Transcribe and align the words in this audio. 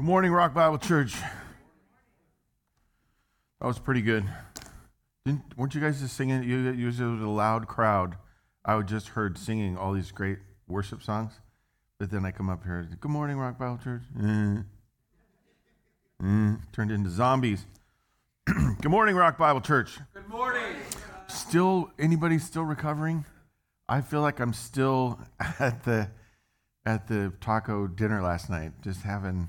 Good 0.00 0.06
morning, 0.06 0.30
Rock 0.30 0.54
Bible 0.54 0.78
Church. 0.78 1.14
That 3.60 3.66
was 3.66 3.80
pretty 3.80 4.00
good. 4.00 4.24
Didn't, 5.24 5.42
weren't 5.58 5.74
you 5.74 5.80
guys 5.80 6.00
just 6.00 6.16
singing? 6.16 6.44
You, 6.44 6.70
you 6.70 6.86
was 6.86 7.00
a 7.00 7.06
loud 7.06 7.66
crowd. 7.66 8.14
I 8.64 8.80
just 8.82 9.08
heard 9.08 9.36
singing 9.36 9.76
all 9.76 9.92
these 9.92 10.12
great 10.12 10.38
worship 10.68 11.02
songs. 11.02 11.32
But 11.98 12.12
then 12.12 12.24
I 12.24 12.30
come 12.30 12.48
up 12.48 12.62
here, 12.62 12.88
good 13.00 13.10
morning, 13.10 13.38
Rock 13.38 13.58
Bible 13.58 13.80
Church. 13.82 14.02
Mm. 14.16 14.66
Mm. 16.22 16.60
Turned 16.70 16.92
into 16.92 17.10
zombies. 17.10 17.66
good 18.46 18.92
morning, 18.92 19.16
Rock 19.16 19.36
Bible 19.36 19.60
Church. 19.60 19.98
Good 20.14 20.28
morning. 20.28 20.76
Still, 21.26 21.90
anybody 21.98 22.38
still 22.38 22.62
recovering? 22.64 23.24
I 23.88 24.02
feel 24.02 24.20
like 24.20 24.38
I'm 24.38 24.52
still 24.52 25.18
at 25.58 25.82
the 25.82 26.08
at 26.86 27.08
the 27.08 27.32
taco 27.40 27.88
dinner 27.88 28.22
last 28.22 28.48
night, 28.48 28.70
just 28.80 29.02
having 29.02 29.48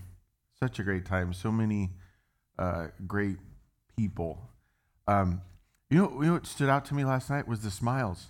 such 0.61 0.79
a 0.79 0.83
great 0.83 1.05
time. 1.05 1.33
So 1.33 1.51
many 1.51 1.91
uh, 2.57 2.87
great 3.07 3.37
people. 3.95 4.39
Um, 5.07 5.41
you 5.89 5.97
know, 5.97 6.11
you 6.21 6.27
know 6.27 6.33
what 6.33 6.45
stood 6.45 6.69
out 6.69 6.85
to 6.85 6.93
me 6.93 7.05
last 7.05 7.29
night 7.29 7.47
was 7.47 7.61
the 7.61 7.71
smiles. 7.71 8.27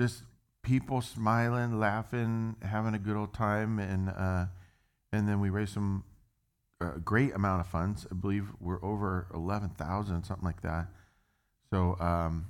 Just 0.00 0.22
people 0.62 1.00
smiling, 1.00 1.78
laughing, 1.78 2.56
having 2.62 2.94
a 2.94 2.98
good 2.98 3.16
old 3.16 3.34
time, 3.34 3.78
and 3.78 4.08
uh, 4.08 4.46
and 5.12 5.28
then 5.28 5.40
we 5.40 5.50
raised 5.50 5.74
some 5.74 6.04
uh, 6.80 6.92
great 7.04 7.34
amount 7.34 7.60
of 7.60 7.66
funds. 7.66 8.06
I 8.10 8.14
believe 8.14 8.48
we're 8.58 8.82
over 8.82 9.26
eleven 9.34 9.68
thousand, 9.68 10.24
something 10.24 10.44
like 10.44 10.62
that. 10.62 10.86
So, 11.70 11.96
um, 12.00 12.46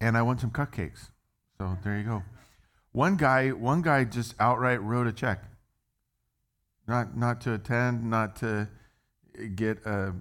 and 0.00 0.16
I 0.16 0.22
won 0.22 0.38
some 0.38 0.50
cupcakes. 0.50 1.10
So 1.58 1.76
there 1.84 1.98
you 1.98 2.04
go. 2.04 2.22
One 2.92 3.16
guy, 3.16 3.50
one 3.50 3.82
guy 3.82 4.04
just 4.04 4.34
outright 4.40 4.82
wrote 4.82 5.06
a 5.06 5.12
check. 5.12 5.44
Not 6.88 7.16
not 7.16 7.42
to 7.42 7.52
attend, 7.52 8.08
not 8.08 8.34
to 8.36 8.68
get 9.54 9.84
a 9.84 10.14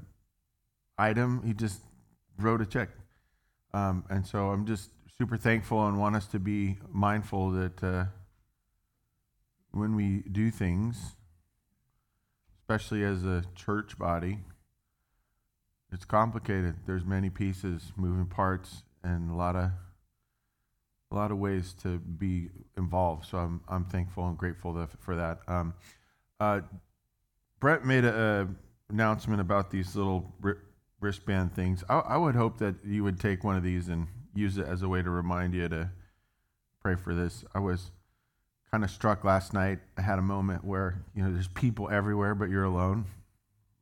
item. 0.97 1.41
He 1.45 1.53
just 1.53 1.81
wrote 2.37 2.61
a 2.61 2.65
check. 2.65 2.89
Um, 3.73 4.03
and 4.09 4.27
so 4.27 4.49
I'm 4.49 4.65
just 4.65 4.91
super 5.17 5.37
thankful 5.37 5.87
and 5.87 5.99
want 5.99 6.15
us 6.15 6.27
to 6.27 6.39
be 6.39 6.77
mindful 6.91 7.51
that 7.51 7.83
uh, 7.83 8.05
when 9.71 9.95
we 9.95 10.23
do 10.31 10.51
things, 10.51 11.15
especially 12.61 13.03
as 13.03 13.23
a 13.23 13.43
church 13.55 13.97
body, 13.97 14.39
it's 15.91 16.05
complicated. 16.05 16.75
There's 16.85 17.05
many 17.05 17.29
pieces, 17.29 17.93
moving 17.95 18.25
parts, 18.25 18.83
and 19.03 19.31
a 19.31 19.35
lot 19.35 19.55
of 19.55 19.71
a 21.09 21.15
lot 21.15 21.31
of 21.31 21.37
ways 21.37 21.73
to 21.83 21.99
be 21.99 22.49
involved. 22.75 23.25
So 23.25 23.37
I'm 23.37 23.61
I'm 23.69 23.85
thankful 23.85 24.27
and 24.27 24.37
grateful 24.37 24.85
for 24.99 25.15
that. 25.15 25.39
Um, 25.47 25.73
uh, 26.39 26.61
Brett 27.59 27.85
made 27.85 28.05
an 28.05 28.55
announcement 28.89 29.41
about 29.41 29.71
these 29.71 29.95
little 29.95 30.33
wristband 30.99 31.53
things. 31.55 31.83
I, 31.89 31.99
I 31.99 32.17
would 32.17 32.35
hope 32.35 32.59
that 32.59 32.75
you 32.85 33.03
would 33.03 33.19
take 33.19 33.43
one 33.43 33.55
of 33.55 33.63
these 33.63 33.87
and 33.87 34.07
use 34.33 34.57
it 34.57 34.67
as 34.67 34.81
a 34.81 34.89
way 34.89 35.01
to 35.01 35.09
remind 35.09 35.53
you 35.53 35.67
to 35.69 35.89
pray 36.81 36.95
for 36.95 37.13
this. 37.15 37.43
I 37.55 37.59
was 37.59 37.91
kind 38.71 38.83
of 38.83 38.91
struck 38.91 39.23
last 39.23 39.53
night. 39.53 39.79
I 39.97 40.01
had 40.01 40.19
a 40.19 40.23
moment 40.23 40.63
where 40.63 41.03
you 41.15 41.23
know 41.23 41.31
there's 41.31 41.47
people 41.47 41.89
everywhere, 41.89 42.35
but 42.35 42.49
you're 42.49 42.63
alone, 42.63 43.05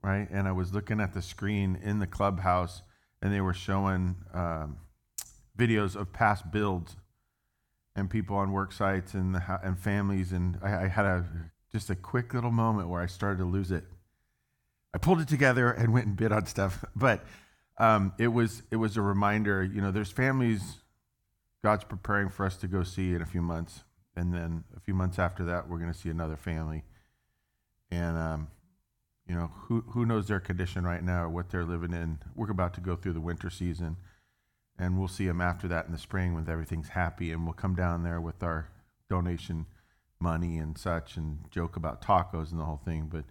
right? 0.02 0.28
And 0.31 0.48
I 0.48 0.52
was 0.52 0.73
looking 0.73 1.00
at 1.00 1.14
the 1.14 1.22
screen 1.22 1.78
in 1.83 2.00
the 2.00 2.08
clubhouse, 2.08 2.81
and 3.22 3.33
they 3.33 3.42
were 3.42 3.53
showing 3.53 4.16
um, 4.33 4.78
videos 5.58 5.95
of 5.95 6.14
past 6.14 6.52
builds 6.52 6.95
and 7.95 8.09
people 8.09 8.36
on 8.36 8.52
work 8.52 8.72
sites 8.72 9.14
and 9.14 9.36
the, 9.36 9.59
and 9.64 9.80
families, 9.80 10.31
and 10.31 10.59
I, 10.61 10.83
I 10.83 10.88
had 10.88 11.06
a 11.06 11.26
just 11.75 11.89
a 11.89 11.95
quick 11.95 12.33
little 12.33 12.51
moment 12.51 12.87
where 12.87 13.01
I 13.01 13.05
started 13.05 13.39
to 13.39 13.43
lose 13.43 13.69
it. 13.69 13.83
I 14.93 14.97
pulled 14.97 15.19
it 15.19 15.27
together 15.27 15.69
and 15.71 15.91
went 15.91 16.05
and 16.05 16.15
bid 16.15 16.31
on 16.31 16.45
stuff, 16.45 16.85
but 16.95 17.25
um, 17.77 18.13
it 18.17 18.29
was 18.29 18.63
it 18.71 18.77
was 18.77 18.95
a 18.95 19.01
reminder. 19.01 19.61
You 19.61 19.81
know, 19.81 19.91
there's 19.91 20.09
families 20.09 20.77
God's 21.61 21.83
preparing 21.83 22.30
for 22.30 22.45
us 22.45 22.55
to 22.58 22.67
go 22.67 22.83
see 22.83 23.14
in 23.14 23.21
a 23.21 23.25
few 23.25 23.41
months, 23.41 23.83
and 24.15 24.33
then 24.33 24.64
a 24.77 24.80
few 24.80 24.93
months 24.93 25.19
after 25.19 25.43
that, 25.43 25.67
we're 25.67 25.80
going 25.80 25.91
to 25.91 25.99
see 25.99 26.09
another 26.09 26.37
family. 26.37 26.85
And 27.91 28.17
um, 28.17 28.47
you 29.27 29.35
know, 29.35 29.52
who 29.53 29.81
who 29.89 30.05
knows 30.05 30.30
their 30.30 30.39
condition 30.39 30.85
right 30.85 31.03
now 31.03 31.23
or 31.23 31.30
what 31.30 31.49
they're 31.49 31.65
living 31.65 31.91
in? 31.91 32.19
We're 32.35 32.49
about 32.49 32.73
to 32.75 32.81
go 32.81 32.95
through 32.95 33.14
the 33.14 33.19
winter 33.19 33.49
season 33.49 33.97
and 34.80 34.97
we'll 34.97 35.08
see 35.08 35.25
them 35.25 35.41
after 35.41 35.67
that 35.69 35.85
in 35.85 35.91
the 35.91 35.97
spring 35.97 36.33
when 36.33 36.49
everything's 36.49 36.89
happy 36.89 37.31
and 37.31 37.45
we'll 37.45 37.53
come 37.53 37.75
down 37.75 38.03
there 38.03 38.19
with 38.19 38.43
our 38.43 38.69
donation 39.09 39.65
money 40.25 40.58
and 40.58 40.77
such 40.77 41.17
and 41.17 41.39
joke 41.52 41.75
about 41.75 42.02
tacos 42.02 42.52
and 42.52 42.59
the 42.59 42.65
whole 42.65 42.81
thing 42.83 43.08
but 43.11 43.25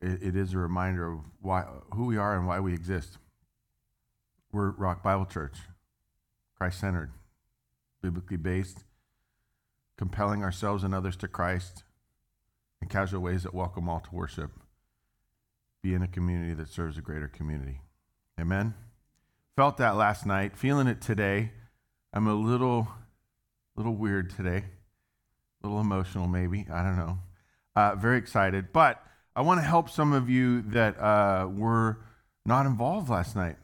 it, 0.00 0.22
it 0.28 0.36
is 0.36 0.54
a 0.54 0.58
reminder 0.58 1.12
of 1.12 1.18
why 1.40 1.64
who 1.94 2.06
we 2.06 2.16
are 2.16 2.34
and 2.36 2.46
why 2.46 2.58
we 2.58 2.72
exist. 2.72 3.18
We're 4.52 4.70
rock 4.70 5.02
bible 5.02 5.26
church 5.26 5.58
christ-centered 6.56 7.12
biblically 8.02 8.36
based 8.36 8.84
compelling 9.96 10.42
ourselves 10.42 10.84
and 10.84 10.94
others 10.94 11.16
to 11.16 11.28
christ 11.28 11.84
in 12.80 12.88
casual 12.88 13.20
ways 13.20 13.42
that 13.42 13.54
welcome 13.54 13.88
all 13.88 14.00
to 14.00 14.14
worship 14.14 14.52
be 15.82 15.94
in 15.94 16.02
a 16.02 16.08
community 16.08 16.54
that 16.54 16.68
serves 16.68 16.98
a 16.98 17.00
greater 17.00 17.28
community. 17.28 17.80
Amen? 18.38 18.74
Felt 19.56 19.76
that 19.78 19.96
last 19.96 20.26
night, 20.26 20.56
feeling 20.56 20.86
it 20.86 21.00
today. 21.00 21.52
I'm 22.12 22.26
a 22.26 22.34
little, 22.34 22.88
little 23.76 23.94
weird 23.94 24.30
today, 24.30 24.64
a 25.62 25.66
little 25.66 25.80
emotional 25.80 26.26
maybe. 26.26 26.66
I 26.72 26.82
don't 26.82 26.96
know. 26.96 27.18
Uh, 27.76 27.94
very 27.94 28.18
excited, 28.18 28.72
but 28.72 29.02
I 29.36 29.42
want 29.42 29.60
to 29.60 29.64
help 29.64 29.88
some 29.88 30.12
of 30.12 30.28
you 30.28 30.62
that 30.62 30.98
uh, 31.00 31.48
were 31.50 31.98
not 32.44 32.66
involved 32.66 33.08
last 33.08 33.36
night. 33.36 33.56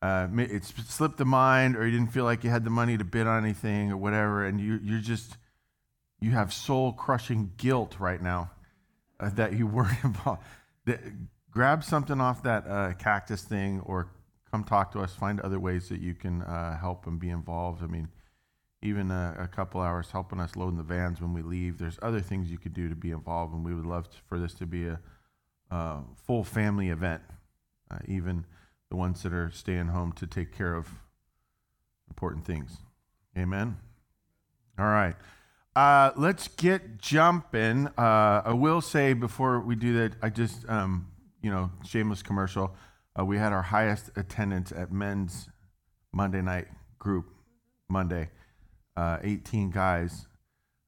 Uh, 0.00 0.28
it 0.36 0.64
slipped 0.64 1.16
the 1.16 1.24
mind, 1.24 1.76
or 1.76 1.84
you 1.84 1.90
didn't 1.90 2.12
feel 2.12 2.24
like 2.24 2.44
you 2.44 2.50
had 2.50 2.64
the 2.64 2.70
money 2.70 2.96
to 2.96 3.04
bid 3.04 3.26
on 3.26 3.42
anything, 3.42 3.90
or 3.90 3.96
whatever, 3.96 4.44
and 4.44 4.60
you, 4.60 4.78
you're 4.82 5.00
just 5.00 5.36
you 6.20 6.32
have 6.32 6.52
soul 6.52 6.92
crushing 6.92 7.52
guilt 7.56 7.96
right 7.98 8.22
now 8.22 8.50
uh, 9.18 9.30
that 9.30 9.54
you 9.54 9.66
weren't 9.76 10.04
involved. 10.04 10.42
grab 11.50 11.82
something 11.82 12.20
off 12.20 12.42
that 12.44 12.66
uh, 12.68 12.92
cactus 12.94 13.42
thing, 13.42 13.80
or 13.80 14.12
come 14.50 14.62
talk 14.62 14.92
to 14.92 15.00
us. 15.00 15.14
Find 15.14 15.40
other 15.40 15.58
ways 15.58 15.88
that 15.88 16.00
you 16.00 16.14
can 16.14 16.42
uh, 16.42 16.78
help 16.78 17.06
and 17.06 17.18
be 17.18 17.30
involved. 17.30 17.82
I 17.82 17.86
mean, 17.86 18.08
even 18.82 19.10
a, 19.10 19.36
a, 19.38 19.48
couple 19.48 19.80
hours 19.80 20.10
helping 20.10 20.38
us 20.38 20.54
load 20.54 20.68
in 20.68 20.76
the 20.76 20.82
vans 20.82 21.20
when 21.20 21.32
we 21.32 21.42
leave. 21.42 21.78
There's 21.78 21.98
other 22.00 22.20
things 22.20 22.50
you 22.50 22.58
could 22.58 22.74
do 22.74 22.88
to 22.88 22.94
be 22.94 23.10
involved, 23.10 23.52
and 23.52 23.64
we 23.64 23.74
would 23.74 23.86
love 23.86 24.08
to, 24.10 24.16
for 24.28 24.38
this 24.38 24.54
to 24.54 24.66
be 24.66 24.86
a, 24.86 25.00
a 25.70 26.00
full 26.26 26.44
family 26.44 26.88
event. 26.90 27.22
Uh, 27.90 27.98
even 28.06 28.44
the 28.90 28.96
ones 28.96 29.22
that 29.22 29.32
are 29.32 29.50
staying 29.50 29.88
home 29.88 30.12
to 30.12 30.26
take 30.26 30.56
care 30.56 30.74
of 30.74 30.88
important 32.08 32.44
things. 32.44 32.78
Amen. 33.36 33.76
All 34.78 34.86
right. 34.86 35.16
Uh, 35.74 36.10
let's 36.16 36.48
get 36.48 36.98
jumping. 36.98 37.86
Uh, 37.98 38.42
I 38.44 38.52
will 38.52 38.80
say 38.80 39.12
before 39.12 39.60
we 39.60 39.76
do 39.76 39.94
that, 39.94 40.16
I 40.22 40.28
just, 40.28 40.68
um, 40.68 41.08
you 41.42 41.50
know, 41.50 41.70
shameless 41.84 42.22
commercial. 42.22 42.74
Uh, 43.18 43.24
we 43.24 43.38
had 43.38 43.52
our 43.52 43.62
highest 43.62 44.10
attendance 44.16 44.72
at 44.72 44.92
men's 44.92 45.48
Monday 46.12 46.42
night 46.42 46.66
group 46.98 47.26
Monday, 47.88 48.30
uh, 48.98 49.18
18 49.22 49.70
guys. 49.70 50.26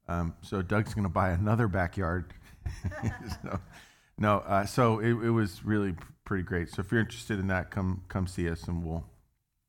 Um, 0.09 0.35
so 0.43 0.63
Doug's 0.63 0.95
going 0.95 1.05
to 1.05 1.13
buy 1.13 1.31
another 1.31 1.69
backyard. 1.69 2.35
so, 3.43 3.61
no, 4.19 4.39
uh, 4.39 4.67
so 4.67 4.99
it, 4.99 5.11
it, 5.11 5.31
was 5.31 5.65
really 5.65 5.95
pretty 6.25 6.43
great. 6.43 6.71
So 6.71 6.81
if 6.81 6.91
you're 6.91 7.01
interested 7.01 7.39
in 7.39 7.47
that, 7.47 7.71
come 7.71 8.03
come 8.09 8.27
see 8.27 8.51
us 8.51 8.65
and 8.65 8.85
we'll 8.85 9.05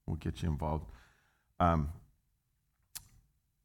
we'll 0.07 0.16
get 0.16 0.41
you 0.41 0.50
involved. 0.50 0.85
Um, 1.59 1.90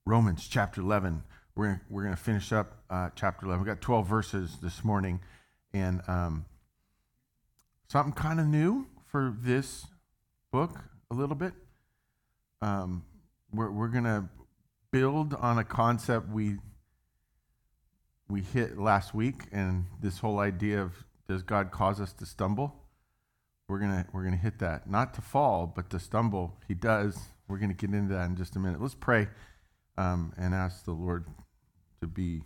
Romans 0.04 0.46
chapter 0.46 0.82
11. 0.82 1.22
We're 1.54 1.64
gonna, 1.64 1.80
we're 1.88 2.02
going 2.02 2.14
to 2.14 2.22
finish 2.22 2.52
up 2.52 2.82
uh, 2.90 3.08
chapter 3.16 3.46
11. 3.46 3.64
We 3.64 3.66
got 3.66 3.80
12 3.80 4.06
verses 4.06 4.58
this 4.62 4.84
morning, 4.84 5.20
and 5.72 6.02
um, 6.06 6.44
something 7.88 8.12
kind 8.12 8.40
of 8.40 8.46
new 8.46 8.86
for 9.06 9.34
this 9.40 9.86
book 10.52 10.84
a 11.10 11.14
little 11.14 11.34
bit. 11.34 11.54
Um, 12.60 13.04
we're 13.54 13.70
we're 13.70 13.88
going 13.88 14.04
to 14.04 14.28
build 14.96 15.34
on 15.34 15.58
a 15.58 15.64
concept 15.64 16.26
we 16.30 16.56
we 18.28 18.40
hit 18.40 18.78
last 18.78 19.14
week, 19.14 19.42
and 19.52 19.84
this 20.00 20.18
whole 20.18 20.38
idea 20.38 20.80
of 20.80 20.92
does 21.28 21.42
God 21.42 21.70
cause 21.70 22.00
us 22.00 22.14
to 22.14 22.24
stumble? 22.24 22.74
We're 23.68 23.78
gonna 23.78 24.06
we're 24.14 24.24
gonna 24.24 24.38
hit 24.38 24.58
that, 24.60 24.88
not 24.88 25.12
to 25.14 25.20
fall, 25.20 25.66
but 25.66 25.90
to 25.90 25.98
stumble. 25.98 26.56
He 26.66 26.72
does. 26.72 27.18
We're 27.46 27.58
gonna 27.58 27.74
get 27.74 27.90
into 27.90 28.14
that 28.14 28.24
in 28.30 28.36
just 28.36 28.56
a 28.56 28.58
minute. 28.58 28.80
Let's 28.80 28.94
pray 28.94 29.28
um, 29.98 30.32
and 30.38 30.54
ask 30.54 30.86
the 30.86 30.92
Lord 30.92 31.26
to 32.00 32.06
be 32.06 32.42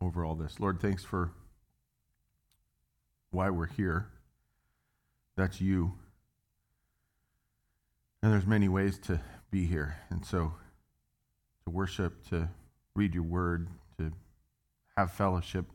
over 0.00 0.24
all 0.24 0.36
this. 0.36 0.60
Lord, 0.60 0.80
thanks 0.80 1.02
for 1.02 1.32
why 3.32 3.50
we're 3.50 3.66
here. 3.66 4.06
That's 5.36 5.60
you. 5.60 5.94
And 8.22 8.32
there's 8.32 8.46
many 8.46 8.68
ways 8.68 8.96
to 9.06 9.20
be 9.50 9.66
here. 9.66 9.96
And 10.08 10.24
so 10.24 10.54
worship, 11.70 12.28
to 12.28 12.48
read 12.94 13.14
your 13.14 13.22
word, 13.22 13.68
to 13.98 14.12
have 14.96 15.12
fellowship, 15.12 15.66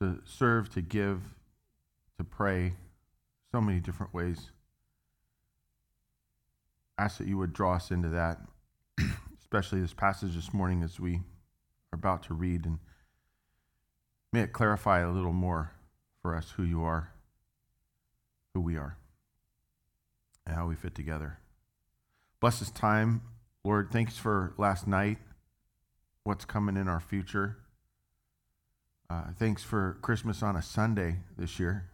to 0.00 0.20
serve, 0.24 0.72
to 0.74 0.80
give, 0.80 1.20
to 2.18 2.24
pray, 2.24 2.74
so 3.52 3.60
many 3.60 3.80
different 3.80 4.12
ways. 4.12 4.50
Ask 6.98 7.18
that 7.18 7.26
you 7.26 7.38
would 7.38 7.52
draw 7.52 7.74
us 7.74 7.90
into 7.90 8.08
that, 8.08 8.40
especially 9.40 9.80
this 9.80 9.94
passage 9.94 10.34
this 10.34 10.52
morning 10.52 10.82
as 10.82 10.98
we 10.98 11.16
are 11.92 11.94
about 11.94 12.22
to 12.24 12.34
read, 12.34 12.64
and 12.64 12.78
may 14.32 14.40
it 14.40 14.52
clarify 14.52 15.00
a 15.00 15.10
little 15.10 15.32
more 15.32 15.72
for 16.22 16.34
us 16.34 16.52
who 16.56 16.62
you 16.62 16.82
are, 16.82 17.12
who 18.54 18.60
we 18.60 18.76
are, 18.76 18.96
and 20.46 20.56
how 20.56 20.66
we 20.66 20.74
fit 20.74 20.94
together. 20.94 21.38
Bless 22.40 22.60
this 22.60 22.70
time, 22.70 23.22
Lord. 23.66 23.88
Thanks 23.90 24.18
for 24.18 24.52
last 24.58 24.86
night, 24.86 25.16
what's 26.22 26.44
coming 26.44 26.76
in 26.76 26.86
our 26.86 27.00
future. 27.00 27.56
Uh, 29.08 29.24
thanks 29.38 29.62
for 29.62 29.96
Christmas 30.02 30.42
on 30.42 30.54
a 30.54 30.60
Sunday 30.60 31.20
this 31.38 31.58
year. 31.58 31.88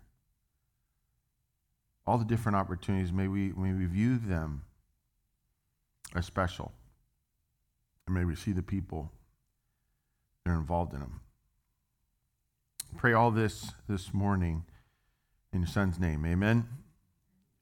All 2.09 2.19
the 2.19 2.25
different 2.25 2.57
opportunities, 2.57 3.13
may 3.13 3.29
we, 3.29 3.53
may 3.53 3.73
we 3.73 3.87
view 3.87 4.19
them 4.19 4.63
as 6.13 6.27
special. 6.27 6.73
And 8.07 8.17
may 8.17 8.25
we 8.25 8.35
see 8.35 8.51
the 8.51 8.63
people 8.63 9.13
that 10.45 10.51
are 10.51 10.55
involved 10.55 10.93
in 10.93 10.99
them. 10.99 11.21
Pray 12.97 13.13
all 13.13 13.31
this 13.31 13.71
this 13.89 14.13
morning 14.13 14.65
in 15.53 15.61
your 15.61 15.69
son's 15.69 16.01
name. 16.01 16.27
Amen. 16.27 16.67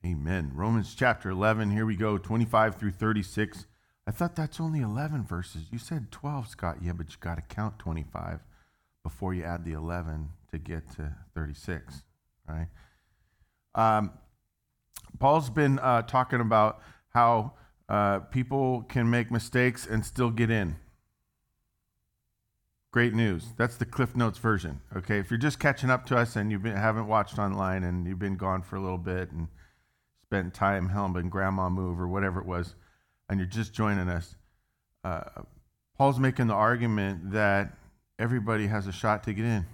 Amen. 0.02 0.52
Romans 0.54 0.94
chapter 0.94 1.28
11, 1.28 1.72
here 1.72 1.84
we 1.84 1.96
go, 1.96 2.16
25 2.16 2.76
through 2.76 2.92
36. 2.92 3.66
I 4.08 4.10
thought 4.10 4.34
that's 4.34 4.58
only 4.58 4.80
11 4.80 5.24
verses. 5.24 5.64
You 5.70 5.78
said 5.78 6.10
12, 6.10 6.48
Scott. 6.48 6.78
Yeah, 6.80 6.92
but 6.92 7.10
you 7.10 7.16
got 7.20 7.34
to 7.34 7.42
count 7.42 7.78
25 7.78 8.40
before 9.02 9.34
you 9.34 9.44
add 9.44 9.66
the 9.66 9.72
11 9.72 10.30
to 10.50 10.56
get 10.56 10.90
to 10.92 11.14
36, 11.34 12.04
right? 12.48 12.68
Um, 13.74 14.12
Paul's 15.18 15.50
been 15.50 15.78
uh, 15.80 16.02
talking 16.02 16.40
about 16.40 16.80
how 17.10 17.52
uh, 17.90 18.20
people 18.20 18.80
can 18.88 19.10
make 19.10 19.30
mistakes 19.30 19.86
and 19.86 20.02
still 20.06 20.30
get 20.30 20.50
in. 20.50 20.76
Great 22.90 23.12
news. 23.12 23.52
That's 23.58 23.76
the 23.76 23.84
Cliff 23.84 24.16
Notes 24.16 24.38
version. 24.38 24.80
Okay, 24.96 25.18
if 25.18 25.30
you're 25.30 25.36
just 25.36 25.60
catching 25.60 25.90
up 25.90 26.06
to 26.06 26.16
us 26.16 26.34
and 26.34 26.50
you 26.50 26.58
haven't 26.60 27.08
watched 27.08 27.38
online 27.38 27.84
and 27.84 28.06
you've 28.06 28.18
been 28.18 28.38
gone 28.38 28.62
for 28.62 28.76
a 28.76 28.80
little 28.80 28.96
bit 28.96 29.32
and 29.32 29.48
spent 30.22 30.54
time 30.54 30.88
helping 30.88 31.28
grandma 31.28 31.68
move 31.68 32.00
or 32.00 32.08
whatever 32.08 32.40
it 32.40 32.46
was, 32.46 32.74
and 33.28 33.38
you're 33.38 33.46
just 33.46 33.72
joining 33.72 34.08
us, 34.08 34.34
uh, 35.04 35.22
Paul's 35.96 36.18
making 36.18 36.46
the 36.46 36.54
argument 36.54 37.32
that 37.32 37.76
everybody 38.18 38.66
has 38.66 38.86
a 38.86 38.92
shot 38.92 39.24
to 39.24 39.32
get 39.32 39.44
in. 39.44 39.66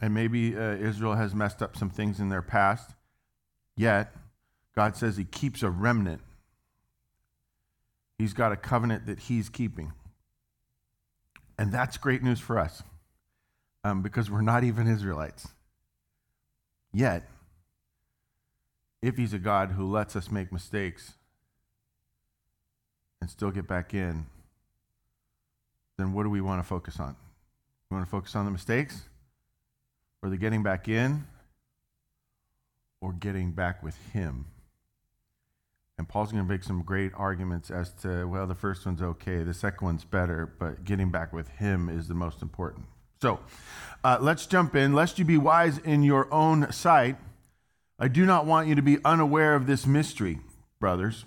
And 0.00 0.12
maybe 0.12 0.56
uh, 0.56 0.74
Israel 0.74 1.14
has 1.14 1.34
messed 1.34 1.62
up 1.62 1.76
some 1.76 1.90
things 1.90 2.20
in 2.20 2.28
their 2.28 2.42
past, 2.42 2.94
yet 3.76 4.14
God 4.74 4.96
says 4.96 5.16
He 5.16 5.24
keeps 5.24 5.62
a 5.62 5.70
remnant. 5.70 6.20
He's 8.18 8.32
got 8.32 8.52
a 8.52 8.56
covenant 8.56 9.06
that 9.06 9.20
He's 9.20 9.48
keeping. 9.48 9.92
And 11.58 11.72
that's 11.72 11.96
great 11.96 12.22
news 12.22 12.40
for 12.40 12.58
us 12.58 12.82
um, 13.84 14.02
because 14.02 14.30
we're 14.30 14.40
not 14.40 14.64
even 14.64 14.88
Israelites. 14.88 15.48
Yet, 16.92 17.28
if 19.02 19.16
He's 19.16 19.32
a 19.32 19.38
God 19.38 19.72
who 19.72 19.88
lets 19.88 20.16
us 20.16 20.30
make 20.30 20.52
mistakes 20.52 21.12
and 23.24 23.30
still 23.30 23.50
get 23.50 23.66
back 23.66 23.94
in, 23.94 24.26
then 25.96 26.12
what 26.12 26.24
do 26.24 26.28
we 26.28 26.42
want 26.42 26.62
to 26.62 26.68
focus 26.68 27.00
on? 27.00 27.16
We 27.88 27.94
want 27.94 28.06
to 28.06 28.10
focus 28.10 28.36
on 28.36 28.44
the 28.44 28.50
mistakes 28.50 29.00
or 30.22 30.28
the 30.28 30.36
getting 30.36 30.62
back 30.62 30.88
in 30.88 31.26
or 33.00 33.14
getting 33.14 33.52
back 33.52 33.82
with 33.82 33.96
Him? 34.12 34.44
And 35.96 36.06
Paul's 36.06 36.32
going 36.32 36.44
to 36.44 36.50
make 36.50 36.64
some 36.64 36.82
great 36.82 37.12
arguments 37.14 37.70
as 37.70 37.92
to, 38.02 38.26
well, 38.26 38.46
the 38.46 38.54
first 38.54 38.84
one's 38.84 39.00
okay, 39.00 39.42
the 39.42 39.54
second 39.54 39.86
one's 39.86 40.04
better, 40.04 40.52
but 40.58 40.84
getting 40.84 41.10
back 41.10 41.32
with 41.32 41.48
Him 41.48 41.88
is 41.88 42.08
the 42.08 42.14
most 42.14 42.42
important. 42.42 42.84
So 43.22 43.40
uh, 44.04 44.18
let's 44.20 44.44
jump 44.44 44.76
in. 44.76 44.92
Lest 44.92 45.18
you 45.18 45.24
be 45.24 45.38
wise 45.38 45.78
in 45.78 46.02
your 46.02 46.30
own 46.30 46.70
sight, 46.72 47.16
I 47.98 48.08
do 48.08 48.26
not 48.26 48.44
want 48.44 48.68
you 48.68 48.74
to 48.74 48.82
be 48.82 48.98
unaware 49.02 49.54
of 49.54 49.66
this 49.66 49.86
mystery, 49.86 50.40
brothers. 50.78 51.24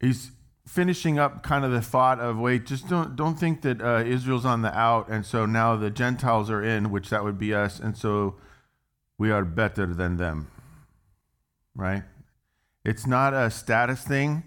He's 0.00 0.30
finishing 0.68 1.18
up 1.18 1.42
kind 1.42 1.64
of 1.64 1.70
the 1.70 1.80
thought 1.80 2.20
of 2.20 2.38
wait, 2.38 2.66
just 2.66 2.88
don't 2.88 3.16
don't 3.16 3.38
think 3.38 3.62
that 3.62 3.80
uh, 3.80 4.04
Israel's 4.04 4.44
on 4.44 4.62
the 4.62 4.76
out, 4.76 5.08
and 5.08 5.24
so 5.24 5.46
now 5.46 5.76
the 5.76 5.90
Gentiles 5.90 6.50
are 6.50 6.62
in, 6.62 6.90
which 6.90 7.10
that 7.10 7.24
would 7.24 7.38
be 7.38 7.54
us, 7.54 7.80
and 7.80 7.96
so 7.96 8.36
we 9.16 9.30
are 9.30 9.44
better 9.44 9.86
than 9.86 10.16
them, 10.16 10.48
right? 11.74 12.04
It's 12.84 13.06
not 13.06 13.34
a 13.34 13.50
status 13.50 14.04
thing; 14.04 14.44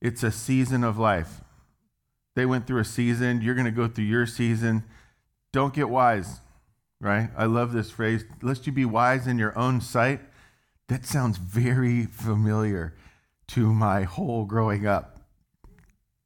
it's 0.00 0.22
a 0.22 0.32
season 0.32 0.84
of 0.84 0.98
life. 0.98 1.40
They 2.34 2.46
went 2.46 2.66
through 2.66 2.80
a 2.80 2.84
season. 2.84 3.40
You're 3.40 3.54
going 3.54 3.64
to 3.64 3.70
go 3.70 3.88
through 3.88 4.04
your 4.04 4.26
season. 4.26 4.84
Don't 5.52 5.74
get 5.74 5.88
wise, 5.88 6.40
right? 7.00 7.30
I 7.36 7.46
love 7.46 7.72
this 7.72 7.90
phrase. 7.90 8.24
Lest 8.42 8.66
you 8.66 8.72
be 8.72 8.84
wise 8.84 9.26
in 9.26 9.38
your 9.38 9.56
own 9.58 9.80
sight. 9.80 10.20
That 10.88 11.06
sounds 11.06 11.38
very 11.38 12.06
familiar 12.06 12.94
to 13.50 13.72
my 13.72 14.02
whole 14.02 14.44
growing 14.44 14.86
up 14.86 15.20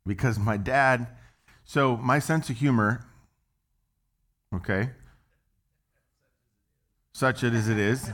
because 0.06 0.38
my 0.38 0.56
dad, 0.56 1.06
so 1.64 1.96
my 1.96 2.18
sense 2.18 2.50
of 2.50 2.56
humor, 2.56 3.06
okay, 4.54 4.90
such 7.14 7.42
it 7.42 7.54
as 7.54 7.68
it 7.68 7.78
is, 7.78 8.10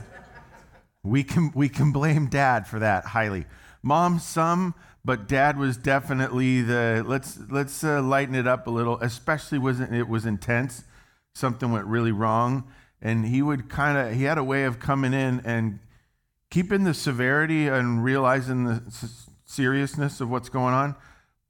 we 1.03 1.23
can 1.23 1.51
we 1.53 1.67
can 1.67 1.91
blame 1.91 2.27
dad 2.27 2.67
for 2.67 2.79
that 2.79 3.05
highly. 3.05 3.45
Mom, 3.83 4.19
some, 4.19 4.75
but 5.03 5.27
dad 5.27 5.57
was 5.57 5.75
definitely 5.75 6.61
the 6.61 7.03
let's 7.05 7.37
let's 7.49 7.83
uh, 7.83 8.01
lighten 8.01 8.35
it 8.35 8.47
up 8.47 8.67
a 8.67 8.69
little. 8.69 8.97
Especially 9.01 9.57
was 9.57 9.81
it 9.81 10.07
was 10.07 10.25
intense. 10.25 10.85
Something 11.33 11.71
went 11.71 11.85
really 11.85 12.11
wrong, 12.11 12.63
and 13.01 13.25
he 13.25 13.41
would 13.41 13.67
kind 13.67 13.97
of 13.97 14.13
he 14.15 14.23
had 14.23 14.37
a 14.37 14.43
way 14.43 14.63
of 14.63 14.79
coming 14.79 15.13
in 15.13 15.41
and 15.43 15.79
keeping 16.51 16.83
the 16.83 16.93
severity 16.93 17.67
and 17.67 18.03
realizing 18.03 18.65
the 18.65 18.83
seriousness 19.45 20.21
of 20.21 20.29
what's 20.29 20.49
going 20.49 20.75
on 20.75 20.95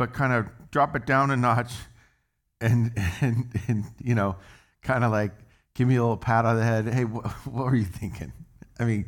but 0.01 0.13
kind 0.13 0.33
of 0.33 0.47
drop 0.71 0.95
it 0.95 1.05
down 1.05 1.29
a 1.29 1.37
notch 1.37 1.73
and, 2.61 2.91
and, 3.21 3.53
and 3.67 3.83
you 3.99 4.15
know, 4.15 4.35
kind 4.81 5.03
of 5.03 5.11
like 5.11 5.31
give 5.75 5.87
me 5.87 5.95
a 5.95 6.01
little 6.01 6.17
pat 6.17 6.43
on 6.43 6.55
the 6.55 6.63
head. 6.63 6.87
Hey, 6.87 7.03
wh- 7.03 7.47
what 7.47 7.65
were 7.65 7.75
you 7.75 7.85
thinking? 7.85 8.33
I 8.79 8.85
mean, 8.85 9.05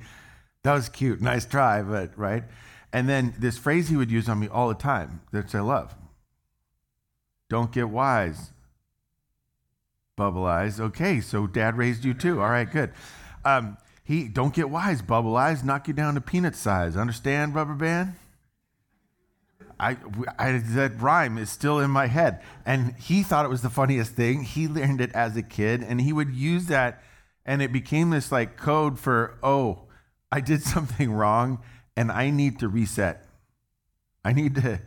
that 0.61 0.73
was 0.73 0.89
cute. 0.89 1.19
Nice 1.19 1.47
try, 1.47 1.81
but 1.81 2.15
right? 2.15 2.43
And 2.91 3.09
then 3.09 3.33
this 3.39 3.57
phrase 3.57 3.89
he 3.89 3.97
would 3.97 4.11
use 4.11 4.29
on 4.29 4.39
me 4.39 4.47
all 4.47 4.67
the 4.67 4.75
time 4.75 5.21
that 5.31 5.55
I 5.55 5.61
love 5.61 5.95
don't 7.49 7.71
get 7.71 7.89
wise. 7.89 8.51
Bubble 10.15 10.45
eyes. 10.45 10.79
Okay, 10.79 11.21
so 11.21 11.47
dad 11.47 11.75
raised 11.75 12.05
you 12.05 12.13
too. 12.13 12.39
All 12.39 12.49
right, 12.49 12.71
good. 12.71 12.93
Um, 13.43 13.77
he 14.03 14.27
don't 14.27 14.53
get 14.53 14.69
wise, 14.69 15.01
bubble 15.01 15.37
eyes, 15.37 15.63
knock 15.63 15.87
you 15.87 15.93
down 15.93 16.15
to 16.15 16.21
peanut 16.21 16.55
size. 16.55 16.97
Understand, 16.97 17.55
rubber 17.55 17.73
band? 17.73 18.15
I, 19.79 19.97
I, 20.37 20.57
that 20.57 21.01
rhyme 21.01 21.37
is 21.37 21.49
still 21.49 21.79
in 21.79 21.89
my 21.89 22.07
head. 22.07 22.41
And 22.65 22.95
he 22.95 23.23
thought 23.23 23.45
it 23.45 23.49
was 23.49 23.61
the 23.61 23.69
funniest 23.69 24.11
thing. 24.11 24.43
He 24.43 24.67
learned 24.67 24.99
it 24.99 25.11
as 25.13 25.37
a 25.37 25.41
kid, 25.41 25.81
and 25.81 26.01
he 26.01 26.11
would 26.11 26.33
use 26.33 26.65
that, 26.65 27.01
and 27.45 27.61
it 27.61 27.71
became 27.71 28.09
this 28.09 28.31
like 28.31 28.57
code 28.57 28.99
for, 28.99 29.37
oh, 29.41 29.83
I 30.31 30.41
did 30.41 30.63
something 30.63 31.11
wrong, 31.11 31.63
and 31.95 32.11
I 32.11 32.29
need 32.29 32.59
to 32.59 32.67
reset. 32.67 33.25
I 34.25 34.33
need 34.33 34.55
to 34.55 34.81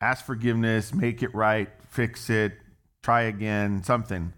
ask 0.00 0.24
forgiveness, 0.24 0.94
make 0.94 1.22
it 1.22 1.34
right, 1.34 1.68
fix 1.88 2.28
it, 2.28 2.52
try 3.02 3.22
again, 3.22 3.82
something. 3.82 4.34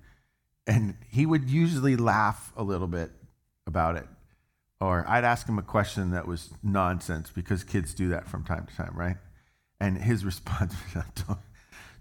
And 0.68 0.96
he 1.08 1.26
would 1.26 1.50
usually 1.50 1.96
laugh 1.96 2.52
a 2.56 2.62
little 2.62 2.86
bit 2.86 3.10
about 3.66 3.96
it. 3.96 4.06
Or 4.80 5.04
I'd 5.08 5.24
ask 5.24 5.48
him 5.48 5.58
a 5.58 5.62
question 5.62 6.10
that 6.10 6.26
was 6.26 6.50
nonsense 6.62 7.30
because 7.30 7.62
kids 7.62 7.94
do 7.94 8.08
that 8.08 8.28
from 8.28 8.42
time 8.44 8.66
to 8.66 8.76
time, 8.76 8.92
right? 8.94 9.16
And 9.80 9.96
his 9.96 10.24
response 10.30 10.74
was, 10.94 11.04
don't, 11.26 11.38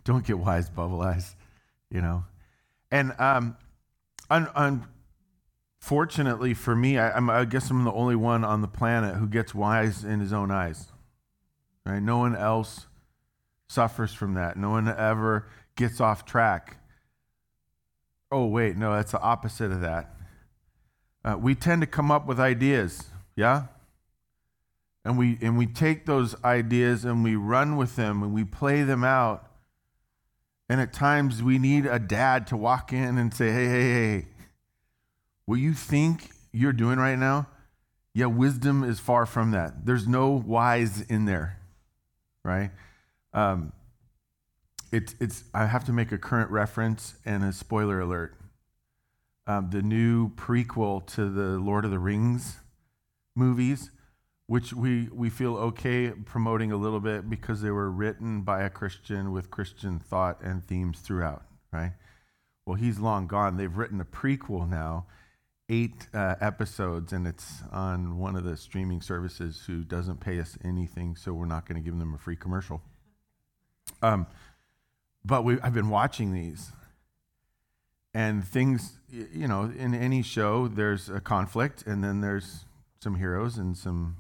don't 0.04 0.26
get 0.26 0.40
wise, 0.40 0.70
bubble 0.70 1.02
eyes, 1.02 1.36
you 1.92 2.02
know. 2.02 2.26
And 2.90 3.14
um, 3.20 3.56
un, 4.30 4.82
unfortunately 5.82 6.54
for 6.54 6.76
me, 6.76 6.98
I, 6.98 7.18
I, 7.18 7.46
guess 7.46 7.70
I'm 7.70 7.84
the 7.84 7.94
only 7.94 8.16
one 8.16 8.44
on 8.44 8.62
the 8.62 8.68
planet 8.68 9.16
who 9.16 9.28
gets 9.28 9.54
wise 9.54 10.04
in 10.04 10.20
his 10.20 10.34
own 10.34 10.50
eyes. 10.50 10.88
Right? 11.86 12.02
No 12.02 12.18
one 12.18 12.36
else 12.36 12.88
suffers 13.68 14.14
from 14.14 14.34
that. 14.34 14.58
No 14.58 14.72
one 14.72 14.88
ever 14.88 15.48
gets 15.76 16.02
off 16.02 16.26
track. 16.26 16.78
Oh, 18.32 18.48
wait, 18.48 18.76
no, 18.76 18.94
that's 18.94 19.12
the 19.12 19.22
opposite 19.22 19.72
of 19.72 19.82
that. 19.82 20.16
Uh, 21.24 21.38
we 21.40 21.56
tend 21.56 21.82
to 21.82 21.88
come 21.88 22.12
up 22.12 22.26
with 22.28 22.40
ideas, 22.40 23.10
yeah? 23.36 23.66
and 25.04 25.18
we 25.18 25.38
and 25.42 25.58
we 25.58 25.66
take 25.66 26.06
those 26.06 26.36
ideas 26.44 27.06
and 27.06 27.24
we 27.24 27.36
run 27.36 27.76
with 27.78 27.96
them 27.96 28.22
and 28.24 28.34
we 28.34 28.44
play 28.44 28.84
them 28.84 29.04
out 29.04 29.48
And 30.70 30.80
at 30.80 30.94
times 30.94 31.44
we 31.44 31.60
need 31.60 31.86
a 31.86 32.00
dad 32.00 32.48
to 32.48 32.58
walk 32.58 32.94
in 32.94 33.18
and 33.18 33.34
say, 33.34 33.52
hey, 33.52 33.68
hey, 33.68 33.94
hey, 33.94 34.28
what 35.46 35.56
you 35.56 35.74
think 35.74 36.32
you're 36.54 36.72
doing 36.72 36.98
right 36.98 37.18
now, 37.20 37.48
yeah, 38.14 38.28
wisdom 38.28 38.82
is 38.84 38.98
far 38.98 39.26
from 39.26 39.52
that. 39.52 39.86
There's 39.86 40.08
no 40.08 40.30
wise 40.30 41.02
in 41.02 41.26
there, 41.26 41.60
right? 42.46 42.72
Um, 43.34 43.74
it's, 44.94 45.14
it's, 45.20 45.44
I 45.54 45.66
have 45.66 45.84
to 45.86 45.94
make 45.94 46.14
a 46.14 46.18
current 46.18 46.52
reference 46.52 47.16
and 47.26 47.44
a 47.44 47.52
spoiler 47.52 48.00
alert. 48.00 48.36
Um, 49.52 49.70
the 49.70 49.82
new 49.82 50.30
prequel 50.30 51.06
to 51.08 51.30
the 51.30 51.60
Lord 51.60 51.84
of 51.84 51.92
the 51.92 52.00
Rings 52.00 52.60
movies, 53.36 53.92
which 54.48 54.72
we, 54.72 55.10
we 55.12 55.30
feel 55.30 55.58
okay 55.58 56.12
promoting 56.12 56.72
a 56.72 56.78
little 56.78 57.02
bit 57.02 57.30
because 57.30 57.62
they 57.62 57.70
were 57.70 57.92
written 57.92 58.44
by 58.44 58.62
a 58.62 58.70
Christian 58.70 59.34
with 59.34 59.52
Christian 59.52 60.00
thought 60.00 60.42
and 60.42 60.64
themes 60.64 61.00
throughout, 61.00 61.44
right? 61.74 61.92
Well, 62.66 62.76
he's 62.76 63.00
long 63.00 63.28
gone. 63.28 63.58
They've 63.58 63.76
written 63.76 64.00
a 64.00 64.06
prequel 64.06 64.70
now, 64.70 65.08
eight 65.68 66.08
uh, 66.14 66.36
episodes, 66.40 67.12
and 67.12 67.28
it's 67.28 67.62
on 67.74 68.18
one 68.18 68.38
of 68.38 68.46
the 68.46 68.56
streaming 68.56 69.02
services 69.02 69.64
who 69.68 69.84
doesn't 69.84 70.22
pay 70.22 70.40
us 70.40 70.58
anything, 70.64 71.18
so 71.18 71.34
we're 71.34 71.46
not 71.46 71.68
going 71.68 71.76
to 71.76 71.84
give 71.84 72.00
them 72.00 72.14
a 72.14 72.18
free 72.18 72.38
commercial. 72.38 72.82
Um, 74.02 74.28
but 75.26 75.44
we, 75.44 75.60
I've 75.60 75.74
been 75.74 75.90
watching 75.90 76.32
these, 76.32 76.72
and 78.14 78.46
things, 78.46 78.98
you 79.10 79.48
know, 79.48 79.72
in 79.78 79.94
any 79.94 80.22
show, 80.22 80.68
there's 80.68 81.10
a 81.10 81.20
conflict, 81.20 81.84
and 81.86 82.04
then 82.04 82.22
there's 82.22 82.66
some 83.00 83.16
heroes 83.16 83.58
and 83.58 83.78
some 83.78 84.18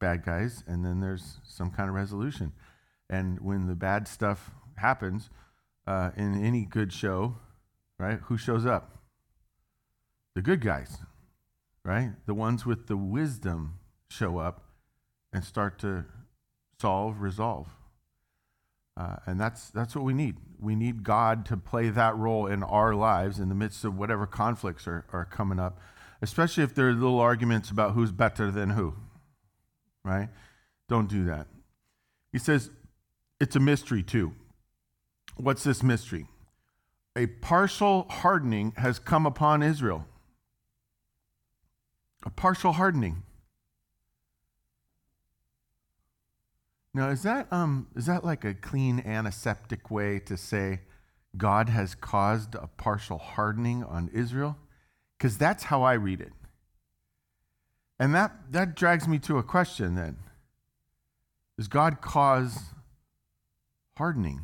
bad 0.00 0.24
guys, 0.24 0.62
and 0.66 0.84
then 0.84 1.00
there's 1.00 1.38
some 1.44 1.70
kind 1.70 1.88
of 1.88 1.94
resolution. 1.94 2.52
And 3.10 3.40
when 3.40 3.66
the 3.66 3.74
bad 3.74 4.06
stuff 4.08 4.50
happens 4.76 5.30
uh, 5.86 6.10
in 6.16 6.44
any 6.44 6.64
good 6.64 6.92
show, 6.92 7.36
right, 7.98 8.18
who 8.24 8.36
shows 8.36 8.66
up? 8.66 8.98
The 10.34 10.42
good 10.42 10.60
guys, 10.60 10.98
right? 11.84 12.12
The 12.26 12.34
ones 12.34 12.66
with 12.66 12.86
the 12.86 12.96
wisdom 12.96 13.78
show 14.08 14.38
up 14.38 14.64
and 15.32 15.44
start 15.44 15.78
to 15.80 16.04
solve, 16.80 17.20
resolve. 17.20 17.68
Uh, 18.96 19.16
and 19.26 19.40
that's, 19.40 19.70
that's 19.70 19.94
what 19.96 20.04
we 20.04 20.14
need. 20.14 20.36
We 20.60 20.76
need 20.76 21.02
God 21.02 21.44
to 21.46 21.56
play 21.56 21.88
that 21.90 22.16
role 22.16 22.46
in 22.46 22.62
our 22.62 22.94
lives 22.94 23.40
in 23.40 23.48
the 23.48 23.54
midst 23.54 23.84
of 23.84 23.98
whatever 23.98 24.26
conflicts 24.26 24.86
are, 24.86 25.04
are 25.12 25.24
coming 25.24 25.58
up, 25.58 25.80
especially 26.22 26.62
if 26.62 26.74
there 26.74 26.88
are 26.88 26.92
little 26.92 27.18
arguments 27.18 27.70
about 27.70 27.94
who's 27.94 28.12
better 28.12 28.50
than 28.50 28.70
who, 28.70 28.94
right? 30.04 30.28
Don't 30.88 31.08
do 31.08 31.24
that. 31.24 31.48
He 32.32 32.38
says 32.38 32.70
it's 33.40 33.56
a 33.56 33.60
mystery 33.60 34.02
too. 34.02 34.32
What's 35.36 35.64
this 35.64 35.82
mystery? 35.82 36.28
A 37.16 37.26
partial 37.26 38.06
hardening 38.08 38.72
has 38.76 38.98
come 38.98 39.26
upon 39.26 39.62
Israel. 39.62 40.06
A 42.24 42.30
partial 42.30 42.72
hardening. 42.72 43.22
Now, 46.94 47.08
is 47.08 47.24
that, 47.24 47.52
um, 47.52 47.88
is 47.96 48.06
that 48.06 48.24
like 48.24 48.44
a 48.44 48.54
clean 48.54 49.00
antiseptic 49.00 49.90
way 49.90 50.20
to 50.20 50.36
say 50.36 50.82
God 51.36 51.68
has 51.68 51.96
caused 51.96 52.54
a 52.54 52.68
partial 52.68 53.18
hardening 53.18 53.82
on 53.82 54.08
Israel? 54.14 54.56
Because 55.18 55.36
that's 55.36 55.64
how 55.64 55.82
I 55.82 55.94
read 55.94 56.20
it. 56.20 56.32
And 57.98 58.14
that, 58.14 58.52
that 58.52 58.76
drags 58.76 59.08
me 59.08 59.18
to 59.20 59.38
a 59.38 59.42
question 59.42 59.96
then. 59.96 60.18
Does 61.58 61.66
God 61.66 62.00
cause 62.00 62.58
hardening? 63.96 64.42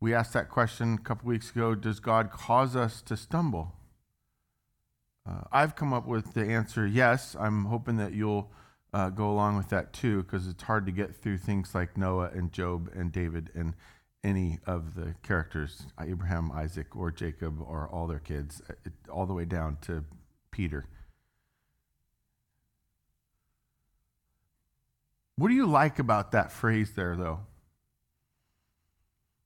We 0.00 0.14
asked 0.14 0.32
that 0.34 0.48
question 0.48 0.94
a 0.94 1.02
couple 1.02 1.28
weeks 1.28 1.50
ago. 1.50 1.74
Does 1.74 1.98
God 1.98 2.30
cause 2.30 2.76
us 2.76 3.02
to 3.02 3.16
stumble? 3.16 3.72
Uh, 5.28 5.42
I've 5.52 5.76
come 5.76 5.92
up 5.92 6.06
with 6.06 6.34
the 6.34 6.44
answer 6.44 6.86
yes. 6.86 7.36
I'm 7.38 7.66
hoping 7.66 7.96
that 7.96 8.14
you'll 8.14 8.50
uh, 8.92 9.08
go 9.10 9.30
along 9.30 9.56
with 9.56 9.68
that 9.68 9.92
too, 9.92 10.22
because 10.22 10.46
it's 10.48 10.62
hard 10.62 10.86
to 10.86 10.92
get 10.92 11.14
through 11.14 11.38
things 11.38 11.74
like 11.74 11.96
Noah 11.96 12.30
and 12.34 12.52
Job 12.52 12.90
and 12.94 13.12
David 13.12 13.50
and 13.54 13.74
any 14.22 14.58
of 14.66 14.94
the 14.94 15.14
characters, 15.22 15.82
Abraham, 16.00 16.50
Isaac, 16.52 16.94
or 16.94 17.10
Jacob, 17.10 17.60
or 17.60 17.88
all 17.88 18.06
their 18.06 18.18
kids, 18.18 18.60
uh, 18.68 18.90
all 19.10 19.26
the 19.26 19.32
way 19.32 19.44
down 19.44 19.78
to 19.82 20.04
Peter. 20.50 20.86
What 25.36 25.48
do 25.48 25.54
you 25.54 25.66
like 25.66 25.98
about 25.98 26.32
that 26.32 26.52
phrase 26.52 26.92
there, 26.94 27.16
though? 27.16 27.40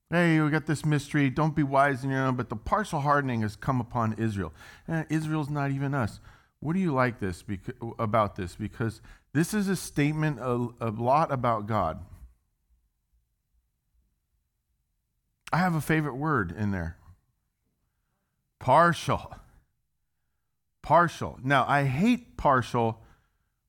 Hey, 0.09 0.39
we 0.41 0.49
got 0.49 0.65
this 0.65 0.85
mystery. 0.85 1.29
Don't 1.29 1.55
be 1.55 1.63
wise 1.63 2.03
in 2.03 2.09
your 2.09 2.25
own, 2.25 2.35
but 2.35 2.49
the 2.49 2.55
partial 2.55 2.99
hardening 2.99 3.41
has 3.41 3.55
come 3.55 3.79
upon 3.79 4.13
Israel. 4.13 4.53
Eh, 4.89 5.03
Israel's 5.09 5.49
not 5.49 5.71
even 5.71 5.93
us. 5.93 6.19
What 6.59 6.73
do 6.73 6.79
you 6.79 6.93
like 6.93 7.19
this 7.19 7.43
about 7.97 8.35
this? 8.35 8.55
Because 8.55 9.01
this 9.35 9.53
is 9.53 9.67
a 9.67 9.75
statement 9.75 10.39
a, 10.39 10.69
a 10.79 10.89
lot 10.89 11.29
about 11.29 11.67
God. 11.67 11.99
I 15.51 15.57
have 15.57 15.75
a 15.75 15.81
favorite 15.81 16.15
word 16.15 16.55
in 16.57 16.71
there 16.71 16.97
partial. 18.59 19.35
Partial. 20.81 21.37
Now, 21.43 21.65
I 21.67 21.83
hate 21.83 22.37
partial 22.37 23.01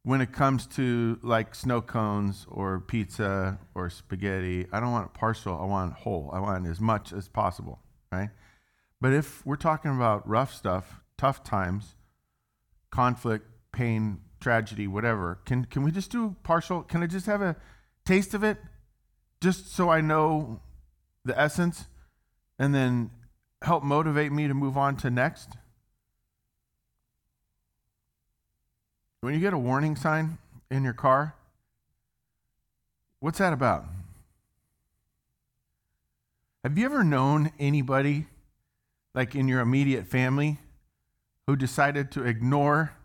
when 0.04 0.20
it 0.20 0.32
comes 0.32 0.68
to 0.68 1.18
like 1.22 1.52
snow 1.56 1.80
cones 1.82 2.46
or 2.48 2.78
pizza 2.78 3.58
or 3.74 3.90
spaghetti. 3.90 4.66
I 4.72 4.78
don't 4.78 4.92
want 4.92 5.12
partial. 5.14 5.60
I 5.60 5.64
want 5.64 5.94
whole. 5.94 6.30
I 6.32 6.38
want 6.38 6.66
as 6.68 6.80
much 6.80 7.12
as 7.12 7.26
possible, 7.26 7.80
right? 8.12 8.30
But 9.00 9.12
if 9.12 9.44
we're 9.44 9.56
talking 9.56 9.90
about 9.90 10.28
rough 10.28 10.54
stuff, 10.54 11.00
tough 11.18 11.42
times, 11.42 11.96
conflict, 12.92 13.46
pain, 13.72 14.20
tragedy, 14.46 14.86
whatever. 14.86 15.40
Can, 15.44 15.64
can 15.64 15.82
we 15.82 15.90
just 15.90 16.08
do 16.12 16.36
partial? 16.44 16.84
Can 16.84 17.02
I 17.02 17.08
just 17.08 17.26
have 17.26 17.42
a 17.42 17.56
taste 18.04 18.32
of 18.32 18.44
it 18.44 18.58
just 19.40 19.74
so 19.74 19.90
I 19.90 20.00
know 20.00 20.60
the 21.24 21.36
essence 21.36 21.86
and 22.56 22.72
then 22.72 23.10
help 23.62 23.82
motivate 23.82 24.30
me 24.30 24.46
to 24.46 24.54
move 24.54 24.76
on 24.76 24.96
to 24.98 25.10
next? 25.10 25.48
When 29.20 29.34
you 29.34 29.40
get 29.40 29.52
a 29.52 29.58
warning 29.58 29.96
sign 29.96 30.38
in 30.70 30.84
your 30.84 30.92
car, 30.92 31.34
what's 33.18 33.38
that 33.38 33.52
about? 33.52 33.84
Have 36.62 36.78
you 36.78 36.84
ever 36.84 37.02
known 37.02 37.50
anybody, 37.58 38.26
like 39.12 39.34
in 39.34 39.48
your 39.48 39.58
immediate 39.58 40.06
family, 40.06 40.58
who 41.48 41.56
decided 41.56 42.12
to 42.12 42.22
ignore 42.22 42.95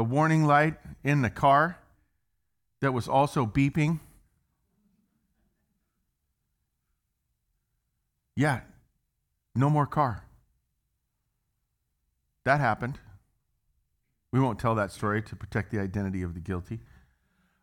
the 0.00 0.04
warning 0.04 0.46
light 0.46 0.76
in 1.04 1.20
the 1.20 1.28
car 1.28 1.76
that 2.80 2.90
was 2.90 3.06
also 3.06 3.44
beeping? 3.44 4.00
Yeah, 8.34 8.60
no 9.54 9.68
more 9.68 9.84
car. 9.84 10.24
That 12.46 12.60
happened. 12.60 12.98
We 14.32 14.40
won't 14.40 14.58
tell 14.58 14.74
that 14.76 14.90
story 14.90 15.20
to 15.20 15.36
protect 15.36 15.70
the 15.70 15.78
identity 15.78 16.22
of 16.22 16.32
the 16.32 16.40
guilty. 16.40 16.80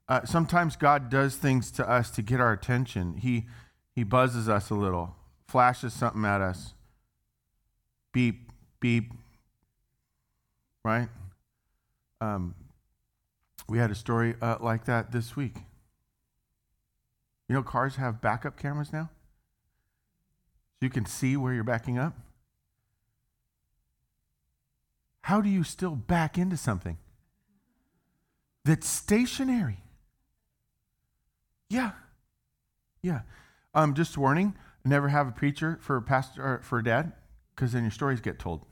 Uh, 0.08 0.24
sometimes 0.24 0.75
God 0.75 1.10
does 1.10 1.38
things 1.38 1.72
to 1.72 1.89
us 1.89 2.12
to 2.12 2.22
get 2.22 2.39
our 2.39 2.53
attention. 2.53 3.17
He, 3.17 3.48
he 3.96 4.03
buzzes 4.03 4.48
us 4.48 4.70
a 4.70 4.75
little, 4.75 5.15
flashes 5.48 5.91
something 5.91 6.24
at 6.24 6.41
us. 6.41 6.75
Beep, 8.13 8.51
beep, 8.79 9.12
right? 10.86 11.10
Um, 12.20 12.56
we 13.68 13.78
had 13.78 13.92
a 13.92 13.96
story 13.96 14.36
uh, 14.42 14.58
like 14.60 14.86
that 14.86 15.12
this 15.12 15.36
week. 15.36 15.58
You 17.48 17.56
know, 17.56 17.64
cars 17.64 17.96
have 17.96 18.22
backup 18.22 18.58
cameras 18.58 18.92
now. 18.92 19.10
So 20.80 20.86
you 20.86 20.90
can 20.90 21.06
see 21.06 21.38
where 21.38 21.54
you're 21.54 21.64
backing 21.64 21.98
up. 21.98 22.16
How 25.22 25.42
do 25.42 25.50
you 25.50 25.64
still 25.64 25.96
back 25.96 26.38
into 26.38 26.56
something 26.56 26.98
that's 28.64 28.88
stationary? 28.88 29.80
Yeah. 31.70 31.92
Yeah. 33.02 33.22
Um, 33.74 33.94
just 33.94 34.18
warning, 34.18 34.56
never 34.86 35.10
have 35.10 35.28
a 35.28 35.32
preacher 35.32 35.80
for 35.82 35.98
a 35.98 36.02
pastor 36.02 36.42
or 36.42 36.62
for 36.64 36.80
a 36.80 36.84
dad, 36.84 37.12
because 37.56 37.74
then 37.74 37.84
your 37.84 37.92
stories 37.92 38.22
get 38.22 38.40
told. 38.40 38.66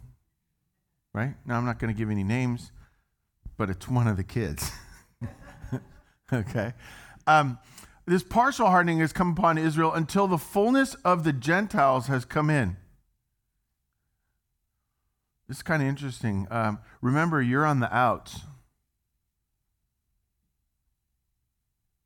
Right? 1.13 1.35
Now 1.45 1.57
I'm 1.57 1.65
not 1.65 1.79
going 1.79 1.93
to 1.93 1.97
give 1.97 2.09
any 2.09 2.23
names 2.23 2.71
but 3.57 3.69
it's 3.69 3.87
one 3.87 4.07
of 4.07 4.17
the 4.17 4.23
kids. 4.23 4.71
okay? 6.33 6.73
Um, 7.27 7.57
this 8.05 8.23
partial 8.23 8.67
hardening 8.67 8.99
has 8.99 9.11
come 9.13 9.31
upon 9.31 9.57
Israel 9.57 9.93
until 9.93 10.27
the 10.27 10.37
fullness 10.37 10.95
of 11.05 11.23
the 11.23 11.33
Gentiles 11.33 12.07
has 12.07 12.25
come 12.25 12.49
in. 12.49 12.77
This 15.47 15.57
is 15.57 15.63
kind 15.63 15.81
of 15.81 15.87
interesting. 15.87 16.47
Um, 16.49 16.79
remember, 17.01 17.41
you're 17.41 17.65
on 17.65 17.79
the 17.79 17.95
outs. 17.95 18.41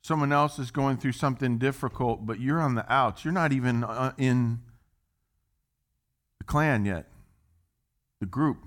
Someone 0.01 0.31
else 0.31 0.57
is 0.57 0.71
going 0.71 0.97
through 0.97 1.11
something 1.11 1.57
difficult, 1.57 2.25
but 2.25 2.39
you're 2.39 2.59
on 2.59 2.75
the 2.75 2.91
outs. 2.91 3.23
You're 3.23 3.33
not 3.33 3.53
even 3.53 3.83
uh, 3.83 4.13
in 4.17 4.59
the 6.39 6.45
clan 6.45 6.83
yet, 6.85 7.07
the 8.19 8.25
group. 8.25 8.57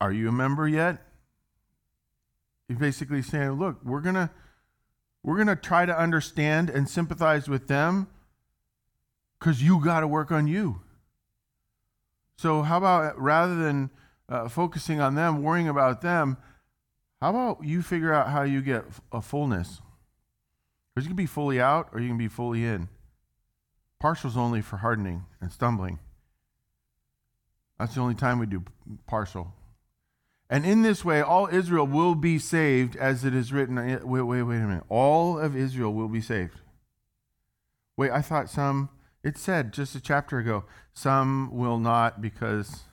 Are 0.00 0.12
you 0.12 0.28
a 0.28 0.32
member 0.32 0.68
yet? 0.68 1.02
He's 2.68 2.78
basically 2.78 3.22
saying, 3.22 3.52
look, 3.52 3.84
we're 3.84 4.00
going 4.00 4.14
to 4.14 4.30
we're 5.22 5.36
going 5.36 5.48
to 5.48 5.56
try 5.56 5.84
to 5.84 5.98
understand 5.98 6.70
and 6.70 6.88
sympathize 6.88 7.48
with 7.48 7.66
them 7.66 8.06
cuz 9.40 9.62
you 9.62 9.82
got 9.82 10.00
to 10.00 10.08
work 10.08 10.30
on 10.30 10.46
you. 10.46 10.80
So 12.36 12.62
how 12.62 12.78
about 12.78 13.20
rather 13.20 13.56
than 13.56 13.90
uh, 14.28 14.48
focusing 14.48 15.00
on 15.00 15.16
them, 15.16 15.42
worrying 15.42 15.68
about 15.68 16.02
them, 16.02 16.36
how 17.20 17.30
about 17.30 17.64
you 17.64 17.82
figure 17.82 18.12
out 18.12 18.28
how 18.28 18.42
you 18.42 18.62
get 18.62 18.84
a 19.10 19.20
fullness? 19.20 19.80
Because 20.94 21.06
you 21.06 21.10
can 21.10 21.16
be 21.16 21.26
fully 21.26 21.60
out 21.60 21.88
or 21.92 22.00
you 22.00 22.08
can 22.08 22.18
be 22.18 22.28
fully 22.28 22.64
in. 22.64 22.88
Partial's 23.98 24.36
only 24.36 24.62
for 24.62 24.76
hardening 24.76 25.24
and 25.40 25.50
stumbling. 25.50 25.98
That's 27.78 27.94
the 27.94 28.00
only 28.00 28.14
time 28.14 28.38
we 28.38 28.46
do 28.46 28.64
partial. 29.06 29.52
And 30.50 30.64
in 30.64 30.82
this 30.82 31.04
way, 31.04 31.20
all 31.20 31.46
Israel 31.52 31.86
will 31.86 32.14
be 32.14 32.38
saved, 32.38 32.96
as 32.96 33.24
it 33.24 33.34
is 33.34 33.52
written. 33.52 33.76
Eh, 33.76 33.98
wait, 34.02 34.22
wait, 34.22 34.42
wait 34.42 34.56
a 34.56 34.60
minute. 34.60 34.84
All 34.88 35.38
of 35.38 35.54
Israel 35.54 35.92
will 35.92 36.08
be 36.08 36.22
saved. 36.22 36.60
Wait, 37.96 38.10
I 38.10 38.22
thought 38.22 38.48
some, 38.48 38.88
it 39.22 39.36
said 39.36 39.72
just 39.72 39.94
a 39.94 40.00
chapter 40.00 40.38
ago, 40.38 40.64
some 40.94 41.50
will 41.52 41.78
not 41.78 42.22
because 42.22 42.84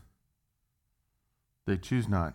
they 1.66 1.78
choose 1.78 2.10
not. 2.10 2.34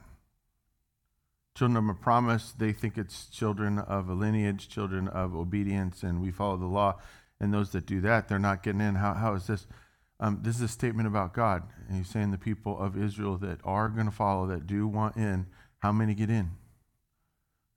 Children 1.55 1.85
of 1.85 1.97
a 1.97 1.99
promise, 1.99 2.53
they 2.57 2.73
think 2.73 2.97
it's 2.97 3.27
children 3.27 3.79
of 3.79 4.09
a 4.09 4.15
lineage, 4.15 4.69
children 4.69 5.09
of 5.09 5.35
obedience, 5.35 6.03
and 6.03 6.23
we 6.23 6.31
follow 6.31 6.57
the 6.57 6.67
law. 6.67 6.99
And 7.39 7.53
those 7.53 7.71
that 7.71 7.87
do 7.87 8.01
that, 8.03 8.29
they're 8.29 8.39
not 8.39 8.63
getting 8.63 8.81
in. 8.81 8.95
How, 8.95 9.15
how 9.15 9.35
is 9.35 9.47
this? 9.47 9.67
Um, 10.23 10.41
this 10.43 10.57
is 10.57 10.63
a 10.63 10.69
statement 10.69 11.09
about 11.09 11.33
God. 11.33 11.63
And 11.89 11.97
he's 11.97 12.09
saying 12.09 12.31
the 12.31 12.39
people 12.39 12.79
of 12.79 12.97
Israel 12.97 13.39
that 13.39 13.59
are 13.65 13.89
going 13.89 14.07
to 14.07 14.13
follow, 14.13 14.47
that 14.49 14.67
do 14.67 14.87
want 14.87 15.17
in, 15.17 15.47
how 15.79 15.93
many 15.93 16.15
get 16.15 16.29
in? 16.29 16.51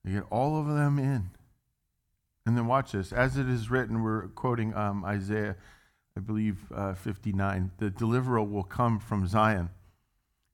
They 0.03 0.11
get 0.11 0.25
all 0.29 0.59
of 0.59 0.67
them 0.67 0.99
in. 0.99 1.29
And 2.45 2.57
then 2.57 2.67
watch 2.67 2.91
this. 2.91 3.13
As 3.13 3.37
it 3.37 3.47
is 3.47 3.71
written, 3.71 4.03
we're 4.03 4.27
quoting 4.27 4.75
um, 4.75 5.05
Isaiah, 5.05 5.55
I 6.17 6.19
believe, 6.19 6.59
uh, 6.75 6.93
59. 6.93 7.71
The 7.77 7.89
deliverer 7.89 8.43
will 8.43 8.63
come 8.63 8.99
from 8.99 9.25
Zion. 9.25 9.69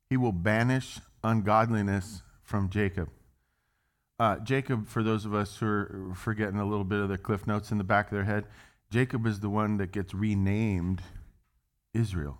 He 0.08 0.16
will 0.16 0.32
banish 0.32 1.00
ungodliness 1.24 2.22
from 2.44 2.70
Jacob. 2.70 3.10
Uh, 4.20 4.38
Jacob, 4.38 4.88
for 4.88 5.02
those 5.02 5.26
of 5.26 5.34
us 5.34 5.58
who 5.58 5.66
are 5.66 6.14
forgetting 6.16 6.60
a 6.60 6.66
little 6.66 6.84
bit 6.84 7.00
of 7.00 7.10
the 7.10 7.18
cliff 7.18 7.48
notes 7.48 7.72
in 7.72 7.80
the 7.80 7.84
back 7.84 8.08
of 8.08 8.12
their 8.12 8.26
head, 8.26 8.46
Jacob 8.92 9.26
is 9.26 9.40
the 9.40 9.50
one 9.50 9.78
that 9.78 9.92
gets 9.92 10.14
renamed 10.14 11.02
Israel. 11.94 12.40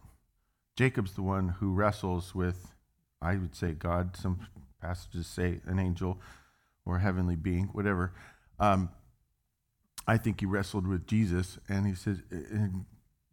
Jacob's 0.76 1.14
the 1.14 1.22
one 1.22 1.50
who 1.60 1.74
wrestles 1.74 2.34
with, 2.34 2.74
I 3.22 3.36
would 3.36 3.56
say, 3.56 3.74
God. 3.74 4.16
Some 4.16 4.48
passages 4.82 5.28
say 5.28 5.62
an 5.66 5.80
angel 5.80 6.22
or 6.86 6.98
a 6.98 7.02
heavenly 7.02 7.36
being, 7.36 7.66
whatever. 7.74 8.14
Um, 8.60 8.90
I 10.08 10.18
think 10.18 10.40
he 10.40 10.46
wrestled 10.46 10.88
with 10.88 11.06
Jesus, 11.06 11.60
and 11.68 11.86
he 11.86 11.94
says, 11.94 12.22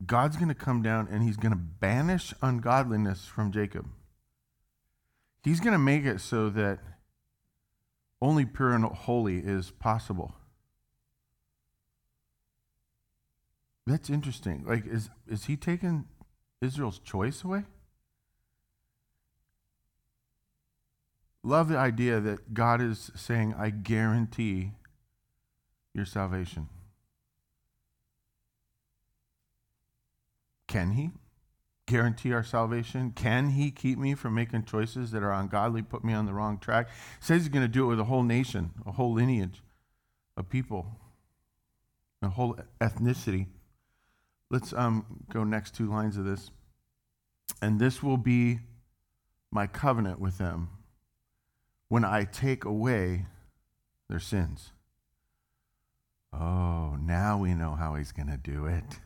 God's 0.05 0.37
going 0.37 0.49
to 0.49 0.55
come 0.55 0.83
down 0.83 1.09
and 1.11 1.23
he's 1.23 1.37
going 1.37 1.53
to 1.53 1.57
banish 1.59 2.35
ungodliness 2.43 3.25
from 3.25 3.51
Jacob. 3.51 3.87
He's 5.43 5.61
going 5.61 5.73
to 5.73 5.79
make 5.79 6.05
it 6.05 6.21
so 6.21 6.51
that 6.51 6.81
only 8.21 8.45
pure 8.45 8.73
and 8.73 8.85
holy 8.85 9.39
is 9.39 9.71
possible. 9.71 10.35
That's 13.87 14.11
interesting. 14.11 14.65
Like, 14.67 14.87
is, 14.87 15.11
is 15.29 15.45
he 15.45 15.57
taking 15.57 16.07
Israel's 16.61 16.99
choice 16.99 17.45
away? 17.45 17.65
Love 21.45 21.69
the 21.69 21.79
idea 21.79 22.19
that 22.19 22.53
God 22.53 22.81
is 22.81 23.13
saying, 23.15 23.55
I 23.57 23.71
guarantee 23.71 24.73
your 25.95 26.05
salvation. 26.05 26.69
Can 30.67 30.91
he 30.93 31.11
guarantee 31.87 32.33
our 32.33 32.43
salvation? 32.43 33.13
Can 33.15 33.51
he 33.51 33.71
keep 33.71 33.97
me 33.97 34.15
from 34.15 34.35
making 34.35 34.65
choices 34.65 35.13
that 35.13 35.23
are 35.23 35.33
ungodly, 35.33 35.83
put 35.83 36.05
me 36.05 36.13
on 36.13 36.27
the 36.27 36.35
wrong 36.35 36.59
track? 36.59 36.89
He 36.89 36.95
says 37.21 37.43
he's 37.43 37.49
going 37.49 37.65
to 37.65 37.69
do 37.69 37.85
it 37.85 37.89
with 37.89 38.01
a 38.01 38.05
whole 38.05 38.25
nation, 38.25 38.73
a 38.85 38.91
whole 38.91 39.13
lineage 39.13 39.63
of 40.37 40.49
people, 40.49 40.97
a 42.21 42.31
whole 42.31 42.59
ethnicity. 42.81 43.47
Let's 44.51 44.73
um, 44.73 45.25
go 45.33 45.45
next 45.45 45.75
two 45.75 45.91
lines 45.91 46.17
of 46.17 46.25
this. 46.25 46.51
And 47.61 47.81
this 47.81 48.03
will 48.03 48.17
be 48.17 48.61
my 49.51 49.67
covenant 49.67 50.21
with 50.21 50.39
them 50.39 50.69
when 51.89 52.05
I 52.05 52.25
take 52.25 52.65
away 52.65 53.27
their 54.09 54.21
sins. 54.21 54.73
Oh, 56.33 56.97
now 57.01 57.39
we 57.39 57.55
know 57.55 57.75
how 57.75 57.95
he's 57.95 58.13
going 58.13 58.29
to 58.29 58.37
do 58.37 58.67
it. 58.67 59.01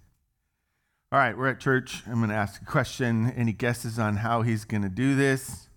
All 1.13 1.19
right, 1.19 1.37
we're 1.37 1.49
at 1.49 1.61
church. 1.61 2.03
I'm 2.07 2.19
going 2.19 2.31
to 2.31 2.35
ask 2.35 2.61
a 2.63 2.65
question. 2.65 3.33
Any 3.37 3.53
guesses 3.53 3.99
on 3.99 4.17
how 4.17 4.43
he's 4.43 4.65
going 4.65 4.83
to 4.83 4.89
do 4.89 5.15
this? 5.15 5.69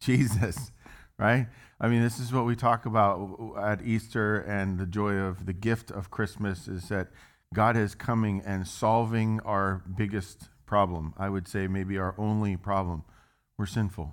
Jesus, 0.00 0.70
right? 1.18 1.48
I 1.80 1.88
mean, 1.88 2.02
this 2.02 2.18
is 2.18 2.32
what 2.32 2.46
we 2.46 2.56
talk 2.56 2.86
about 2.86 3.54
at 3.60 3.82
Easter 3.82 4.38
and 4.38 4.78
the 4.78 4.86
joy 4.86 5.14
of 5.14 5.46
the 5.46 5.52
gift 5.52 5.90
of 5.90 6.10
Christmas 6.10 6.68
is 6.68 6.88
that 6.88 7.08
God 7.54 7.76
is 7.76 7.94
coming 7.94 8.42
and 8.44 8.66
solving 8.66 9.40
our 9.40 9.82
biggest 9.96 10.48
problem. 10.66 11.14
I 11.16 11.28
would 11.28 11.48
say 11.48 11.66
maybe 11.68 11.96
our 11.96 12.14
only 12.18 12.56
problem. 12.56 13.04
We're 13.56 13.66
sinful. 13.66 14.12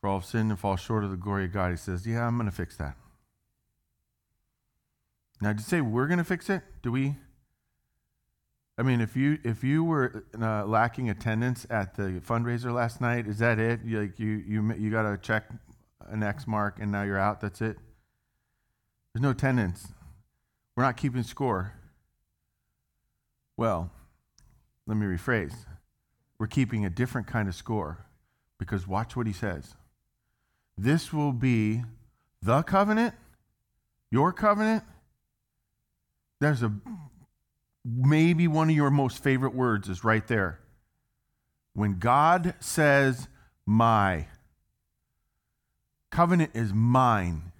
For 0.00 0.08
all 0.08 0.20
have 0.20 0.26
sinned 0.26 0.50
and 0.50 0.58
fall 0.58 0.76
short 0.76 1.04
of 1.04 1.10
the 1.10 1.16
glory 1.16 1.44
of 1.44 1.52
God. 1.52 1.70
He 1.70 1.76
says, 1.76 2.06
Yeah, 2.06 2.26
I'm 2.26 2.36
going 2.36 2.50
to 2.50 2.56
fix 2.56 2.76
that. 2.78 2.96
Now, 5.40 5.52
did 5.52 5.60
you 5.60 5.64
say 5.64 5.80
we're 5.80 6.06
going 6.06 6.18
to 6.18 6.24
fix 6.24 6.48
it? 6.48 6.62
Do 6.82 6.90
we? 6.90 7.16
I 8.76 8.82
mean, 8.82 9.00
if 9.00 9.14
you 9.16 9.38
if 9.44 9.62
you 9.62 9.84
were 9.84 10.24
uh, 10.40 10.64
lacking 10.64 11.08
attendance 11.08 11.66
at 11.70 11.94
the 11.94 12.20
fundraiser 12.26 12.74
last 12.74 13.00
night, 13.00 13.28
is 13.28 13.38
that 13.38 13.58
it? 13.58 13.80
You, 13.84 14.00
like 14.00 14.18
you 14.18 14.42
you 14.46 14.74
you 14.74 14.90
got 14.90 15.02
to 15.02 15.16
check 15.18 15.44
an 16.08 16.22
X 16.22 16.46
mark 16.46 16.78
and 16.80 16.90
now 16.90 17.02
you're 17.02 17.18
out. 17.18 17.40
That's 17.40 17.60
it. 17.60 17.76
There's 19.12 19.22
no 19.22 19.30
attendance. 19.30 19.93
We're 20.76 20.82
not 20.84 20.96
keeping 20.96 21.22
score. 21.22 21.72
Well, 23.56 23.90
let 24.86 24.96
me 24.96 25.06
rephrase. 25.06 25.54
We're 26.38 26.46
keeping 26.46 26.84
a 26.84 26.90
different 26.90 27.26
kind 27.26 27.48
of 27.48 27.54
score 27.54 28.06
because 28.58 28.86
watch 28.86 29.16
what 29.16 29.26
he 29.26 29.32
says. 29.32 29.74
This 30.76 31.12
will 31.12 31.32
be 31.32 31.82
the 32.42 32.62
covenant, 32.62 33.14
your 34.10 34.32
covenant. 34.32 34.82
There's 36.40 36.62
a 36.62 36.72
maybe 37.84 38.48
one 38.48 38.70
of 38.70 38.76
your 38.76 38.90
most 38.90 39.22
favorite 39.22 39.54
words 39.54 39.88
is 39.88 40.04
right 40.04 40.26
there. 40.26 40.58
When 41.74 41.98
God 41.98 42.54
says, 42.60 43.28
my, 43.66 44.26
covenant 46.10 46.52
is 46.54 46.72
mine. 46.72 47.52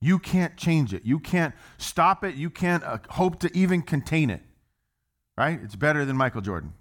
You 0.00 0.18
can't 0.18 0.56
change 0.56 0.92
it. 0.92 1.04
You 1.04 1.18
can't 1.18 1.54
stop 1.78 2.24
it. 2.24 2.34
You 2.34 2.50
can't 2.50 2.84
uh, 2.84 2.98
hope 3.10 3.40
to 3.40 3.56
even 3.56 3.82
contain 3.82 4.30
it. 4.30 4.42
Right? 5.36 5.58
It's 5.62 5.76
better 5.76 6.04
than 6.04 6.16
Michael 6.16 6.40
Jordan. 6.40 6.74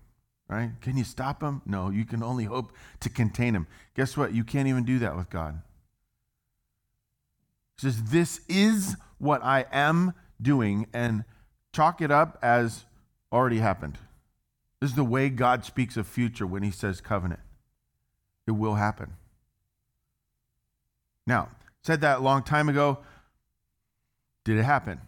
Right? 0.48 0.72
Can 0.82 0.96
you 0.98 1.04
stop 1.04 1.42
him? 1.42 1.62
No, 1.66 1.90
you 1.90 2.06
can 2.06 2.22
only 2.22 2.44
hope 2.44 2.72
to 3.00 3.10
contain 3.10 3.56
him. 3.56 3.68
Guess 3.96 4.16
what? 4.16 4.34
You 4.34 4.44
can't 4.44 4.68
even 4.68 4.84
do 4.84 5.00
that 5.00 5.16
with 5.16 5.30
God. 5.30 5.62
He 7.78 7.88
says, 7.88 8.04
This 8.04 8.42
is 8.48 8.96
what 9.18 9.44
I 9.44 9.66
am 9.72 10.14
doing, 10.42 10.88
and 10.94 11.24
chalk 11.74 12.02
it 12.02 12.12
up 12.12 12.38
as 12.44 12.86
already 13.32 13.58
happened. 13.58 13.98
This 14.80 14.92
is 14.92 14.96
the 14.96 15.04
way 15.04 15.30
God 15.30 15.66
speaks 15.66 15.98
of 15.98 16.06
future 16.06 16.46
when 16.46 16.62
he 16.62 16.72
says 16.72 17.02
covenant. 17.02 17.40
It 18.46 18.52
will 18.52 18.76
happen. 18.76 19.14
Now, 21.26 21.50
said 21.86 22.02
that 22.02 22.18
a 22.18 22.22
long 22.22 22.42
time 22.42 22.68
ago. 22.68 22.98
Did 24.44 24.58
it 24.58 24.64
happen? 24.64 25.00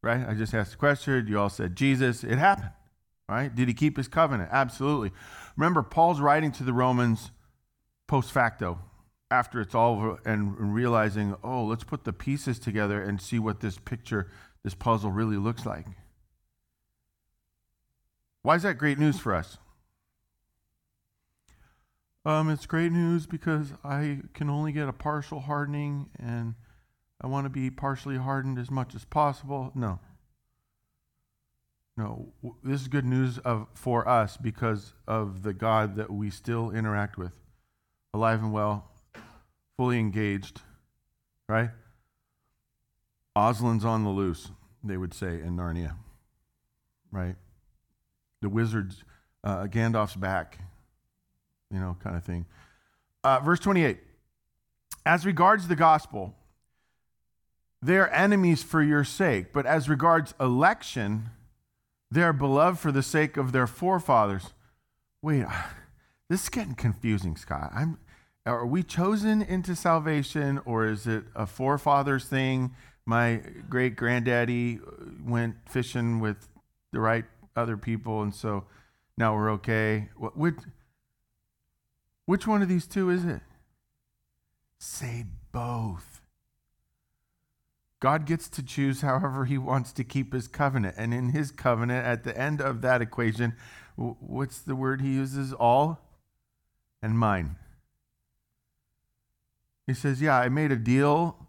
Right? 0.00 0.24
I 0.28 0.34
just 0.34 0.54
asked 0.54 0.72
the 0.72 0.76
question. 0.76 1.26
You 1.26 1.40
all 1.40 1.48
said 1.48 1.74
Jesus. 1.74 2.22
It 2.22 2.38
happened. 2.38 2.70
Right? 3.28 3.52
Did 3.52 3.66
he 3.66 3.74
keep 3.74 3.96
his 3.96 4.06
covenant? 4.06 4.50
Absolutely. 4.52 5.10
Remember, 5.56 5.82
Paul's 5.82 6.20
writing 6.20 6.52
to 6.52 6.62
the 6.62 6.72
Romans 6.72 7.32
post 8.06 8.30
facto, 8.30 8.78
after 9.30 9.60
it's 9.60 9.74
all 9.74 9.96
over, 9.96 10.20
and 10.24 10.74
realizing, 10.74 11.34
oh, 11.42 11.64
let's 11.64 11.84
put 11.84 12.04
the 12.04 12.12
pieces 12.12 12.60
together 12.60 13.02
and 13.02 13.20
see 13.20 13.38
what 13.40 13.60
this 13.60 13.78
picture, 13.78 14.30
this 14.62 14.74
puzzle 14.74 15.10
really 15.10 15.38
looks 15.38 15.66
like. 15.66 15.86
Why 18.42 18.54
is 18.54 18.62
that 18.62 18.78
great 18.78 18.98
news 18.98 19.18
for 19.18 19.34
us? 19.34 19.56
Um, 22.26 22.48
it's 22.48 22.64
great 22.64 22.90
news 22.90 23.26
because 23.26 23.74
I 23.84 24.20
can 24.32 24.48
only 24.48 24.72
get 24.72 24.88
a 24.88 24.92
partial 24.92 25.40
hardening 25.40 26.08
and 26.18 26.54
I 27.20 27.26
want 27.26 27.44
to 27.44 27.50
be 27.50 27.70
partially 27.70 28.16
hardened 28.16 28.58
as 28.58 28.70
much 28.70 28.94
as 28.94 29.04
possible. 29.04 29.72
No. 29.74 29.98
No, 31.96 32.32
this 32.62 32.80
is 32.80 32.88
good 32.88 33.04
news 33.04 33.38
of, 33.38 33.68
for 33.74 34.08
us 34.08 34.36
because 34.36 34.94
of 35.06 35.42
the 35.42 35.52
God 35.52 35.96
that 35.96 36.10
we 36.10 36.28
still 36.28 36.70
interact 36.70 37.16
with, 37.16 37.32
alive 38.12 38.42
and 38.42 38.52
well, 38.52 38.90
fully 39.76 40.00
engaged, 40.00 40.60
right? 41.48 41.70
Aslan's 43.36 43.84
on 43.84 44.02
the 44.02 44.10
loose, 44.10 44.50
they 44.82 44.96
would 44.96 45.14
say 45.14 45.40
in 45.40 45.56
Narnia, 45.56 45.94
right? 47.12 47.36
The 48.42 48.48
wizard's, 48.48 49.04
uh, 49.44 49.66
Gandalf's 49.66 50.16
back, 50.16 50.58
you 51.74 51.80
know, 51.80 51.96
kind 52.02 52.16
of 52.16 52.24
thing. 52.24 52.46
Uh, 53.24 53.40
verse 53.40 53.58
28 53.58 53.98
As 55.04 55.26
regards 55.26 55.68
the 55.68 55.76
gospel, 55.76 56.34
they 57.82 57.98
are 57.98 58.08
enemies 58.08 58.62
for 58.62 58.82
your 58.82 59.04
sake, 59.04 59.52
but 59.52 59.66
as 59.66 59.88
regards 59.88 60.34
election, 60.40 61.30
they 62.10 62.22
are 62.22 62.32
beloved 62.32 62.78
for 62.78 62.92
the 62.92 63.02
sake 63.02 63.36
of 63.36 63.52
their 63.52 63.66
forefathers. 63.66 64.54
Wait, 65.20 65.44
this 66.30 66.44
is 66.44 66.48
getting 66.48 66.74
confusing, 66.74 67.36
Scott. 67.36 67.70
I'm, 67.74 67.98
are 68.46 68.66
we 68.66 68.82
chosen 68.82 69.42
into 69.42 69.74
salvation, 69.74 70.60
or 70.64 70.86
is 70.86 71.06
it 71.06 71.24
a 71.34 71.46
forefathers 71.46 72.26
thing? 72.26 72.74
My 73.04 73.42
great 73.68 73.96
granddaddy 73.96 74.78
went 75.26 75.56
fishing 75.68 76.20
with 76.20 76.48
the 76.92 77.00
right 77.00 77.24
other 77.56 77.76
people, 77.76 78.22
and 78.22 78.34
so 78.34 78.64
now 79.18 79.34
we're 79.34 79.50
okay. 79.52 80.08
Which, 80.16 80.56
which 82.26 82.46
one 82.46 82.62
of 82.62 82.68
these 82.68 82.86
two 82.86 83.10
is 83.10 83.24
it? 83.24 83.40
Say 84.78 85.26
both. 85.52 86.22
God 88.00 88.26
gets 88.26 88.48
to 88.50 88.62
choose 88.62 89.00
however 89.00 89.46
he 89.46 89.56
wants 89.56 89.92
to 89.94 90.04
keep 90.04 90.34
his 90.34 90.46
covenant. 90.46 90.96
And 90.98 91.14
in 91.14 91.30
his 91.30 91.50
covenant, 91.50 92.06
at 92.06 92.24
the 92.24 92.38
end 92.38 92.60
of 92.60 92.82
that 92.82 93.00
equation, 93.00 93.54
what's 93.96 94.58
the 94.58 94.76
word 94.76 95.00
he 95.00 95.14
uses? 95.14 95.52
All 95.54 96.00
and 97.00 97.18
mine. 97.18 97.56
He 99.86 99.94
says, 99.94 100.20
Yeah, 100.20 100.38
I 100.38 100.48
made 100.48 100.72
a 100.72 100.76
deal 100.76 101.48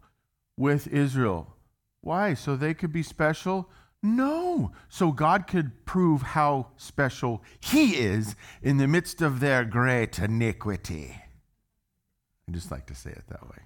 with 0.58 0.88
Israel. 0.88 1.56
Why? 2.02 2.34
So 2.34 2.56
they 2.56 2.74
could 2.74 2.94
be 2.94 3.04
special? 3.04 3.70
No. 4.06 4.72
So 4.88 5.12
God 5.12 5.48
could 5.48 5.84
prove 5.86 6.22
how 6.22 6.68
special 6.78 7.42
He 7.60 7.96
is 7.96 8.36
in 8.62 8.78
the 8.78 8.88
midst 8.88 9.20
of 9.20 9.40
their 9.40 9.66
great 9.66 10.20
iniquity. 10.20 11.16
I 12.48 12.52
just 12.52 12.70
like 12.70 12.86
to 12.86 12.96
say 12.96 13.10
it 13.10 13.24
that 13.30 13.44
way. 13.44 13.58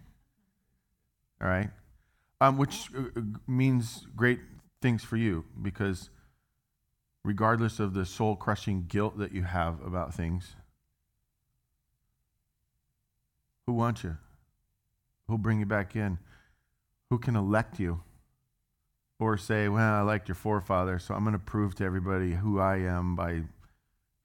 All 1.41 1.47
right? 1.49 1.69
Um, 2.39 2.58
which 2.58 2.89
uh, 2.97 3.02
uh, 3.17 3.21
means 3.47 4.08
great 4.15 4.39
things 4.82 5.04
for 5.04 5.17
you 5.17 5.43
because 5.62 6.10
regardless 7.25 7.82
of 7.82 7.93
the 7.93 8.06
soul 8.06 8.38
crushing 8.38 8.86
guilt 8.88 9.17
that 9.17 9.34
you 9.34 9.43
have 9.43 9.86
about 9.86 10.13
things, 10.13 10.56
who 13.67 13.73
wants 13.73 14.06
you? 14.06 14.15
Who'll 15.28 15.38
bring 15.38 15.60
you 15.60 15.65
back 15.65 15.97
in? 15.97 16.17
Who 17.10 17.19
can 17.19 17.36
elect 17.36 17.78
you? 17.78 18.04
Or 19.19 19.38
say, 19.38 19.67
well, 19.67 19.95
I 19.95 20.01
liked 20.01 20.29
your 20.29 20.36
forefather, 20.36 20.97
so 20.97 21.13
I'm 21.13 21.23
going 21.23 21.34
to 21.34 21.39
prove 21.39 21.75
to 21.75 21.84
everybody 21.84 22.36
who 22.36 22.60
I 22.60 22.77
am 22.77 23.15
by 23.15 23.43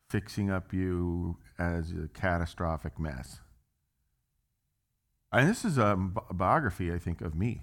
fixing 0.08 0.50
up 0.50 0.72
you 0.72 1.36
as 1.58 1.90
a 1.90 2.08
catastrophic 2.14 2.98
mess. 2.98 3.40
And 5.32 5.48
this 5.48 5.64
is 5.64 5.78
a, 5.78 5.96
biography, 6.32 6.92
I 6.92 6.98
think, 6.98 7.20
of 7.20 7.34
me. 7.34 7.62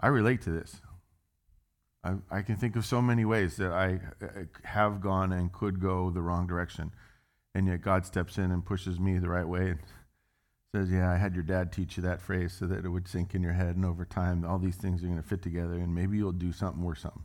I 0.00 0.08
relate 0.08 0.42
to 0.42 0.50
this. 0.50 0.80
I, 2.02 2.14
I 2.28 2.42
can 2.42 2.56
think 2.56 2.74
of 2.74 2.84
so 2.84 3.00
many 3.00 3.24
ways 3.24 3.56
that 3.56 3.70
I 3.70 4.00
have 4.64 5.00
gone 5.00 5.32
and 5.32 5.52
could 5.52 5.80
go 5.80 6.10
the 6.10 6.20
wrong 6.22 6.48
direction. 6.48 6.90
And 7.54 7.68
yet 7.68 7.82
God 7.82 8.04
steps 8.04 8.36
in 8.36 8.50
and 8.50 8.66
pushes 8.66 8.98
me 8.98 9.18
the 9.18 9.28
right 9.28 9.46
way 9.46 9.76
says, 10.74 10.90
Yeah, 10.90 11.08
I 11.08 11.16
had 11.16 11.34
your 11.34 11.44
dad 11.44 11.72
teach 11.72 11.96
you 11.96 12.02
that 12.02 12.20
phrase 12.20 12.52
so 12.52 12.66
that 12.66 12.84
it 12.84 12.88
would 12.88 13.06
sink 13.06 13.32
in 13.32 13.42
your 13.42 13.52
head, 13.52 13.76
and 13.76 13.84
over 13.84 14.04
time, 14.04 14.44
all 14.44 14.58
these 14.58 14.74
things 14.74 15.04
are 15.04 15.06
going 15.06 15.22
to 15.22 15.28
fit 15.28 15.40
together, 15.40 15.74
and 15.74 15.94
maybe 15.94 16.16
you'll 16.16 16.32
do 16.32 16.52
something 16.52 16.82
worth 16.82 16.98
something. 16.98 17.22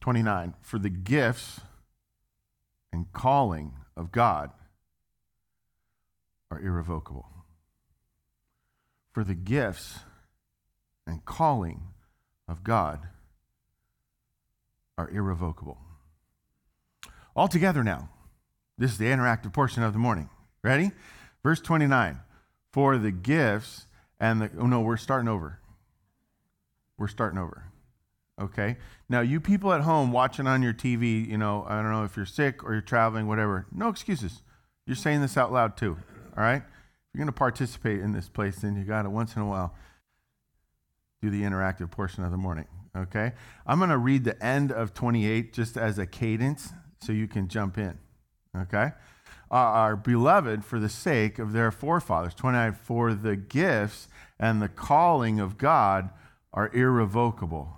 Twenty-nine. 0.00 0.54
For 0.62 0.80
the 0.80 0.90
gifts 0.90 1.60
and 2.92 3.12
calling 3.12 3.74
of 3.96 4.10
God 4.10 4.50
are 6.50 6.60
irrevocable. 6.60 7.28
For 9.12 9.22
the 9.22 9.36
gifts 9.36 10.00
and 11.06 11.24
calling 11.24 11.82
of 12.48 12.64
God 12.64 13.06
are 14.96 15.08
irrevocable. 15.10 15.78
All 17.38 17.46
together 17.46 17.84
now. 17.84 18.08
This 18.78 18.90
is 18.90 18.98
the 18.98 19.04
interactive 19.04 19.52
portion 19.52 19.84
of 19.84 19.92
the 19.92 19.98
morning. 20.00 20.28
Ready? 20.64 20.90
Verse 21.44 21.60
29. 21.60 22.18
For 22.72 22.98
the 22.98 23.12
gifts 23.12 23.86
and 24.18 24.42
the. 24.42 24.50
Oh, 24.58 24.66
no, 24.66 24.80
we're 24.80 24.96
starting 24.96 25.28
over. 25.28 25.60
We're 26.98 27.06
starting 27.06 27.38
over. 27.38 27.66
Okay? 28.40 28.76
Now, 29.08 29.20
you 29.20 29.40
people 29.40 29.72
at 29.72 29.82
home 29.82 30.10
watching 30.10 30.48
on 30.48 30.64
your 30.64 30.72
TV, 30.72 31.28
you 31.28 31.38
know, 31.38 31.64
I 31.68 31.80
don't 31.80 31.92
know 31.92 32.02
if 32.02 32.16
you're 32.16 32.26
sick 32.26 32.64
or 32.64 32.72
you're 32.72 32.82
traveling, 32.82 33.28
whatever, 33.28 33.66
no 33.70 33.88
excuses. 33.88 34.42
You're 34.84 34.96
saying 34.96 35.20
this 35.20 35.36
out 35.36 35.52
loud 35.52 35.76
too. 35.76 35.96
All 36.36 36.42
right? 36.42 36.62
If 36.62 37.14
you're 37.14 37.20
going 37.20 37.26
to 37.28 37.32
participate 37.32 38.00
in 38.00 38.10
this 38.10 38.28
place, 38.28 38.56
then 38.56 38.74
you 38.74 38.82
got 38.82 39.02
to 39.02 39.10
once 39.10 39.36
in 39.36 39.42
a 39.42 39.46
while 39.46 39.76
do 41.22 41.30
the 41.30 41.42
interactive 41.42 41.92
portion 41.92 42.24
of 42.24 42.32
the 42.32 42.36
morning. 42.36 42.66
Okay? 42.96 43.30
I'm 43.64 43.78
going 43.78 43.90
to 43.90 43.98
read 43.98 44.24
the 44.24 44.44
end 44.44 44.72
of 44.72 44.92
28 44.92 45.52
just 45.52 45.76
as 45.76 46.00
a 46.00 46.06
cadence 46.06 46.72
so 47.00 47.12
you 47.12 47.28
can 47.28 47.48
jump 47.48 47.78
in. 47.78 47.98
Okay? 48.56 48.92
Uh, 49.50 49.54
are 49.54 49.96
beloved 49.96 50.64
for 50.64 50.78
the 50.78 50.88
sake 50.88 51.38
of 51.38 51.52
their 51.52 51.70
forefathers. 51.70 52.34
29, 52.34 52.72
for 52.74 53.14
the 53.14 53.36
gifts 53.36 54.08
and 54.38 54.60
the 54.60 54.68
calling 54.68 55.40
of 55.40 55.58
God 55.58 56.10
are 56.52 56.70
irrevocable. 56.74 57.74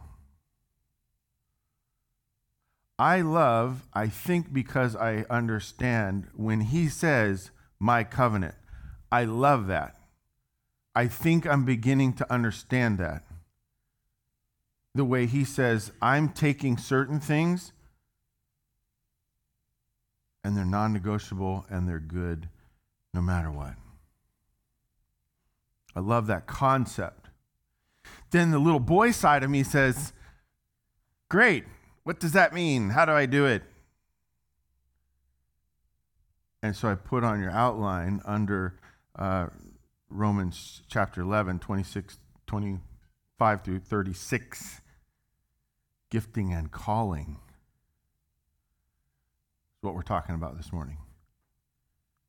I 2.99 3.23
love, 3.23 3.87
I 3.95 4.09
think 4.09 4.53
because 4.53 4.95
I 4.95 5.25
understand 5.31 6.27
when 6.35 6.61
he 6.61 6.89
says, 6.89 7.51
my 7.79 8.05
covenant. 8.05 8.55
I 9.11 9.25
love 9.25 9.69
that. 9.69 9.97
I 10.95 11.07
think 11.07 11.47
I'm 11.47 11.65
beginning 11.65 12.13
to 12.15 12.31
understand 12.33 12.99
that. 12.99 13.25
The 14.95 15.05
way 15.05 15.27
he 15.27 15.45
says, 15.45 15.93
I'm 16.03 16.29
taking 16.29 16.77
certain 16.77 17.21
things 17.21 17.73
and 20.45 20.57
they're 20.57 20.65
non 20.65 20.93
negotiable 20.93 21.67
and 21.71 21.89
they're 21.89 21.99
good 21.99 22.49
no 23.13 23.21
matter 23.21 23.51
what. 23.51 23.75
I 25.95 26.01
love 26.01 26.27
that 26.29 26.47
concept. 26.47 27.29
Then 28.31 28.51
the 28.51 28.59
little 28.59 28.81
boy 28.81 29.11
side 29.11 29.43
of 29.43 29.51
me 29.51 29.63
says, 29.63 30.13
Great, 31.29 31.65
what 32.05 32.21
does 32.21 32.33
that 32.33 32.55
mean? 32.55 32.91
How 32.91 33.05
do 33.05 33.13
I 33.13 33.27
do 33.27 33.47
it? 33.47 33.63
And 36.63 36.77
so 36.77 36.89
I 36.89 36.95
put 36.95 37.25
on 37.25 37.41
your 37.41 37.51
outline 37.51 38.21
under 38.25 38.75
uh, 39.17 39.47
Romans 40.09 40.83
chapter 40.89 41.23
11, 41.23 41.59
26, 41.59 42.19
25 42.47 43.63
through 43.63 43.81
36, 43.81 44.81
gifting 46.11 46.53
and 46.53 46.71
calling 46.71 47.39
what 49.81 49.95
we're 49.95 50.03
talking 50.03 50.35
about 50.35 50.57
this 50.57 50.73
morning. 50.73 50.99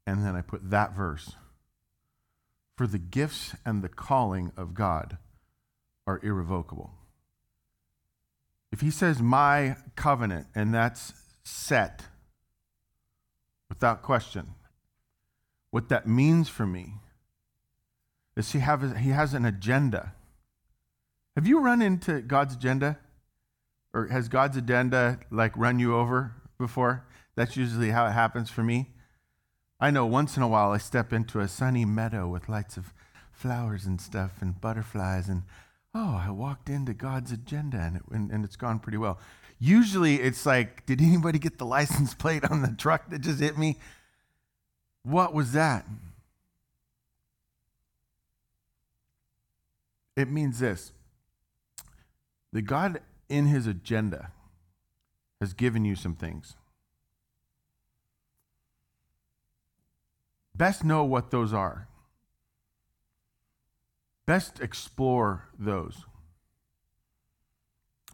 And 0.07 0.25
then 0.25 0.35
I 0.35 0.41
put 0.41 0.69
that 0.69 0.95
verse. 0.95 1.33
For 2.75 2.87
the 2.87 2.97
gifts 2.97 3.53
and 3.65 3.83
the 3.83 3.89
calling 3.89 4.51
of 4.57 4.73
God 4.73 5.17
are 6.07 6.19
irrevocable. 6.23 6.91
If 8.71 8.81
he 8.81 8.89
says 8.89 9.21
my 9.21 9.75
covenant 9.95 10.47
and 10.55 10.73
that's 10.73 11.13
set 11.43 12.03
without 13.69 14.01
question, 14.01 14.55
what 15.69 15.89
that 15.89 16.07
means 16.07 16.49
for 16.49 16.65
me 16.65 16.95
is 18.35 18.53
he, 18.53 18.59
have, 18.59 18.97
he 18.97 19.09
has 19.09 19.33
an 19.33 19.45
agenda. 19.45 20.13
Have 21.35 21.47
you 21.47 21.59
run 21.59 21.81
into 21.81 22.21
God's 22.21 22.55
agenda? 22.55 22.97
Or 23.93 24.07
has 24.07 24.29
God's 24.29 24.55
agenda 24.55 25.19
like 25.29 25.55
run 25.57 25.77
you 25.77 25.95
over 25.95 26.33
before? 26.61 27.05
That's 27.35 27.57
usually 27.57 27.89
how 27.89 28.05
it 28.05 28.11
happens 28.11 28.49
for 28.49 28.63
me. 28.63 28.91
I 29.79 29.91
know 29.91 30.05
once 30.05 30.37
in 30.37 30.43
a 30.43 30.47
while 30.47 30.71
I 30.71 30.77
step 30.77 31.11
into 31.11 31.41
a 31.41 31.49
sunny 31.49 31.83
meadow 31.83 32.27
with 32.29 32.47
lights 32.47 32.77
of 32.77 32.93
flowers 33.33 33.85
and 33.85 33.99
stuff 33.99 34.41
and 34.41 34.61
butterflies, 34.61 35.27
and 35.27 35.43
oh, 35.93 36.21
I 36.25 36.31
walked 36.31 36.69
into 36.69 36.93
God's 36.93 37.33
agenda 37.33 37.79
and, 37.79 37.95
it, 37.97 38.03
and, 38.11 38.31
and 38.31 38.45
it's 38.45 38.55
gone 38.55 38.79
pretty 38.79 38.97
well. 38.97 39.19
Usually 39.59 40.21
it's 40.21 40.45
like, 40.45 40.85
did 40.85 41.01
anybody 41.01 41.39
get 41.39 41.57
the 41.57 41.65
license 41.65 42.13
plate 42.13 42.45
on 42.49 42.61
the 42.61 42.73
truck 42.77 43.09
that 43.09 43.19
just 43.19 43.41
hit 43.41 43.57
me? 43.57 43.77
What 45.03 45.33
was 45.33 45.51
that? 45.51 45.85
it 50.15 50.29
means 50.29 50.59
this 50.59 50.91
that 52.53 52.63
God, 52.63 52.99
in 53.29 53.45
his 53.47 53.65
agenda, 53.65 54.31
has 55.41 55.53
given 55.53 55.83
you 55.83 55.95
some 55.95 56.15
things. 56.15 56.55
Best 60.55 60.83
know 60.85 61.03
what 61.03 61.31
those 61.31 61.51
are. 61.51 61.87
Best 64.27 64.61
explore 64.61 65.49
those. 65.57 66.05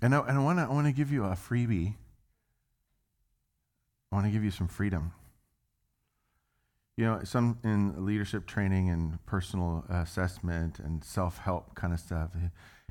And 0.02 0.16
I, 0.16 0.20
and 0.20 0.38
I 0.38 0.42
want 0.42 0.60
to 0.60 0.64
I 0.64 0.70
wanna 0.70 0.94
give 0.94 1.12
you 1.12 1.26
a 1.26 1.32
freebie. 1.32 1.96
I 4.12 4.16
want 4.16 4.26
to 4.26 4.32
give 4.32 4.44
you 4.44 4.52
some 4.52 4.70
freedom. 4.70 5.12
You 6.96 7.06
know, 7.06 7.22
some 7.26 7.60
in 7.64 8.06
leadership 8.06 8.48
training 8.48 8.90
and 8.90 9.24
personal 9.26 9.84
assessment 9.90 10.80
and 10.80 11.04
self 11.04 11.40
help 11.40 11.76
kind 11.76 11.94
of 11.94 12.00
stuff, 12.00 12.32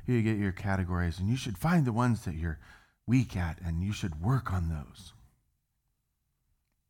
you 0.05 0.21
get 0.21 0.37
your 0.37 0.51
categories, 0.51 1.19
and 1.19 1.27
you 1.27 1.35
should 1.35 1.57
find 1.57 1.85
the 1.85 1.91
ones 1.91 2.23
that 2.25 2.35
you're 2.35 2.59
weak 3.07 3.35
at, 3.35 3.59
and 3.65 3.81
you 3.81 3.93
should 3.93 4.21
work 4.21 4.51
on 4.51 4.69
those. 4.69 5.13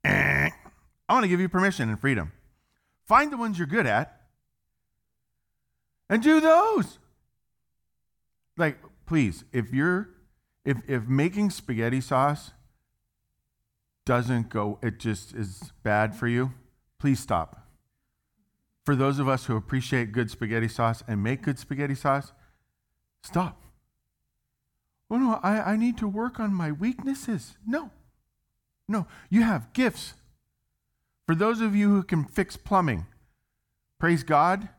Eh. 0.04 0.50
I 1.10 1.14
want 1.14 1.24
to 1.24 1.30
give 1.30 1.40
you 1.40 1.48
permission 1.48 1.90
and 1.90 2.00
freedom. 2.00 2.34
Find 3.06 3.32
the 3.32 3.38
ones 3.38 3.58
you're 3.58 3.68
good 3.68 3.86
at 3.86 4.22
and 6.10 6.22
do 6.22 6.42
those. 6.42 7.00
Like, 8.58 8.80
please, 9.06 9.46
if 9.54 9.72
you're 9.74 10.10
if 10.66 10.78
if 10.90 11.08
making 11.08 11.52
spaghetti 11.52 12.02
sauce 12.02 12.52
doesn't 14.06 14.50
go, 14.50 14.80
it 14.82 15.00
just 15.00 15.34
is 15.34 15.72
bad 15.84 16.16
for 16.16 16.28
you, 16.28 16.54
please 17.00 17.20
stop. 17.20 17.68
For 18.86 18.96
those 18.96 19.20
of 19.20 19.28
us 19.28 19.46
who 19.46 19.56
appreciate 19.56 20.14
good 20.14 20.32
spaghetti 20.32 20.70
sauce 20.70 21.04
and 21.08 21.22
make 21.22 21.42
good 21.42 21.60
spaghetti 21.60 21.96
sauce, 21.96 22.32
stop. 23.22 23.62
Oh 25.10 25.18
no, 25.18 25.40
I, 25.42 25.74
I 25.74 25.76
need 25.78 25.98
to 26.00 26.08
work 26.08 26.40
on 26.40 26.54
my 26.54 26.72
weaknesses. 26.72 27.58
No. 27.66 27.92
No. 28.88 29.08
You 29.30 29.44
have 29.44 29.74
gifts. 29.74 30.14
For 31.26 31.36
those 31.36 31.62
of 31.62 31.76
you 31.76 31.90
who 31.90 32.04
can 32.04 32.26
fix 32.26 32.58
plumbing, 32.58 33.06
praise 34.00 34.24
God. 34.24 34.70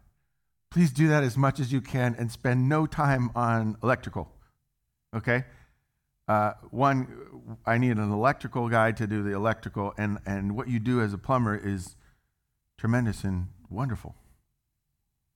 Please 0.70 0.92
do 0.92 1.08
that 1.08 1.24
as 1.24 1.36
much 1.36 1.60
as 1.60 1.72
you 1.72 1.80
can 1.80 2.14
and 2.18 2.30
spend 2.30 2.68
no 2.68 2.86
time 2.86 3.30
on 3.34 3.76
electrical. 3.82 4.30
Okay? 5.14 5.44
Uh, 6.28 6.52
one, 6.70 7.56
I 7.64 7.78
need 7.78 7.96
an 7.96 8.12
electrical 8.12 8.68
guy 8.68 8.92
to 8.92 9.06
do 9.06 9.22
the 9.22 9.32
electrical, 9.32 9.94
and, 9.96 10.18
and 10.26 10.54
what 10.54 10.68
you 10.68 10.78
do 10.78 11.00
as 11.00 11.14
a 11.14 11.18
plumber 11.18 11.56
is 11.56 11.96
tremendous 12.76 13.24
and 13.24 13.48
wonderful, 13.70 14.14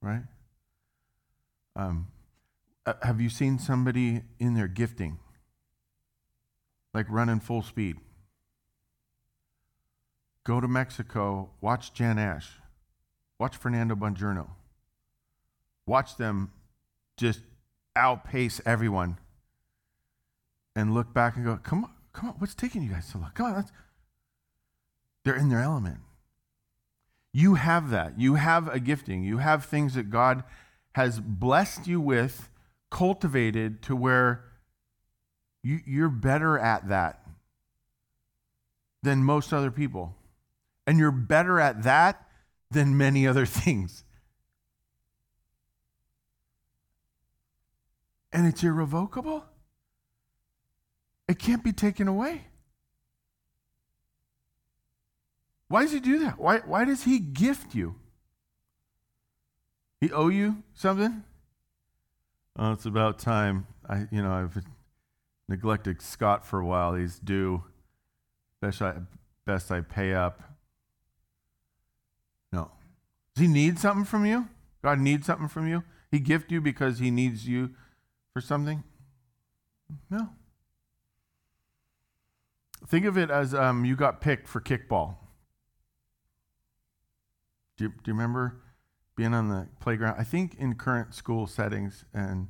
right? 0.02 0.24
Um, 1.76 2.08
uh, 2.86 2.94
have 3.02 3.20
you 3.20 3.28
seen 3.28 3.58
somebody 3.58 4.22
in 4.38 4.54
their 4.54 4.68
gifting, 4.68 5.18
like 6.92 7.06
running 7.08 7.40
full 7.40 7.62
speed? 7.62 7.96
Go 10.44 10.60
to 10.60 10.66
Mexico, 10.66 11.50
watch 11.60 11.94
Jan 11.94 12.18
Ash, 12.18 12.50
watch 13.38 13.56
Fernando 13.56 13.94
Bongiorno. 13.94 14.48
Watch 15.86 16.16
them 16.16 16.52
just 17.16 17.40
outpace 17.94 18.60
everyone 18.64 19.18
and 20.74 20.94
look 20.94 21.12
back 21.12 21.36
and 21.36 21.44
go, 21.44 21.56
come 21.56 21.84
on, 21.84 21.90
come 22.12 22.30
on, 22.30 22.34
what's 22.36 22.54
taking 22.54 22.82
you 22.82 22.90
guys 22.90 23.06
so 23.06 23.18
long? 23.18 23.30
Come 23.34 23.46
on, 23.46 23.54
let's. 23.56 23.72
They're 25.24 25.36
in 25.36 25.48
their 25.48 25.60
element. 25.60 25.98
You 27.32 27.54
have 27.54 27.90
that. 27.90 28.18
You 28.18 28.34
have 28.34 28.68
a 28.68 28.80
gifting. 28.80 29.22
You 29.22 29.38
have 29.38 29.64
things 29.64 29.94
that 29.94 30.10
God 30.10 30.42
has 30.94 31.20
blessed 31.20 31.86
you 31.86 32.00
with, 32.00 32.48
cultivated 32.92 33.80
to 33.82 33.96
where 33.96 34.44
you, 35.62 35.80
you're 35.86 36.10
better 36.10 36.58
at 36.58 36.88
that 36.88 37.26
than 39.02 39.24
most 39.24 39.52
other 39.52 39.70
people. 39.70 40.14
And 40.86 40.98
you're 40.98 41.10
better 41.10 41.58
at 41.58 41.84
that 41.84 42.28
than 42.70 42.96
many 42.96 43.26
other 43.32 43.46
things. 43.46 44.04
And 48.32 48.46
it's 48.46 48.62
irrevocable. 48.62 49.44
It 51.28 51.38
can't 51.38 51.64
be 51.64 51.72
taken 51.72 52.08
away. 52.08 52.42
Why 55.68 55.82
does 55.82 55.92
he 55.92 56.00
do 56.00 56.18
that? 56.20 56.38
Why, 56.38 56.58
why 56.58 56.84
does 56.84 57.04
he 57.04 57.18
gift 57.18 57.74
you? 57.74 57.94
He 60.00 60.12
owe 60.12 60.28
you 60.28 60.62
something? 60.74 61.24
Oh, 62.56 62.72
it's 62.72 62.84
about 62.84 63.18
time. 63.18 63.66
I, 63.88 64.06
you 64.10 64.22
know, 64.22 64.32
I've 64.32 64.62
neglected 65.48 66.02
Scott 66.02 66.46
for 66.46 66.60
a 66.60 66.66
while. 66.66 66.94
He's 66.94 67.18
due. 67.18 67.64
Best 68.60 68.82
I, 68.82 68.94
best 69.46 69.72
I 69.72 69.80
pay 69.80 70.14
up. 70.14 70.42
No. 72.52 72.70
Does 73.34 73.42
he 73.42 73.48
need 73.48 73.78
something 73.78 74.04
from 74.04 74.26
you? 74.26 74.48
God 74.82 74.98
needs 74.98 75.26
something 75.26 75.48
from 75.48 75.66
you? 75.66 75.84
He 76.10 76.18
gift 76.18 76.52
you 76.52 76.60
because 76.60 76.98
he 76.98 77.10
needs 77.10 77.48
you 77.48 77.70
for 78.34 78.40
something? 78.40 78.84
No. 80.10 80.28
Think 82.86 83.06
of 83.06 83.16
it 83.16 83.30
as 83.30 83.54
um, 83.54 83.84
you 83.84 83.96
got 83.96 84.20
picked 84.20 84.48
for 84.48 84.60
kickball. 84.60 85.16
Do 87.78 87.84
you, 87.84 87.90
do 87.90 87.96
you 88.06 88.12
remember 88.12 88.56
being 89.16 89.34
on 89.34 89.48
the 89.48 89.68
playground? 89.80 90.16
I 90.18 90.24
think 90.24 90.54
in 90.58 90.74
current 90.74 91.14
school 91.14 91.46
settings 91.46 92.04
and 92.14 92.48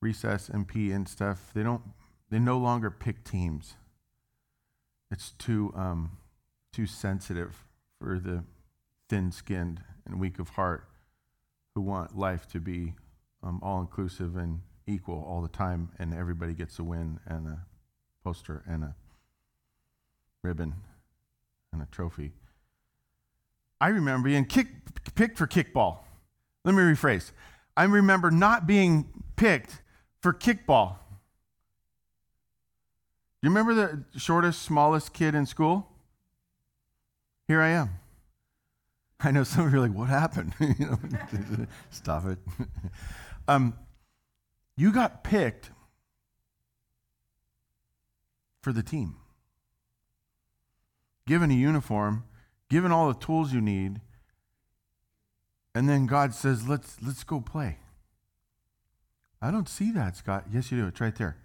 recess 0.00 0.48
and 0.48 0.66
P 0.66 0.92
and 0.92 1.08
stuff, 1.08 1.50
they 1.54 1.62
don't 1.62 1.82
they 2.30 2.38
no 2.38 2.58
longer 2.58 2.90
pick 2.90 3.24
teams. 3.24 3.74
It's 5.10 5.30
too 5.32 5.72
um, 5.76 6.18
too 6.72 6.86
sensitive 6.86 7.64
for 8.00 8.18
the 8.18 8.44
thin-skinned 9.08 9.82
and 10.04 10.20
weak 10.20 10.38
of 10.38 10.50
heart 10.50 10.88
who 11.74 11.80
want 11.80 12.18
life 12.18 12.46
to 12.48 12.60
be 12.60 12.94
um, 13.42 13.60
all 13.62 13.80
inclusive 13.80 14.36
and 14.36 14.60
equal 14.86 15.24
all 15.28 15.42
the 15.42 15.48
time, 15.48 15.90
and 15.98 16.14
everybody 16.14 16.54
gets 16.54 16.78
a 16.78 16.84
win 16.84 17.20
and 17.26 17.46
a 17.46 17.60
poster 18.24 18.62
and 18.68 18.82
a 18.84 18.94
ribbon 20.42 20.74
and 21.72 21.82
a 21.82 21.86
trophy. 21.86 22.32
I 23.80 23.88
remember 23.88 24.28
being 24.28 24.44
kick, 24.44 24.68
picked 25.14 25.38
for 25.38 25.46
kickball. 25.46 25.98
Let 26.64 26.74
me 26.74 26.82
rephrase. 26.82 27.32
I 27.76 27.84
remember 27.84 28.30
not 28.30 28.66
being 28.66 29.08
picked 29.36 29.82
for 30.20 30.32
kickball. 30.32 30.96
Do 33.42 33.48
you 33.48 33.50
remember 33.50 33.74
the 33.74 34.18
shortest, 34.18 34.62
smallest 34.62 35.12
kid 35.12 35.34
in 35.34 35.46
school? 35.46 35.88
Here 37.48 37.60
I 37.60 37.68
am. 37.68 37.90
I 39.20 39.30
know 39.30 39.44
some 39.44 39.66
of 39.66 39.72
you 39.72 39.78
are 39.78 39.82
like, 39.88 39.96
what 39.96 40.08
happened? 40.08 40.54
Stop 41.90 42.26
it. 42.26 42.38
um, 43.48 43.74
you 44.76 44.92
got 44.92 45.22
picked 45.22 45.70
for 48.62 48.72
the 48.72 48.82
team 48.82 49.16
given 51.26 51.50
a 51.50 51.54
uniform, 51.54 52.24
given 52.68 52.92
all 52.92 53.08
the 53.08 53.18
tools 53.18 53.52
you 53.52 53.60
need, 53.60 54.00
and 55.74 55.88
then 55.88 56.06
God 56.06 56.34
says, 56.34 56.68
let's, 56.68 56.96
let's 57.04 57.24
go 57.24 57.40
play. 57.40 57.78
I 59.42 59.50
don't 59.50 59.68
see 59.68 59.90
that, 59.92 60.16
Scott. 60.16 60.46
Yes, 60.52 60.72
you 60.72 60.78
do. 60.78 60.86
It's 60.86 61.00
right 61.00 61.14
there. 61.14 61.36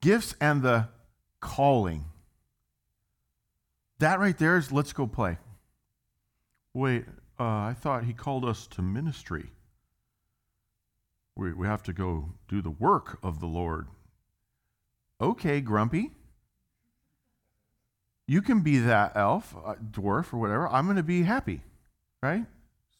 Gifts 0.00 0.34
and 0.40 0.62
the 0.62 0.88
calling. 1.40 2.04
That 3.98 4.20
right 4.20 4.36
there 4.38 4.56
is 4.56 4.72
let's 4.72 4.92
go 4.92 5.06
play. 5.06 5.38
Wait, 6.74 7.04
uh, 7.38 7.42
I 7.42 7.74
thought 7.78 8.04
he 8.04 8.12
called 8.12 8.44
us 8.44 8.66
to 8.68 8.82
ministry. 8.82 9.50
We, 11.36 11.52
we 11.52 11.66
have 11.66 11.82
to 11.84 11.92
go 11.92 12.30
do 12.48 12.62
the 12.62 12.70
work 12.70 13.18
of 13.22 13.40
the 13.40 13.46
Lord. 13.46 13.88
Okay, 15.20 15.60
grumpy. 15.60 16.12
You 18.26 18.40
can 18.42 18.60
be 18.60 18.78
that 18.78 19.12
elf, 19.16 19.54
uh, 19.64 19.74
dwarf, 19.74 20.32
or 20.32 20.38
whatever. 20.38 20.68
I'm 20.68 20.84
going 20.86 20.96
to 20.96 21.02
be 21.02 21.22
happy, 21.22 21.62
right? 22.22 22.46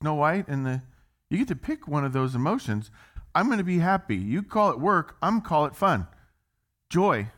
Snow 0.00 0.14
White 0.14 0.48
and 0.48 0.66
the. 0.66 0.82
You 1.30 1.38
get 1.38 1.48
to 1.48 1.56
pick 1.56 1.88
one 1.88 2.04
of 2.04 2.12
those 2.12 2.34
emotions. 2.34 2.90
I'm 3.34 3.46
going 3.46 3.58
to 3.58 3.64
be 3.64 3.78
happy. 3.78 4.16
You 4.16 4.42
call 4.42 4.70
it 4.70 4.80
work. 4.80 5.16
I'm 5.22 5.40
call 5.40 5.64
it 5.64 5.74
fun, 5.74 6.06
joy. 6.90 7.28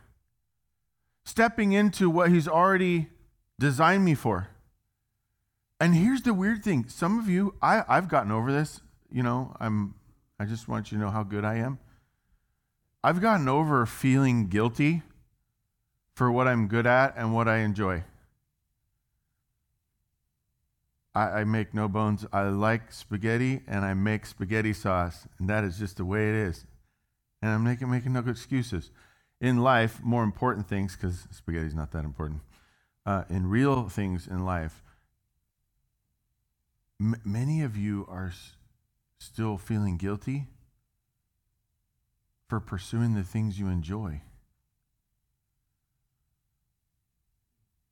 Stepping 1.24 1.72
into 1.72 2.10
what 2.10 2.30
He's 2.30 2.48
already 2.48 3.08
designed 3.58 4.04
me 4.04 4.14
for. 4.14 4.48
And 5.78 5.94
here's 5.94 6.22
the 6.22 6.34
weird 6.34 6.64
thing: 6.64 6.88
some 6.88 7.18
of 7.18 7.28
you, 7.28 7.54
I, 7.62 7.84
I've 7.88 8.08
gotten 8.08 8.32
over 8.32 8.50
this. 8.50 8.80
You 9.10 9.22
know, 9.22 9.54
I'm. 9.60 9.94
I 10.40 10.46
just 10.46 10.66
want 10.66 10.90
you 10.90 10.98
to 10.98 11.04
know 11.04 11.10
how 11.10 11.22
good 11.22 11.44
I 11.44 11.56
am. 11.56 11.78
I've 13.04 13.20
gotten 13.20 13.48
over 13.48 13.84
feeling 13.86 14.48
guilty 14.48 15.02
for 16.14 16.30
what 16.30 16.46
I'm 16.46 16.68
good 16.68 16.86
at 16.86 17.14
and 17.16 17.34
what 17.34 17.48
I 17.48 17.58
enjoy. 17.58 18.04
I, 21.14 21.40
I 21.40 21.44
make 21.44 21.74
no 21.74 21.88
bones. 21.88 22.26
I 22.32 22.42
like 22.44 22.92
spaghetti 22.92 23.62
and 23.66 23.84
I 23.84 23.94
make 23.94 24.26
spaghetti 24.26 24.72
sauce, 24.72 25.26
and 25.38 25.48
that 25.48 25.64
is 25.64 25.78
just 25.78 25.96
the 25.96 26.04
way 26.04 26.28
it 26.28 26.34
is. 26.34 26.66
And 27.42 27.52
I'm 27.52 27.64
making, 27.64 27.90
making 27.90 28.12
no 28.14 28.20
excuses. 28.20 28.90
In 29.40 29.58
life, 29.58 30.00
more 30.02 30.22
important 30.24 30.68
things, 30.68 30.96
because 30.96 31.26
spaghetti's 31.30 31.74
not 31.74 31.92
that 31.92 32.04
important, 32.04 32.40
uh, 33.04 33.24
in 33.28 33.48
real 33.48 33.88
things 33.88 34.26
in 34.26 34.44
life, 34.44 34.82
m- 37.00 37.20
many 37.24 37.62
of 37.62 37.76
you 37.76 38.06
are 38.08 38.28
s- 38.28 38.52
still 39.18 39.58
feeling 39.58 39.96
guilty 39.98 40.46
for 42.48 42.60
pursuing 42.60 43.14
the 43.14 43.24
things 43.24 43.58
you 43.58 43.68
enjoy 43.68 44.22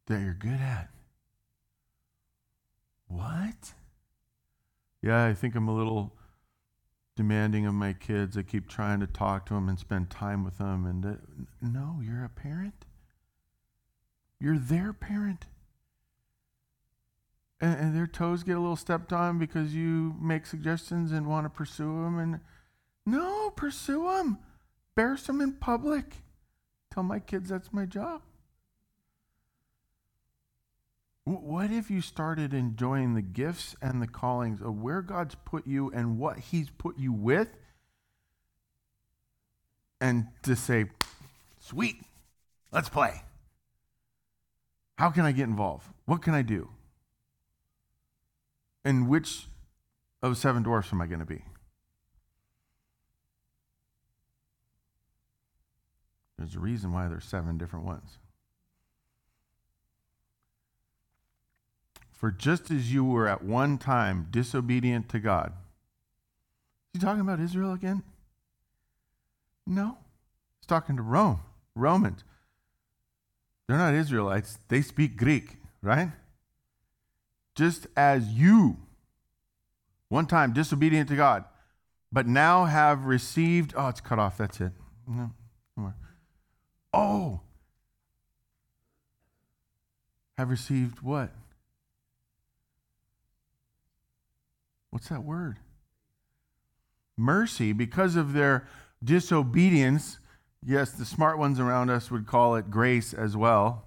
that 0.07 0.21
you're 0.21 0.35
good 0.35 0.61
at. 0.61 0.89
What? 3.09 3.75
Yeah, 5.03 5.25
I 5.25 5.35
think 5.35 5.55
I'm 5.55 5.69
a 5.69 5.75
little 5.75 6.13
demanding 7.17 7.67
of 7.67 7.75
my 7.75 7.93
kids. 7.93 8.37
I 8.37 8.43
keep 8.43 8.69
trying 8.69 9.01
to 9.01 9.07
talk 9.07 9.47
to 9.47 9.55
them 9.55 9.69
and 9.69 9.79
spend 9.79 10.11
time 10.11 10.45
with 10.45 10.59
them. 10.59 10.87
And 10.87 11.05
uh, 11.05 11.15
no, 11.61 12.01
you're 12.03 12.25
a 12.25 12.29
parent. 12.29 12.85
You're 14.41 14.59
their 14.59 14.93
parent. 14.93 15.47
And, 17.61 17.79
and, 17.79 17.97
their 17.97 18.09
toes 18.09 18.43
get 18.43 18.57
a 18.57 18.61
little 18.61 18.75
stepped 18.75 19.13
on 19.13 19.39
because 19.39 19.73
you 19.73 20.17
make 20.21 20.47
suggestions 20.47 21.13
and 21.13 21.29
want 21.29 21.45
to 21.45 21.51
pursue 21.51 22.03
them. 22.03 22.19
And 22.19 22.41
no, 23.07 23.51
pursue 23.51 24.09
them. 24.09 24.39
Embarrass 24.97 25.27
them 25.27 25.41
in 25.41 25.53
public. 25.53 26.17
Tell 26.93 27.05
my 27.05 27.21
kids 27.21 27.51
that's 27.51 27.73
my 27.73 27.87
job. 27.87 28.23
What 31.25 31.71
if 31.71 31.91
you 31.91 32.01
started 32.01 32.53
enjoying 32.53 33.15
the 33.15 33.23
gifts 33.23 33.77
and 33.81 34.03
the 34.03 34.09
callings 34.09 34.61
of 34.61 34.81
where 34.81 35.03
God's 35.03 35.37
put 35.45 35.67
you 35.67 35.91
and 35.93 36.19
what 36.19 36.39
He's 36.39 36.69
put 36.71 36.99
you 36.99 37.13
with? 37.13 37.49
And 40.01 40.27
to 40.43 40.57
say, 40.57 40.87
sweet, 41.61 41.97
let's 42.73 42.89
play. 42.89 43.23
How 44.99 45.11
can 45.11 45.25
I 45.25 45.31
get 45.31 45.45
involved? 45.45 45.87
What 46.07 46.23
can 46.23 46.35
I 46.35 46.43
do? 46.43 46.71
And 48.85 49.09
which 49.09 49.47
of 50.23 50.37
seven 50.37 50.65
dwarfs 50.65 50.93
am 50.93 51.01
I 51.01 51.07
going 51.07 51.21
to 51.21 51.25
be? 51.25 51.45
There's 56.37 56.57
a 56.57 56.61
reason 56.61 56.93
why 56.93 57.07
there's 57.07 57.25
seven 57.25 57.59
different 57.59 57.85
ones. 57.85 58.19
For 62.23 62.31
just 62.31 62.71
as 62.71 62.95
you 62.95 63.05
were 63.05 63.27
at 63.27 63.43
one 63.43 63.79
time 63.79 64.29
disobedient 64.31 65.09
to 65.09 65.19
God. 65.19 65.53
Is 66.95 67.01
he 67.01 67.05
talking 67.05 67.21
about 67.21 67.41
Israel 67.41 67.73
again? 67.73 68.05
No. 69.67 69.99
He's 70.61 70.69
talking 70.69 70.95
to 70.95 71.03
Rome, 71.03 71.41
Romans. 71.75 72.23
They're 73.67 73.77
not 73.77 73.95
Israelites, 73.95 74.61
they 74.69 74.83
speak 74.83 75.17
Greek, 75.17 75.57
right? 75.83 76.13
Just 77.57 77.89
as 77.97 78.29
you, 78.29 78.77
one 80.09 80.27
time 80.27 80.53
disobedient 80.53 81.09
to 81.09 81.17
God, 81.17 81.45
but 82.13 82.29
now 82.29 82.67
have 82.67 83.05
received, 83.05 83.75
oh, 83.77 83.89
it's 83.89 84.01
cut 84.01 84.21
off, 84.21 84.39
that's 84.39 84.61
it. 84.61 84.71
No, 85.09 85.33
more. 85.75 85.97
Oh, 86.95 87.41
have 90.39 90.51
received 90.51 91.01
what? 91.01 91.33
What's 94.93 95.09
that 95.09 95.25
word? 95.25 95.57
Mercy, 97.17 97.73
because 97.73 98.15
of 98.15 98.35
their 98.35 98.69
disobedience. 99.03 100.19
Yes, 100.63 100.93
the 100.93 101.07
smart 101.07 101.39
ones 101.39 101.59
around 101.59 101.89
us 101.89 102.11
would 102.11 102.27
call 102.27 102.57
it 102.57 102.71
grace 102.71 103.15
as 103.15 103.35
well. 103.35 103.87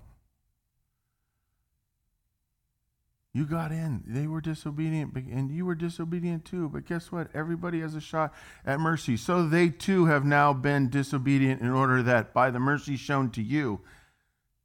You 3.33 3.45
got 3.45 3.71
in. 3.71 4.03
They 4.07 4.25
were 4.25 4.41
disobedient, 4.41 5.13
and 5.13 5.51
you 5.51 5.63
were 5.65 5.75
disobedient 5.75 6.43
too. 6.43 6.69
But 6.69 6.85
guess 6.85 7.11
what? 7.11 7.27
Everybody 7.35 7.81
has 7.81 7.93
a 7.93 8.01
shot 8.01 8.33
at 8.65 8.79
mercy. 8.79 9.15
So 9.15 9.47
they 9.47 9.69
too 9.69 10.07
have 10.07 10.25
now 10.25 10.53
been 10.53 10.89
disobedient 10.89 11.61
in 11.61 11.69
order 11.69 12.01
that 12.01 12.33
by 12.33 12.49
the 12.49 12.59
mercy 12.59 12.97
shown 12.97 13.29
to 13.31 13.43
you 13.43 13.81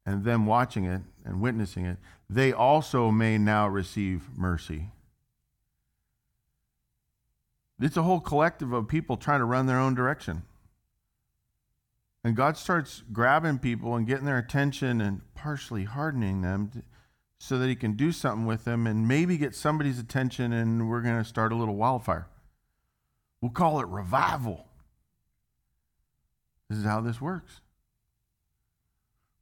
and 0.06 0.24
them 0.24 0.46
watching 0.46 0.86
it 0.86 1.02
and 1.22 1.42
witnessing 1.42 1.84
it, 1.84 1.98
they 2.30 2.50
also 2.50 3.10
may 3.10 3.36
now 3.36 3.68
receive 3.68 4.30
mercy. 4.34 4.88
It's 7.80 7.96
a 7.96 8.02
whole 8.02 8.20
collective 8.20 8.72
of 8.72 8.88
people 8.88 9.16
trying 9.16 9.40
to 9.40 9.44
run 9.44 9.66
their 9.66 9.78
own 9.78 9.94
direction. 9.94 10.42
And 12.22 12.36
God 12.36 12.58
starts 12.58 13.02
grabbing 13.12 13.58
people 13.58 13.96
and 13.96 14.06
getting 14.06 14.26
their 14.26 14.38
attention 14.38 15.00
and 15.00 15.22
partially 15.34 15.84
hardening 15.84 16.42
them 16.42 16.84
so 17.38 17.58
that 17.58 17.68
He 17.68 17.74
can 17.74 17.94
do 17.94 18.12
something 18.12 18.44
with 18.44 18.64
them 18.64 18.86
and 18.86 19.08
maybe 19.08 19.38
get 19.38 19.54
somebody's 19.54 19.98
attention, 19.98 20.52
and 20.52 20.90
we're 20.90 21.00
going 21.00 21.16
to 21.16 21.24
start 21.24 21.52
a 21.52 21.56
little 21.56 21.76
wildfire. 21.76 22.26
We'll 23.40 23.50
call 23.50 23.80
it 23.80 23.86
revival. 23.86 24.66
This 26.68 26.78
is 26.78 26.84
how 26.84 27.00
this 27.00 27.20
works. 27.20 27.62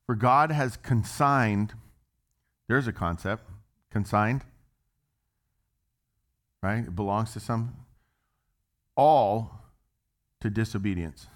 For 0.07 0.15
God 0.15 0.53
has 0.53 0.77
consigned, 0.77 1.75
there's 2.69 2.87
a 2.87 2.93
concept, 2.93 3.43
consigned, 3.91 4.43
right? 6.63 6.85
It 6.85 6.95
belongs 6.95 7.33
to 7.33 7.41
some 7.41 7.75
all 8.99 9.53
to 10.43 10.51
disobedience. 10.51 11.29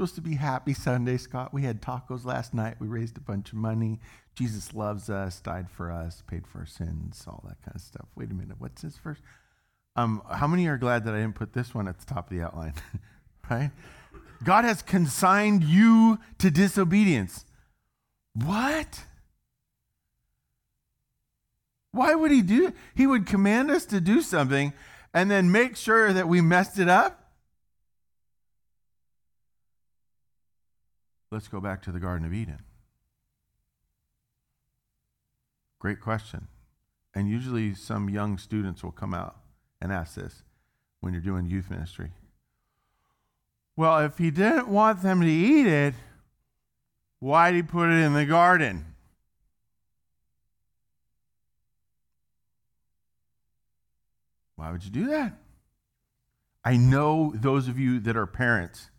supposed 0.00 0.14
to 0.14 0.22
be 0.22 0.36
happy 0.36 0.72
Sunday, 0.72 1.18
Scott. 1.18 1.52
We 1.52 1.62
had 1.62 1.82
tacos 1.82 2.24
last 2.24 2.54
night. 2.54 2.76
We 2.80 2.86
raised 2.86 3.18
a 3.18 3.20
bunch 3.20 3.52
of 3.52 3.58
money. 3.58 4.00
Jesus 4.34 4.72
loves 4.72 5.10
us, 5.10 5.40
died 5.40 5.68
for 5.68 5.92
us, 5.92 6.22
paid 6.26 6.46
for 6.46 6.60
our 6.60 6.66
sins, 6.66 7.22
all 7.26 7.44
that 7.46 7.60
kind 7.62 7.74
of 7.74 7.82
stuff. 7.82 8.06
Wait 8.16 8.30
a 8.30 8.34
minute. 8.34 8.56
What's 8.58 8.80
this 8.80 8.96
first? 8.96 9.20
Um, 9.96 10.22
how 10.30 10.46
many 10.46 10.66
are 10.68 10.78
glad 10.78 11.04
that 11.04 11.12
I 11.12 11.18
didn't 11.18 11.34
put 11.34 11.52
this 11.52 11.74
one 11.74 11.86
at 11.86 11.98
the 11.98 12.06
top 12.06 12.30
of 12.30 12.38
the 12.38 12.42
outline? 12.42 12.72
right? 13.50 13.72
God 14.42 14.64
has 14.64 14.80
consigned 14.80 15.64
you 15.64 16.18
to 16.38 16.50
disobedience. 16.50 17.44
What? 18.32 19.04
Why 21.92 22.14
would 22.14 22.30
he 22.30 22.42
do? 22.42 22.72
He 22.94 23.06
would 23.06 23.26
command 23.26 23.70
us 23.70 23.84
to 23.86 24.00
do 24.00 24.22
something 24.22 24.72
and 25.12 25.30
then 25.30 25.50
make 25.50 25.76
sure 25.76 26.12
that 26.12 26.28
we 26.28 26.40
messed 26.40 26.78
it 26.78 26.88
up. 26.88 27.32
Let's 31.32 31.48
go 31.48 31.60
back 31.60 31.82
to 31.82 31.92
the 31.92 32.00
Garden 32.00 32.26
of 32.26 32.34
Eden. 32.34 32.62
Great 35.78 36.00
question. 36.00 36.48
And 37.14 37.28
usually 37.28 37.74
some 37.74 38.08
young 38.08 38.38
students 38.38 38.84
will 38.84 38.92
come 38.92 39.14
out 39.14 39.36
and 39.80 39.92
ask 39.92 40.14
this 40.14 40.42
when 41.00 41.12
you're 41.12 41.22
doing 41.22 41.46
youth 41.46 41.70
ministry. 41.70 42.10
Well, 43.76 43.98
if 44.00 44.18
he 44.18 44.30
didn't 44.30 44.68
want 44.68 45.02
them 45.02 45.20
to 45.22 45.26
eat 45.26 45.66
it, 45.66 45.94
why 47.18 47.50
did 47.50 47.56
he 47.56 47.62
put 47.62 47.88
it 47.88 48.00
in 48.02 48.12
the 48.12 48.26
garden? 48.26 48.94
Why 54.60 54.70
would 54.70 54.84
you 54.84 54.90
do 54.90 55.06
that? 55.06 55.38
I 56.62 56.76
know 56.76 57.32
those 57.34 57.66
of 57.66 57.78
you 57.78 57.98
that 58.00 58.14
are 58.14 58.26
parents 58.26 58.90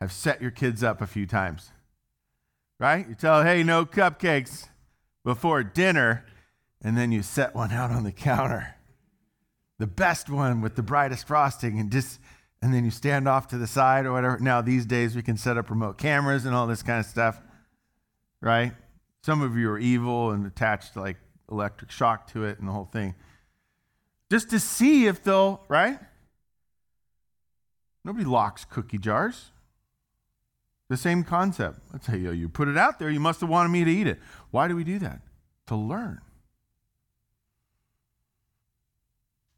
have 0.00 0.10
set 0.10 0.40
your 0.40 0.50
kids 0.50 0.82
up 0.82 1.02
a 1.02 1.06
few 1.06 1.26
times, 1.26 1.70
right? 2.78 3.06
You 3.06 3.14
tell, 3.14 3.42
hey, 3.42 3.62
no 3.62 3.84
cupcakes 3.84 4.68
before 5.22 5.62
dinner, 5.62 6.24
and 6.80 6.96
then 6.96 7.12
you 7.12 7.20
set 7.20 7.54
one 7.54 7.72
out 7.72 7.90
on 7.90 8.04
the 8.04 8.10
counter. 8.10 8.76
The 9.78 9.86
best 9.86 10.30
one 10.30 10.62
with 10.62 10.76
the 10.76 10.82
brightest 10.82 11.26
frosting, 11.26 11.78
and 11.78 11.92
just 11.92 12.18
and 12.62 12.72
then 12.72 12.82
you 12.86 12.90
stand 12.90 13.28
off 13.28 13.48
to 13.48 13.58
the 13.58 13.66
side 13.66 14.06
or 14.06 14.12
whatever. 14.12 14.38
Now, 14.38 14.62
these 14.62 14.86
days, 14.86 15.14
we 15.14 15.20
can 15.20 15.36
set 15.36 15.58
up 15.58 15.68
remote 15.68 15.98
cameras 15.98 16.46
and 16.46 16.54
all 16.54 16.66
this 16.66 16.82
kind 16.82 17.00
of 17.00 17.06
stuff, 17.06 17.38
right? 18.40 18.72
Some 19.24 19.42
of 19.42 19.58
you 19.58 19.68
are 19.72 19.78
evil 19.78 20.30
and 20.30 20.46
attached 20.46 20.96
like 20.96 21.18
electric 21.50 21.90
shock 21.90 22.28
to 22.28 22.44
it 22.44 22.58
and 22.58 22.66
the 22.66 22.72
whole 22.72 22.86
thing 22.86 23.14
just 24.30 24.50
to 24.50 24.60
see 24.60 25.06
if 25.06 25.22
they'll, 25.22 25.62
right? 25.68 25.98
Nobody 28.04 28.24
locks 28.24 28.64
cookie 28.64 28.98
jars. 28.98 29.50
The 30.88 30.96
same 30.96 31.22
concept. 31.22 31.80
Let's 31.92 32.06
say, 32.06 32.18
you 32.18 32.48
put 32.48 32.68
it 32.68 32.76
out 32.76 32.98
there, 32.98 33.10
you 33.10 33.20
must 33.20 33.40
have 33.40 33.50
wanted 33.50 33.68
me 33.68 33.84
to 33.84 33.90
eat 33.90 34.06
it. 34.06 34.18
Why 34.50 34.68
do 34.68 34.74
we 34.74 34.84
do 34.84 34.98
that? 35.00 35.20
To 35.66 35.76
learn. 35.76 36.20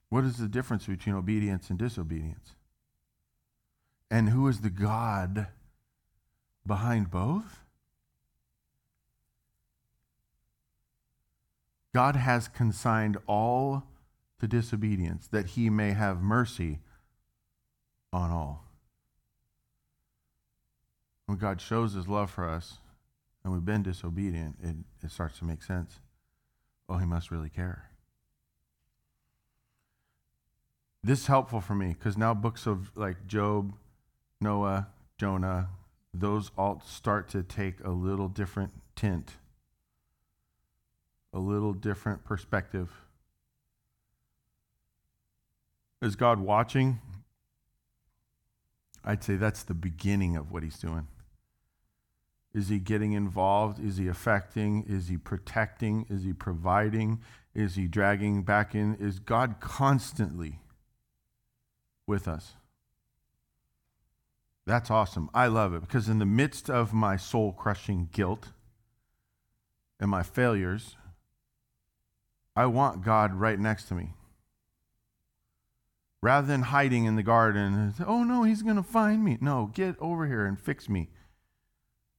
What 0.09 0.25
is 0.25 0.37
the 0.37 0.49
difference 0.49 0.87
between 0.87 1.15
obedience 1.15 1.71
and 1.71 1.79
disobedience? 1.79 2.53
And 4.11 4.29
who 4.29 4.47
is 4.47 4.61
the 4.61 4.69
God 4.69 5.47
behind 6.67 7.11
both? 7.11 7.61
God 11.95 12.17
has 12.17 12.49
consigned 12.49 13.17
all 13.27 13.85
to 14.43 14.49
disobedience 14.49 15.29
that 15.29 15.51
he 15.51 15.71
may 15.71 15.93
have 15.93 16.21
mercy 16.21 16.81
on 18.13 18.33
all. 18.33 18.65
When 21.27 21.39
God 21.39 21.61
shows 21.61 21.93
his 21.93 22.09
love 22.09 22.29
for 22.29 22.49
us 22.49 22.79
and 23.45 23.53
we've 23.53 23.65
been 23.65 23.85
disobedient, 23.85 24.57
it, 24.61 24.75
it 25.01 25.13
starts 25.13 25.39
to 25.39 25.45
make 25.45 25.63
sense. 25.63 26.01
Oh, 26.89 26.97
he 26.97 27.07
must 27.07 27.31
really 27.31 27.51
care. 27.51 27.89
This 31.05 31.21
is 31.21 31.27
helpful 31.29 31.61
for 31.61 31.77
me 31.77 31.95
because 31.97 32.19
now 32.19 32.35
books 32.35 32.67
of 32.67 32.91
like 32.97 33.29
Job, 33.29 33.73
Noah, 34.41 34.89
Jonah, 35.19 35.69
those 36.13 36.51
all 36.59 36.83
start 36.85 37.29
to 37.29 37.45
take 37.45 37.77
a 37.85 37.91
little 37.91 38.27
different 38.27 38.73
tint, 38.97 39.37
a 41.33 41.39
little 41.39 41.73
different 41.73 42.25
perspective. 42.25 42.91
Is 46.03 46.17
God 46.17 46.41
watching? 46.41 47.01
I'd 49.05 49.23
say 49.23 49.37
that's 49.37 49.63
the 49.63 49.73
beginning 49.73 50.37
of 50.37 50.51
what 50.51 50.65
he's 50.65 50.79
doing. 50.79 51.07
Is 52.53 52.69
he 52.69 52.81
getting 52.81 53.13
involved? 53.13 53.83
Is 53.83 53.99
he 53.99 54.09
affecting? 54.09 54.85
Is 54.89 55.09
he 55.09 55.17
protecting? 55.17 56.05
Is 56.11 56.25
he 56.25 56.33
providing? 56.33 57.21
Is 57.55 57.77
he 57.77 57.87
dragging 57.87 58.43
back 58.43 58.75
in? 58.75 58.97
Is 58.97 59.21
God 59.21 59.57
constantly 59.61 60.59
with 62.07 62.27
us? 62.27 62.55
That's 64.67 64.91
awesome. 64.91 65.31
I 65.33 65.47
love 65.47 65.73
it 65.73 65.83
because 65.83 66.09
in 66.09 66.19
the 66.19 66.27
midst 66.27 66.69
of 66.69 66.93
my 66.93 67.17
soul 67.17 67.53
crushing 67.53 68.09
guilt 68.13 68.49
and 70.01 70.11
my 70.11 70.23
failures, 70.25 70.97
I 72.57 72.67
want 72.67 73.05
God 73.05 73.35
right 73.35 73.59
next 73.59 73.85
to 73.85 73.95
me. 73.95 74.15
Rather 76.23 76.47
than 76.47 76.63
hiding 76.63 77.05
in 77.05 77.17
the 77.17 77.23
garden 77.23 77.93
oh 78.07 78.23
no, 78.23 78.45
he's 78.45 78.63
going 78.63 78.77
to 78.77 78.83
find 78.83 79.25
me. 79.25 79.37
No, 79.41 79.71
get 79.75 79.97
over 80.01 80.27
here 80.27 80.47
and 80.47 80.59
fix 80.59 80.89
me. 80.89 81.09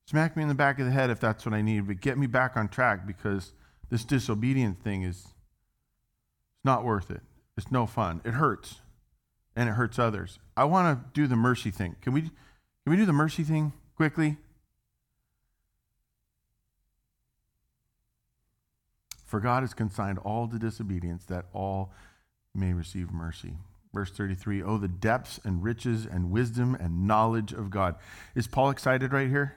Smack 0.06 0.36
me 0.36 0.43
in 0.43 0.49
the 0.49 0.56
back 0.56 0.78
of 0.80 0.86
the 0.86 0.91
head 0.91 1.10
if 1.10 1.22
that's 1.22 1.45
what 1.45 1.56
I 1.56 1.62
need, 1.62 1.88
but 1.88 2.01
get 2.01 2.18
me 2.18 2.28
back 2.28 2.58
on 2.58 2.68
track 2.68 3.08
because 3.08 3.54
this 3.89 4.04
disobedient 4.04 4.84
thing 4.84 5.04
is 5.04 5.16
it's 5.20 6.66
not 6.66 6.84
worth 6.84 7.10
it. 7.10 7.22
It's 7.58 7.72
no 7.72 7.86
fun. 7.86 8.20
It 8.26 8.32
hurts 8.32 8.82
and 9.56 9.70
it 9.70 9.74
hurts 9.74 9.97
others. 9.97 10.39
I 10.58 10.66
want 10.66 10.99
to 10.99 11.10
do 11.14 11.28
the 11.28 11.38
mercy 11.38 11.72
thing. 11.72 11.95
Can 12.01 12.12
we 12.12 12.22
can 12.22 12.32
we 12.91 12.97
do 12.97 13.06
the 13.06 13.14
mercy 13.14 13.43
thing 13.43 13.72
quickly? 13.95 14.36
For 19.26 19.39
God 19.39 19.64
has 19.64 19.74
consigned 19.74 20.20
all 20.20 20.47
to 20.49 20.60
disobedience 20.60 21.24
that 21.26 21.45
all 21.54 21.91
may 22.54 22.74
receive 22.74 23.12
mercy. 23.12 23.56
Verse 23.94 24.10
33 24.10 24.64
Oh, 24.64 24.78
the 24.78 24.88
depths 24.88 25.39
and 25.44 25.64
riches 25.64 26.06
and 26.06 26.32
wisdom 26.32 26.76
and 26.76 27.08
knowledge 27.08 27.54
of 27.54 27.70
God. 27.70 27.96
Is 28.36 28.48
Paul 28.48 28.72
excited 28.72 29.14
right 29.14 29.30
here? 29.30 29.56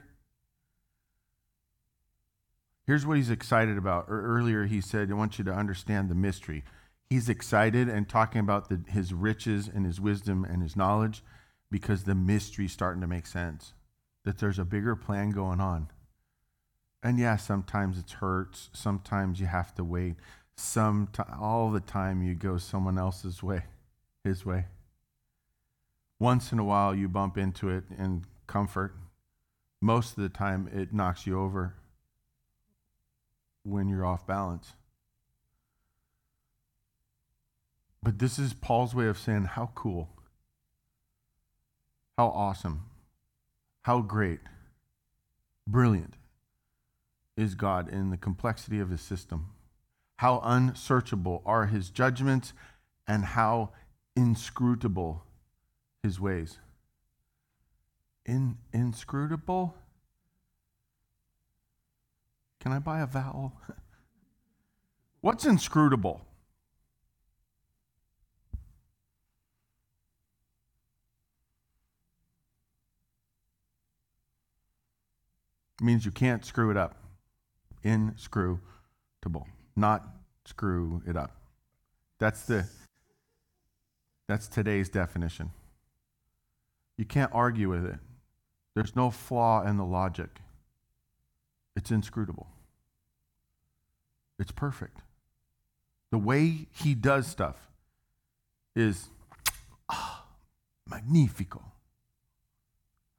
Here's 2.85 3.05
what 3.05 3.17
he's 3.17 3.31
excited 3.31 3.77
about. 3.77 4.05
Earlier, 4.07 4.65
he 4.65 4.79
said, 4.79 5.11
I 5.11 5.15
want 5.15 5.37
you 5.37 5.43
to 5.45 5.53
understand 5.53 6.07
the 6.07 6.15
mystery. 6.15 6.63
He's 7.09 7.27
excited 7.27 7.89
and 7.89 8.07
talking 8.07 8.39
about 8.39 8.69
the, 8.69 8.81
his 8.87 9.13
riches 9.13 9.67
and 9.67 9.85
his 9.85 9.99
wisdom 9.99 10.45
and 10.45 10.61
his 10.61 10.75
knowledge 10.75 11.23
because 11.69 12.03
the 12.03 12.15
mystery's 12.15 12.71
starting 12.71 13.01
to 13.01 13.07
make 13.07 13.27
sense. 13.27 13.73
That 14.23 14.37
there's 14.37 14.59
a 14.59 14.65
bigger 14.65 14.95
plan 14.95 15.31
going 15.31 15.59
on. 15.59 15.89
And 17.03 17.19
yeah, 17.19 17.37
sometimes 17.37 17.97
it 17.97 18.09
hurts. 18.11 18.69
Sometimes 18.73 19.39
you 19.39 19.47
have 19.47 19.73
to 19.75 19.83
wait. 19.83 20.15
Some 20.55 21.09
all 21.39 21.71
the 21.71 21.79
time 21.79 22.21
you 22.21 22.35
go 22.35 22.57
someone 22.57 22.97
else's 22.97 23.43
way 23.43 23.63
his 24.27 24.45
way. 24.45 24.65
Once 26.19 26.51
in 26.51 26.59
a 26.59 26.63
while, 26.63 26.93
you 26.93 27.07
bump 27.07 27.37
into 27.37 27.69
it 27.69 27.83
in 27.97 28.25
comfort. 28.45 28.95
Most 29.81 30.17
of 30.17 30.23
the 30.23 30.29
time, 30.29 30.69
it 30.73 30.93
knocks 30.93 31.25
you 31.25 31.39
over 31.39 31.75
when 33.63 33.87
you're 33.87 34.05
off 34.05 34.25
balance. 34.25 34.73
But 38.01 38.19
this 38.19 38.39
is 38.39 38.53
Paul's 38.53 38.95
way 38.95 39.07
of 39.07 39.17
saying, 39.17 39.45
How 39.45 39.71
cool, 39.75 40.09
how 42.17 42.27
awesome, 42.27 42.85
how 43.83 44.01
great, 44.01 44.39
brilliant 45.67 46.15
is 47.35 47.53
God 47.53 47.89
in 47.89 48.09
the 48.09 48.17
complexity 48.17 48.79
of 48.79 48.89
his 48.89 49.01
system. 49.01 49.51
How 50.17 50.41
unsearchable 50.43 51.43
are 51.45 51.67
his 51.67 51.91
judgments, 51.91 52.53
and 53.07 53.23
how 53.23 53.71
inscrutable 54.17 55.23
his 56.01 56.19
ways. 56.19 56.57
In, 58.25 58.57
inscrutable? 58.73 59.75
Can 62.59 62.71
I 62.71 62.79
buy 62.79 62.99
a 62.99 63.05
vowel? 63.05 63.53
What's 65.21 65.45
inscrutable? 65.45 66.21
It 75.79 75.83
means 75.83 76.05
you 76.05 76.11
can't 76.11 76.43
screw 76.43 76.71
it 76.71 76.77
up. 76.77 76.95
Inscrutable. 77.83 79.47
Not 79.75 80.07
screw 80.45 81.03
it 81.05 81.15
up. 81.15 81.39
That's 82.17 82.41
the 82.47 82.67
that's 84.27 84.47
today's 84.47 84.89
definition. 84.89 85.51
You 86.97 87.05
can't 87.05 87.31
argue 87.33 87.69
with 87.69 87.85
it. 87.85 87.99
There's 88.75 88.95
no 88.95 89.09
flaw 89.09 89.63
in 89.63 89.77
the 89.77 89.85
logic. 89.85 90.41
It's 91.75 91.91
inscrutable. 91.91 92.47
It's 94.39 94.51
perfect. 94.51 94.99
The 96.11 96.17
way 96.17 96.67
he 96.71 96.93
does 96.93 97.27
stuff 97.27 97.55
is 98.75 99.07
ah, 99.89 100.25
magnifico. 100.87 101.63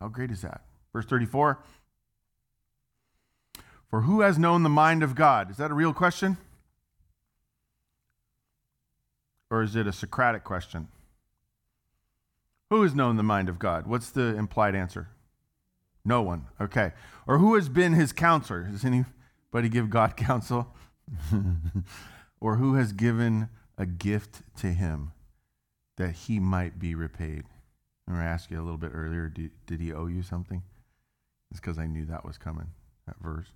How 0.00 0.08
great 0.08 0.30
is 0.30 0.42
that? 0.42 0.62
Verse 0.92 1.06
34 1.06 1.58
For 3.90 4.02
who 4.02 4.20
has 4.20 4.38
known 4.38 4.62
the 4.62 4.68
mind 4.68 5.02
of 5.02 5.14
God? 5.14 5.50
Is 5.50 5.56
that 5.56 5.70
a 5.70 5.74
real 5.74 5.92
question? 5.92 6.36
Or 9.50 9.62
is 9.62 9.74
it 9.74 9.86
a 9.86 9.92
Socratic 9.92 10.44
question? 10.44 10.88
Who 12.70 12.82
has 12.82 12.94
known 12.94 13.16
the 13.16 13.22
mind 13.22 13.48
of 13.48 13.58
God? 13.58 13.86
What's 13.86 14.10
the 14.10 14.36
implied 14.36 14.74
answer? 14.74 15.08
No 16.04 16.22
one. 16.22 16.46
Okay. 16.60 16.92
Or 17.26 17.38
who 17.38 17.54
has 17.54 17.68
been 17.68 17.94
his 17.94 18.12
counselor? 18.12 18.64
Does 18.64 18.84
anybody 18.84 19.68
give 19.68 19.90
God 19.90 20.16
counsel? 20.16 20.74
or 22.40 22.56
who 22.56 22.74
has 22.74 22.92
given 22.92 23.48
a 23.76 23.86
gift 23.86 24.42
to 24.58 24.68
him 24.68 25.12
that 25.96 26.12
he 26.12 26.38
might 26.38 26.78
be 26.78 26.94
repaid? 26.94 27.44
I'm 28.06 28.14
going 28.14 28.38
you 28.48 28.58
a 28.58 28.62
little 28.62 28.78
bit 28.78 28.92
earlier 28.94 29.28
did, 29.28 29.50
did 29.66 29.80
he 29.80 29.92
owe 29.92 30.06
you 30.06 30.22
something? 30.22 30.62
It's 31.50 31.60
because 31.60 31.78
I 31.78 31.86
knew 31.86 32.06
that 32.06 32.24
was 32.24 32.38
coming, 32.38 32.68
that 33.06 33.16
verse. 33.20 33.48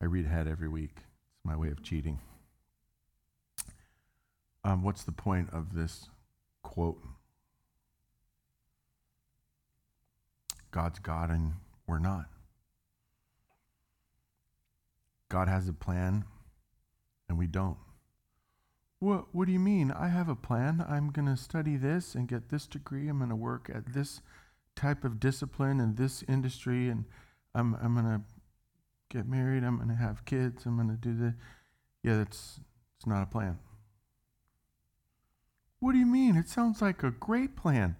I 0.00 0.04
read 0.04 0.26
ahead 0.26 0.46
every 0.46 0.68
week. 0.68 0.94
It's 0.96 1.44
my 1.44 1.56
way 1.56 1.68
of 1.68 1.82
cheating. 1.82 2.20
Um, 4.62 4.82
what's 4.82 5.04
the 5.04 5.12
point 5.12 5.48
of 5.52 5.74
this 5.74 6.08
quote? 6.62 7.00
God's 10.76 10.98
God 10.98 11.30
and 11.30 11.54
we're 11.86 11.98
not. 11.98 12.26
God 15.30 15.48
has 15.48 15.68
a 15.68 15.72
plan 15.72 16.26
and 17.30 17.38
we 17.38 17.46
don't. 17.46 17.78
What, 18.98 19.34
what 19.34 19.46
do 19.46 19.52
you 19.52 19.58
mean? 19.58 19.90
I 19.90 20.08
have 20.08 20.28
a 20.28 20.36
plan. 20.36 20.84
I'm 20.86 21.12
going 21.12 21.28
to 21.28 21.36
study 21.38 21.78
this 21.78 22.14
and 22.14 22.28
get 22.28 22.50
this 22.50 22.66
degree. 22.66 23.08
I'm 23.08 23.16
going 23.16 23.30
to 23.30 23.36
work 23.36 23.70
at 23.74 23.94
this 23.94 24.20
type 24.74 25.02
of 25.02 25.18
discipline 25.18 25.80
in 25.80 25.94
this 25.94 26.22
industry 26.28 26.90
and 26.90 27.06
I'm, 27.54 27.74
I'm 27.82 27.94
going 27.94 28.04
to 28.04 28.20
get 29.08 29.26
married. 29.26 29.64
I'm 29.64 29.76
going 29.76 29.88
to 29.88 29.94
have 29.94 30.26
kids. 30.26 30.66
I'm 30.66 30.76
going 30.76 30.90
to 30.90 30.96
do 30.96 31.14
this. 31.14 31.32
Yeah, 32.02 32.18
that's 32.18 32.60
it's 32.98 33.06
not 33.06 33.22
a 33.22 33.26
plan. 33.26 33.58
What 35.80 35.92
do 35.92 35.98
you 35.98 36.04
mean? 36.04 36.36
It 36.36 36.50
sounds 36.50 36.82
like 36.82 37.02
a 37.02 37.12
great 37.12 37.56
plan 37.56 37.96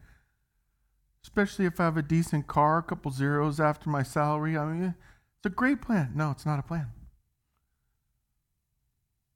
especially 1.26 1.64
if 1.64 1.80
I 1.80 1.84
have 1.84 1.96
a 1.96 2.02
decent 2.02 2.46
car, 2.46 2.78
a 2.78 2.82
couple 2.84 3.10
zeros 3.10 3.58
after 3.58 3.90
my 3.90 4.04
salary. 4.04 4.56
I 4.56 4.64
mean, 4.64 4.94
it's 5.36 5.46
a 5.46 5.50
great 5.50 5.82
plan. 5.82 6.12
No, 6.14 6.30
it's 6.30 6.46
not 6.46 6.60
a 6.60 6.62
plan. 6.62 6.86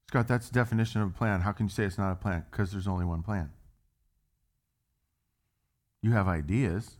Scott, 0.07 0.28
that's 0.28 0.49
the 0.49 0.55
definition 0.55 1.01
of 1.03 1.09
a 1.09 1.12
plan. 1.12 1.41
How 1.41 1.51
can 1.51 1.66
you 1.66 1.70
say 1.70 1.82
it's 1.84 1.99
not 1.99 2.12
a 2.12 2.14
plan? 2.14 2.45
Because 2.49 2.70
there's 2.70 2.86
only 2.86 3.05
one 3.05 3.24
plan. 3.24 3.51
You 6.01 6.12
have 6.12 6.28
ideas. 6.28 6.93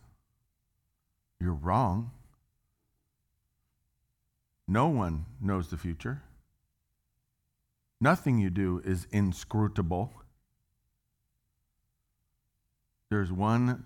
You're 1.39 1.53
wrong. 1.53 2.11
No 4.67 4.89
one 4.89 5.25
knows 5.41 5.69
the 5.69 5.77
future. 5.77 6.21
Nothing 8.01 8.39
you 8.39 8.49
do 8.49 8.81
is 8.83 9.07
inscrutable. 9.11 10.11
There's 13.09 13.31
one 13.31 13.85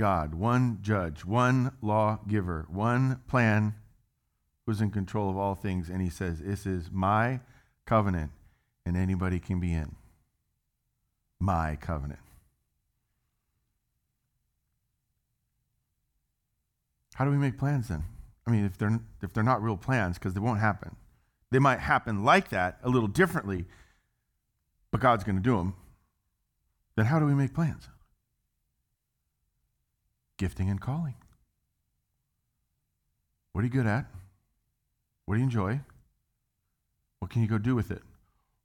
God, 0.00 0.34
one 0.34 0.78
judge, 0.80 1.26
one 1.26 1.72
lawgiver, 1.82 2.64
one 2.70 3.20
plan 3.28 3.74
who's 4.64 4.80
in 4.80 4.90
control 4.90 5.28
of 5.28 5.36
all 5.36 5.54
things. 5.54 5.90
And 5.90 6.00
he 6.00 6.08
says, 6.08 6.38
This 6.38 6.64
is 6.64 6.88
my 6.90 7.40
covenant, 7.84 8.30
and 8.86 8.96
anybody 8.96 9.38
can 9.38 9.60
be 9.60 9.74
in. 9.74 9.96
My 11.38 11.76
covenant. 11.76 12.20
How 17.12 17.26
do 17.26 17.30
we 17.30 17.36
make 17.36 17.58
plans 17.58 17.88
then? 17.88 18.04
I 18.46 18.52
mean, 18.52 18.64
if 18.64 18.78
they're, 18.78 19.00
if 19.20 19.34
they're 19.34 19.44
not 19.44 19.62
real 19.62 19.76
plans, 19.76 20.16
because 20.16 20.32
they 20.32 20.40
won't 20.40 20.60
happen. 20.60 20.96
They 21.50 21.58
might 21.58 21.80
happen 21.80 22.24
like 22.24 22.48
that, 22.48 22.78
a 22.82 22.88
little 22.88 23.06
differently, 23.06 23.66
but 24.90 25.02
God's 25.02 25.24
going 25.24 25.36
to 25.36 25.42
do 25.42 25.58
them. 25.58 25.74
Then 26.96 27.04
how 27.04 27.18
do 27.18 27.26
we 27.26 27.34
make 27.34 27.52
plans? 27.52 27.86
Gifting 30.40 30.70
and 30.70 30.80
calling. 30.80 31.16
What 33.52 33.60
are 33.60 33.64
you 33.64 33.70
good 33.70 33.86
at? 33.86 34.06
What 35.26 35.34
do 35.34 35.40
you 35.40 35.44
enjoy? 35.44 35.80
What 37.18 37.30
can 37.30 37.42
you 37.42 37.46
go 37.46 37.58
do 37.58 37.74
with 37.74 37.90
it? 37.90 38.00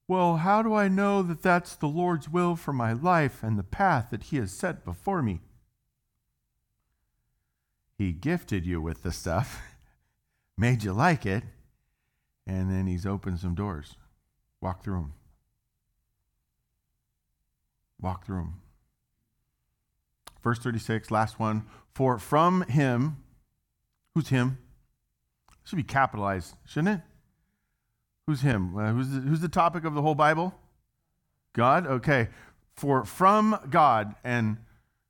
Well, 0.07 0.38
how 0.38 0.61
do 0.61 0.73
I 0.73 0.88
know 0.88 1.21
that 1.21 1.41
that's 1.41 1.76
the 1.76 1.89
Lord's 1.89 2.30
will 2.30 2.55
for 2.55 2.71
my 2.71 2.93
life 2.93 3.43
and 3.43 3.59
the 3.59 3.63
path 3.63 4.07
that 4.11 4.23
He 4.23 4.38
has 4.38 4.53
set 4.53 4.86
before 4.86 5.21
me? 5.21 5.41
He 7.97 8.13
gifted 8.13 8.65
you 8.65 8.80
with 8.80 9.03
the 9.03 9.11
stuff, 9.11 9.61
made 10.57 10.82
you 10.82 10.93
like 10.93 11.26
it, 11.26 11.43
and 12.47 12.71
then 12.71 12.88
He's 12.88 13.05
opened 13.05 13.41
some 13.41 13.53
doors. 13.53 13.97
Walk 14.61 14.82
through 14.82 15.01
them. 15.01 15.13
Walk 17.99 18.26
through 18.26 18.38
them. 18.38 18.61
Verse 20.46 20.60
36, 20.60 21.10
last 21.10 21.39
one. 21.39 21.64
For 21.96 22.20
from 22.20 22.62
Him, 22.68 23.18
who's 24.14 24.30
Him? 24.30 24.60
Should 25.64 25.78
be 25.78 25.84
capitalized, 25.84 26.54
shouldn't 26.68 27.00
it? 27.00 27.02
Who's 28.28 28.41
Him? 28.41 28.78
Uh, 28.78 28.91
who's, 28.91 29.10
the, 29.10 29.22
who's 29.22 29.39
the 29.39 29.50
topic 29.50 29.86
of 29.86 29.96
the 29.96 30.04
whole 30.04 30.14
Bible? 30.14 30.54
God? 31.54 31.88
Okay. 31.88 32.30
For 32.76 33.04
from 33.04 33.58
God 33.72 34.14
and 34.24 34.58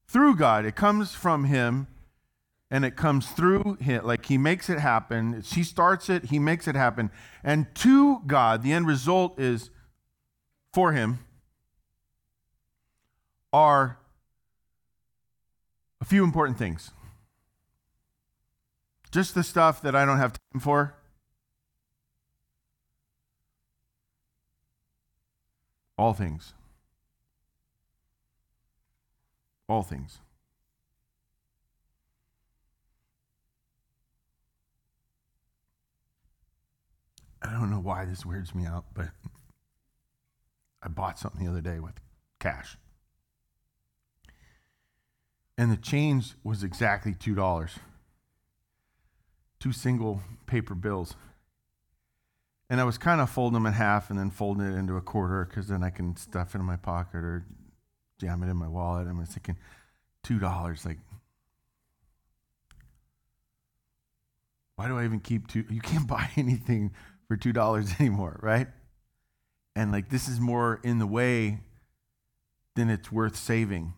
through 0.07 0.37
God, 0.37 0.65
it 0.65 0.77
comes 0.77 1.13
from 1.13 1.43
Him 1.43 1.87
and 2.71 2.85
it 2.85 2.95
comes 2.95 3.27
through 3.27 3.77
him 3.79 4.03
like 4.03 4.25
he 4.25 4.39
makes 4.39 4.71
it 4.71 4.79
happen 4.79 5.41
she 5.43 5.63
starts 5.63 6.09
it 6.09 6.25
he 6.25 6.39
makes 6.39 6.67
it 6.67 6.75
happen 6.75 7.11
and 7.43 7.67
to 7.75 8.21
god 8.25 8.63
the 8.63 8.73
end 8.73 8.87
result 8.87 9.39
is 9.39 9.69
for 10.73 10.91
him 10.91 11.19
are 13.53 13.99
a 16.01 16.05
few 16.05 16.23
important 16.23 16.57
things. 16.57 16.91
Just 19.11 19.33
the 19.33 19.43
stuff 19.43 19.81
that 19.81 19.95
i 19.95 20.03
don't 20.05 20.17
have 20.17 20.33
time 20.33 20.59
for. 20.59 20.95
All 25.97 26.13
things. 26.13 26.53
All 29.69 29.83
things. 29.83 30.19
I 37.41 37.51
don't 37.51 37.69
know 37.69 37.79
why 37.79 38.05
this 38.05 38.25
weirds 38.25 38.53
me 38.55 38.65
out, 38.65 38.85
but 38.93 39.09
I 40.81 40.87
bought 40.87 41.19
something 41.19 41.45
the 41.45 41.51
other 41.51 41.61
day 41.61 41.79
with 41.79 41.93
cash. 42.39 42.77
And 45.57 45.71
the 45.71 45.77
change 45.77 46.33
was 46.43 46.63
exactly 46.63 47.13
$2. 47.13 47.71
Two 49.59 49.71
single 49.71 50.21
paper 50.47 50.75
bills. 50.75 51.15
And 52.69 52.81
I 52.81 52.83
was 52.83 52.97
kind 52.97 53.21
of 53.21 53.29
folding 53.29 53.53
them 53.53 53.65
in 53.65 53.73
half 53.73 54.09
and 54.09 54.19
then 54.19 54.31
folding 54.31 54.65
it 54.65 54.75
into 54.77 54.97
a 54.97 55.01
quarter 55.01 55.45
because 55.45 55.67
then 55.67 55.83
I 55.83 55.89
can 55.91 56.17
stuff 56.17 56.55
it 56.55 56.59
in 56.59 56.65
my 56.65 56.75
pocket 56.75 57.17
or 57.17 57.45
jam 58.19 58.43
it 58.43 58.49
in 58.49 58.57
my 58.57 58.67
wallet. 58.67 59.07
And 59.07 59.17
I 59.17 59.19
was 59.21 59.29
thinking, 59.29 59.57
$2, 60.23 60.85
like, 60.85 60.97
why 64.75 64.87
do 64.87 64.97
I 64.97 65.05
even 65.05 65.19
keep 65.19 65.47
two? 65.47 65.63
You 65.69 65.81
can't 65.81 66.07
buy 66.15 66.29
anything 66.35 66.91
for 67.27 67.37
$2 67.37 67.99
anymore, 67.99 68.39
right? 68.41 68.67
And 69.75 69.91
like 69.91 70.09
this 70.09 70.27
is 70.27 70.39
more 70.39 70.79
in 70.83 70.99
the 70.99 71.07
way 71.07 71.59
than 72.75 72.89
it's 72.89 73.11
worth 73.11 73.35
saving. 73.35 73.93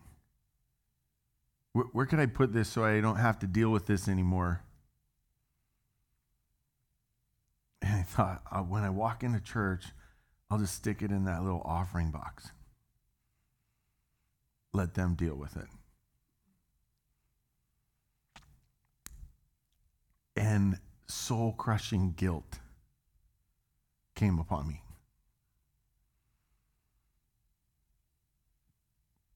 Where, 1.78 1.86
where 1.92 2.06
could 2.06 2.18
I 2.18 2.26
put 2.26 2.52
this 2.52 2.68
so 2.68 2.84
I 2.84 3.00
don't 3.00 3.18
have 3.18 3.38
to 3.38 3.46
deal 3.46 3.70
with 3.70 3.86
this 3.86 4.08
anymore? 4.08 4.64
And 7.80 7.94
I 7.94 8.02
thought, 8.02 8.42
uh, 8.50 8.62
when 8.62 8.82
I 8.82 8.90
walk 8.90 9.22
into 9.22 9.38
church, 9.38 9.84
I'll 10.50 10.58
just 10.58 10.74
stick 10.74 11.02
it 11.02 11.12
in 11.12 11.24
that 11.26 11.44
little 11.44 11.62
offering 11.64 12.10
box. 12.10 12.50
Let 14.72 14.94
them 14.94 15.14
deal 15.14 15.36
with 15.36 15.56
it. 15.56 15.68
And 20.34 20.80
soul 21.06 21.52
crushing 21.52 22.12
guilt 22.16 22.58
came 24.16 24.40
upon 24.40 24.66
me. 24.66 24.82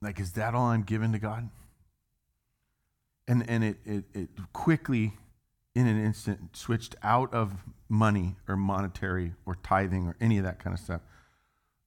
Like, 0.00 0.18
is 0.18 0.32
that 0.32 0.56
all 0.56 0.66
I'm 0.66 0.82
giving 0.82 1.12
to 1.12 1.20
God? 1.20 1.48
And, 3.28 3.48
and 3.48 3.62
it, 3.62 3.76
it, 3.84 4.04
it 4.14 4.28
quickly, 4.52 5.14
in 5.74 5.86
an 5.86 6.02
instant, 6.04 6.56
switched 6.56 6.96
out 7.02 7.32
of 7.32 7.54
money 7.88 8.36
or 8.48 8.56
monetary 8.56 9.34
or 9.46 9.56
tithing 9.62 10.06
or 10.06 10.16
any 10.20 10.38
of 10.38 10.44
that 10.44 10.58
kind 10.58 10.74
of 10.74 10.80
stuff. 10.80 11.00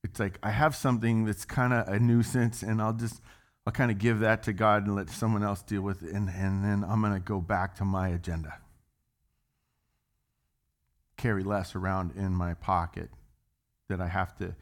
It's 0.04 0.20
like 0.20 0.40
I 0.44 0.52
have 0.52 0.76
something 0.76 1.26
that's 1.26 1.46
kind 1.46 1.74
of 1.74 1.88
a 1.88 2.00
nuisance, 2.00 2.62
and 2.62 2.82
I'll 2.82 2.94
just, 2.94 3.22
I'll 3.66 3.74
kind 3.74 3.92
of 3.92 3.98
give 3.98 4.20
that 4.20 4.44
to 4.44 4.54
God 4.54 4.86
and 4.86 4.96
let 4.96 5.10
someone 5.10 5.44
else 5.44 5.62
deal 5.62 5.82
with 5.82 6.04
it, 6.04 6.14
and, 6.14 6.30
and 6.30 6.64
then 6.64 6.86
I'm 6.88 7.02
going 7.02 7.14
to 7.14 7.20
go 7.20 7.42
back 7.42 7.76
to 7.78 7.86
my 7.86 8.10
agenda 8.10 8.60
carry 11.18 11.44
less 11.44 11.76
around 11.76 12.12
in 12.16 12.34
my 12.34 12.54
pocket 12.54 13.10
that 13.90 14.02
I 14.02 14.08
have 14.08 14.36
to 14.38 14.56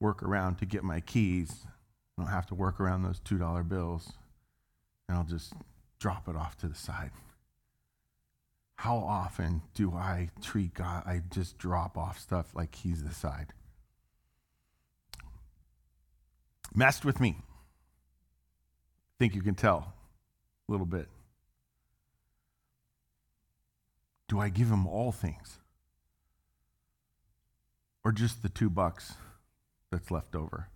work 0.00 0.22
around 0.22 0.56
to 0.58 0.66
get 0.66 0.84
my 0.84 1.00
keys. 1.00 1.64
I 2.16 2.22
don't 2.22 2.30
have 2.30 2.46
to 2.46 2.54
work 2.54 2.80
around 2.80 3.02
those 3.02 3.20
$2 3.20 3.68
bills. 3.68 4.12
And 5.08 5.16
I'll 5.16 5.24
just 5.24 5.52
drop 5.98 6.28
it 6.28 6.36
off 6.36 6.56
to 6.58 6.68
the 6.68 6.74
side. 6.74 7.10
How 8.76 8.96
often 8.96 9.62
do 9.74 9.92
I 9.92 10.30
treat 10.40 10.74
God? 10.74 11.02
I 11.06 11.22
just 11.30 11.58
drop 11.58 11.98
off 11.98 12.18
stuff 12.18 12.54
like 12.54 12.74
He's 12.74 13.02
the 13.02 13.14
side. 13.14 13.52
Messed 16.74 17.04
with 17.04 17.20
me. 17.20 17.38
Think 19.18 19.34
you 19.34 19.42
can 19.42 19.54
tell 19.56 19.94
a 20.68 20.72
little 20.72 20.86
bit. 20.86 21.08
Do 24.28 24.38
I 24.38 24.48
give 24.48 24.68
Him 24.68 24.86
all 24.86 25.10
things? 25.10 25.58
or 28.08 28.12
just 28.12 28.42
the 28.42 28.48
two 28.48 28.70
bucks 28.70 29.16
that's 29.90 30.10
left 30.10 30.34
over 30.34 30.68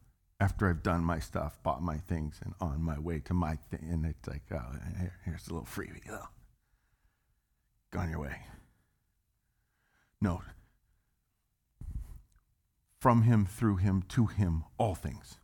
after 0.42 0.68
I've 0.68 0.82
done 0.82 1.04
my 1.04 1.20
stuff, 1.20 1.62
bought 1.62 1.82
my 1.82 1.98
things, 1.98 2.40
and 2.44 2.52
on 2.60 2.82
my 2.82 2.98
way 2.98 3.20
to 3.26 3.32
my 3.32 3.54
thing. 3.70 3.86
And 3.88 4.04
it's 4.04 4.26
like, 4.26 4.42
oh, 4.50 4.76
here, 4.98 5.14
here's 5.24 5.46
a 5.46 5.52
little 5.52 5.68
freebie. 5.68 6.10
Oh. 6.10 6.26
Go 7.92 8.00
on 8.00 8.10
your 8.10 8.18
way. 8.18 8.38
No. 10.20 10.42
From 12.98 13.22
him, 13.22 13.46
through 13.46 13.76
him, 13.76 14.02
to 14.08 14.26
him, 14.26 14.64
all 14.78 14.96
things. 14.96 15.38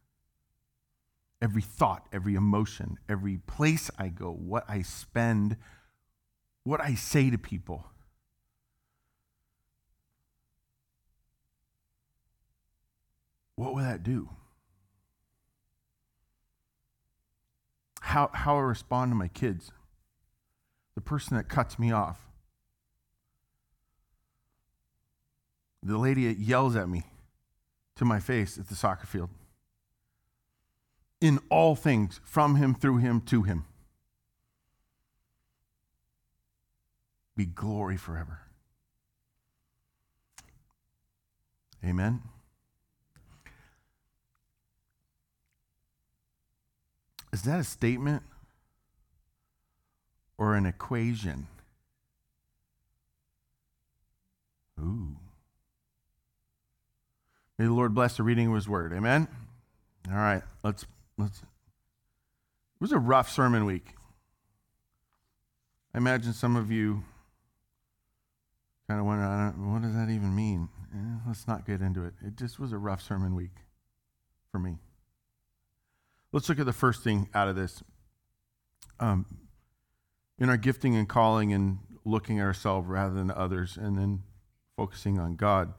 Every 1.40 1.62
thought, 1.62 2.09
every 2.12 2.34
emotion, 2.34 2.99
every 3.09 3.36
place 3.36 3.92
I 4.01 4.09
go, 4.09 4.32
what 4.32 4.64
I 4.68 4.82
spend, 4.82 5.57
what 6.64 6.80
I 6.80 6.94
say 6.96 7.30
to 7.30 7.38
people 7.38 7.84
what 13.55 13.74
will 13.74 13.82
that 13.82 14.03
do? 14.03 14.28
How, 18.09 18.30
how 18.32 18.56
I 18.56 18.61
respond 18.61 19.11
to 19.11 19.14
my 19.14 19.28
kids, 19.28 19.70
the 20.94 21.02
person 21.02 21.36
that 21.36 21.50
cuts 21.50 21.78
me 21.78 21.92
off, 21.92 22.18
the 25.82 25.98
lady 25.98 26.26
that 26.26 26.38
yells 26.38 26.74
at 26.74 26.88
me 26.88 27.02
to 27.96 28.06
my 28.06 28.18
face 28.18 28.56
at 28.56 28.68
the 28.68 28.74
soccer 28.74 29.06
field. 29.06 29.28
In 31.20 31.38
all 31.50 31.76
things, 31.76 32.18
from 32.24 32.56
him, 32.56 32.74
through 32.74 32.96
him, 32.96 33.20
to 33.26 33.42
him. 33.42 33.66
Be 37.36 37.44
glory 37.44 37.98
forever. 37.98 38.40
Amen. 41.84 42.22
Is 47.33 47.43
that 47.43 47.61
a 47.61 47.64
statement 47.64 48.22
or 50.39 50.55
an 50.55 50.66
equation? 50.66 51.47
Ooh. 54.81 55.16
May 57.59 57.66
the 57.66 57.72
Lord 57.72 57.95
bless 57.95 58.16
the 58.16 58.22
reading 58.22 58.49
of 58.49 58.55
his 58.55 58.68
word. 58.68 58.93
Amen. 58.93 59.26
All 60.09 60.16
right, 60.16 60.43
let's 60.62 60.87
let's 61.18 61.41
It 61.41 61.45
was 62.81 62.93
a 62.93 62.99
rough 62.99 63.31
sermon 63.31 63.64
week. 63.64 63.95
I 65.93 65.99
imagine 65.99 66.33
some 66.33 66.55
of 66.55 66.70
you 66.70 67.03
kind 68.89 69.01
of 69.01 69.07
wonder, 69.07 69.53
what 69.59 69.83
does 69.83 69.95
that 69.95 70.09
even 70.09 70.35
mean? 70.35 70.68
Eh, 70.95 71.18
let's 71.26 71.47
not 71.47 71.66
get 71.66 71.83
into 71.83 72.05
it. 72.05 72.14
It 72.24 72.37
just 72.37 72.59
was 72.59 72.72
a 72.72 72.79
rough 72.79 73.03
sermon 73.03 73.35
week 73.35 73.57
for 74.51 74.59
me. 74.59 74.79
Let's 76.33 76.49
look 76.49 76.59
at 76.59 76.66
the 76.66 76.72
first 76.72 77.03
thing 77.03 77.29
out 77.35 77.49
of 77.49 77.57
this. 77.57 77.83
Um, 79.01 79.26
in 80.39 80.49
our 80.49 80.57
gifting 80.57 80.95
and 80.95 81.09
calling 81.09 81.53
and 81.53 81.79
looking 82.05 82.39
at 82.39 82.45
ourselves 82.45 82.89
rather 82.89 83.14
than 83.14 83.31
others 83.31 83.76
and 83.76 83.99
then 83.99 84.22
focusing 84.76 85.18
on 85.18 85.37
God, 85.37 85.72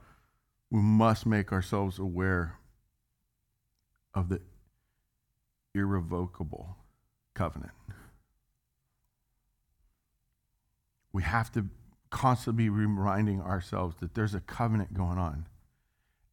we 0.71 0.79
must 0.79 1.25
make 1.25 1.51
ourselves 1.51 1.99
aware 1.99 2.59
of 4.13 4.29
the 4.29 4.41
irrevocable 5.73 6.77
covenant. 7.33 7.71
We 11.11 11.23
have 11.23 11.51
to 11.53 11.65
constantly 12.09 12.65
be 12.65 12.69
reminding 12.69 13.41
ourselves 13.41 13.97
that 13.99 14.13
there's 14.13 14.35
a 14.35 14.39
covenant 14.39 14.93
going 14.93 15.17
on. 15.17 15.47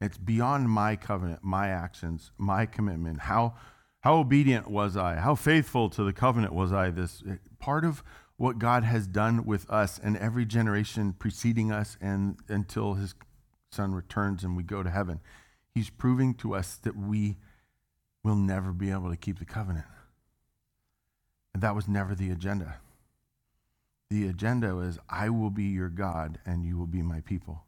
It's 0.01 0.19
beyond 0.19 0.71
my 0.71 0.97
covenant, 0.97 1.41
my 1.43 1.69
actions, 1.69 2.31
my 2.37 2.67
commitment. 2.67 3.21
How, 3.23 3.55
how 4.07 4.19
obedient 4.19 4.71
was 4.71 4.97
I? 4.97 5.17
How 5.17 5.35
faithful 5.35 5.91
to 5.91 6.05
the 6.05 6.13
covenant 6.13 6.53
was 6.53 6.73
I? 6.73 6.91
This 6.91 7.25
eh, 7.29 7.39
part 7.59 7.85
of 7.85 8.05
what 8.37 8.61
God 8.61 8.85
has 8.85 9.09
done 9.09 9.45
with 9.45 9.69
us 9.69 9.99
and 10.01 10.17
every 10.19 10.45
generation 10.45 11.13
preceding 11.13 11.73
us 11.73 11.99
and 12.01 12.37
until 12.47 12.95
his 12.95 13.17
son 13.73 13.97
returns 13.97 14.45
and 14.45 14.57
we 14.57 14.63
go 14.63 14.85
to 14.85 14.91
heaven. 14.91 15.19
He's 15.75 15.91
proving 15.91 16.35
to 16.35 16.55
us 16.55 16.77
that 16.85 16.97
we 16.97 17.39
will 18.23 18.37
never 18.37 18.71
be 18.71 18.93
able 18.93 19.11
to 19.11 19.17
keep 19.17 19.41
the 19.41 19.45
covenant. 19.45 19.87
And 21.53 21.61
that 21.65 21.75
was 21.75 21.89
never 21.89 22.15
the 22.15 22.31
agenda. 22.31 22.77
The 24.09 24.29
agenda 24.29 24.79
is 24.79 25.01
I 25.11 25.31
will 25.31 25.51
be 25.51 25.65
your 25.65 25.89
God 25.89 26.39
and 26.47 26.65
you 26.65 26.79
will 26.79 26.87
be 26.87 27.03
my 27.03 27.23
people. 27.23 27.65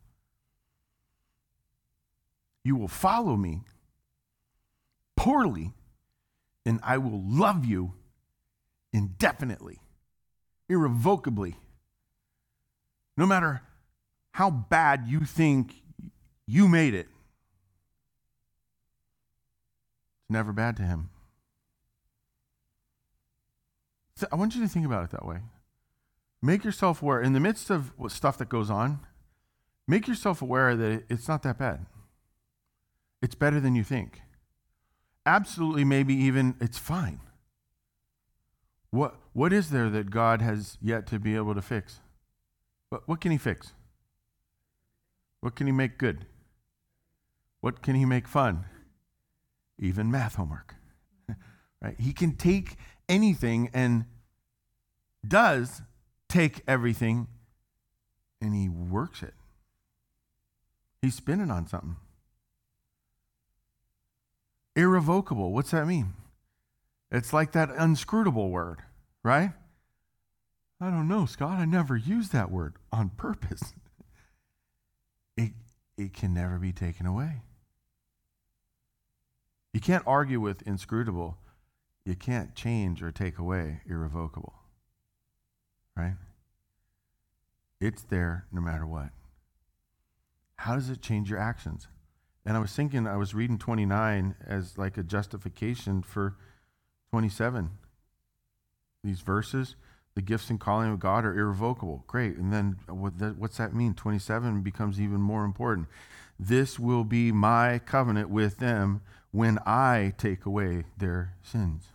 You 2.63 2.77
will 2.77 2.87
follow 2.87 3.37
me 3.37 3.63
poorly, 5.17 5.75
and 6.69 6.79
I 6.83 6.99
will 6.99 7.23
love 7.27 7.65
you 7.65 7.95
indefinitely, 8.93 9.81
irrevocably. 10.69 11.57
No 13.17 13.25
matter 13.25 13.63
how 14.33 14.51
bad 14.51 15.07
you 15.07 15.21
think 15.21 15.83
you 16.47 16.69
made 16.69 16.93
it, 16.93 17.09
it's 20.21 20.29
never 20.29 20.53
bad 20.53 20.77
to 20.77 20.83
him. 20.83 21.09
I 24.31 24.37
want 24.37 24.55
you 24.55 24.61
to 24.61 24.69
think 24.69 24.85
about 24.85 25.05
it 25.05 25.11
that 25.13 25.25
way. 25.25 25.39
Make 26.43 26.65
yourself 26.65 27.01
aware, 27.01 27.23
in 27.23 27.33
the 27.33 27.41
midst 27.41 27.71
of 27.71 27.93
stuff 28.09 28.37
that 28.39 28.51
goes 28.51 28.69
on, 28.69 29.01
make 29.87 30.07
yourself 30.07 30.43
aware 30.43 30.77
that 30.77 31.05
it's 31.09 31.29
not 31.29 31.43
that 31.45 31.59
bad. 31.59 31.87
It's 33.23 33.35
better 33.35 33.59
than 33.59 33.75
you 33.75 33.85
think. 33.85 34.21
Absolutely, 35.29 35.85
maybe 35.85 36.15
even 36.15 36.55
it's 36.59 36.79
fine. 36.79 37.21
What, 38.89 39.17
what 39.35 39.53
is 39.53 39.69
there 39.69 39.91
that 39.91 40.11
God 40.11 40.41
has 40.41 40.79
yet 40.81 41.07
to 41.09 41.19
be 41.19 41.37
able 41.37 41.55
to 41.55 41.61
fix? 41.61 42.01
What, 42.89 43.07
what 43.07 43.21
can 43.21 43.31
He 43.31 43.37
fix? 43.37 43.75
What 45.43 45.55
can 45.55 45.67
He 45.67 45.73
make 45.73 45.99
good? 45.99 46.25
What 47.61 47.83
can 47.83 47.95
He 47.95 48.07
make 48.07 48.27
fun? 48.27 48.65
Even 49.79 50.11
math 50.11 50.37
homework. 50.37 50.77
right? 51.83 51.97
He 52.01 52.15
can 52.15 52.35
take 52.35 52.77
anything 53.07 53.69
and 53.75 54.07
does 55.27 55.83
take 56.31 56.63
everything 56.67 57.27
and 58.41 58.55
he 58.55 58.71
works 58.71 59.23
it. 59.23 59.35
He's 61.03 61.17
spinning 61.17 61.51
on 61.51 61.67
something. 61.67 61.97
Irrevocable. 64.79 65.53
What's 65.53 65.73
that 65.73 65.87
mean? 65.87 66.15
It's 67.11 67.33
like 67.33 67.53
that 67.53 67.71
unscrutable 67.71 68.51
word, 68.51 68.83
right? 69.23 69.53
I 70.81 70.91
don't 70.91 71.09
know, 71.09 71.27
Scott. 71.27 71.59
I 71.59 71.65
never 71.65 71.97
used 71.97 72.33
that 72.33 72.51
word 72.51 72.75
on 72.93 73.11
purpose. 73.11 73.75
It, 75.41 75.53
it 75.97 76.15
can 76.15 76.35
never 76.35 76.59
be 76.59 76.73
taken 76.73 77.07
away. 77.07 77.43
You 79.73 79.79
can't 79.79 80.03
argue 80.05 80.41
with 80.41 80.63
inscrutable. 80.63 81.39
You 82.05 82.17
can't 82.17 82.57
change 82.57 83.05
or 83.05 83.13
take 83.13 83.39
away 83.39 83.83
irrevocable 83.89 84.59
right? 85.99 86.15
It's 87.81 88.03
there 88.03 88.47
no 88.53 88.61
matter 88.61 88.87
what. 88.87 89.11
How 90.57 90.75
does 90.75 90.89
it 90.91 91.03
change 91.03 91.29
your 91.29 91.39
actions? 91.39 91.89
And 92.49 92.57
I 92.57 92.61
was 92.61 92.73
thinking, 92.73 93.07
I 93.07 93.19
was 93.19 93.35
reading 93.35 93.59
29 93.59 94.35
as 94.47 94.79
like 94.79 94.97
a 94.97 95.03
justification 95.03 96.01
for 96.01 96.35
27. 97.11 97.73
These 99.05 99.21
verses, 99.21 99.77
the 100.15 100.23
gifts 100.23 100.49
and 100.49 100.59
calling 100.59 100.91
of 100.91 100.99
God 100.99 101.27
are 101.27 101.39
irrevocable. 101.39 102.05
Great. 102.07 102.39
And 102.39 102.51
then 102.51 102.79
what's 102.89 103.59
that 103.59 103.75
mean? 103.75 103.93
27 103.93 104.63
becomes 104.63 104.99
even 104.99 105.21
more 105.21 105.45
important. 105.45 105.89
This 106.41 106.79
will 106.79 107.05
be 107.05 107.33
my 107.33 107.81
covenant 107.81 108.31
with 108.31 108.57
them 108.57 109.03
when 109.31 109.59
I 109.67 110.15
take 110.17 110.47
away 110.47 110.85
their 110.97 111.35
sins. 111.43 111.89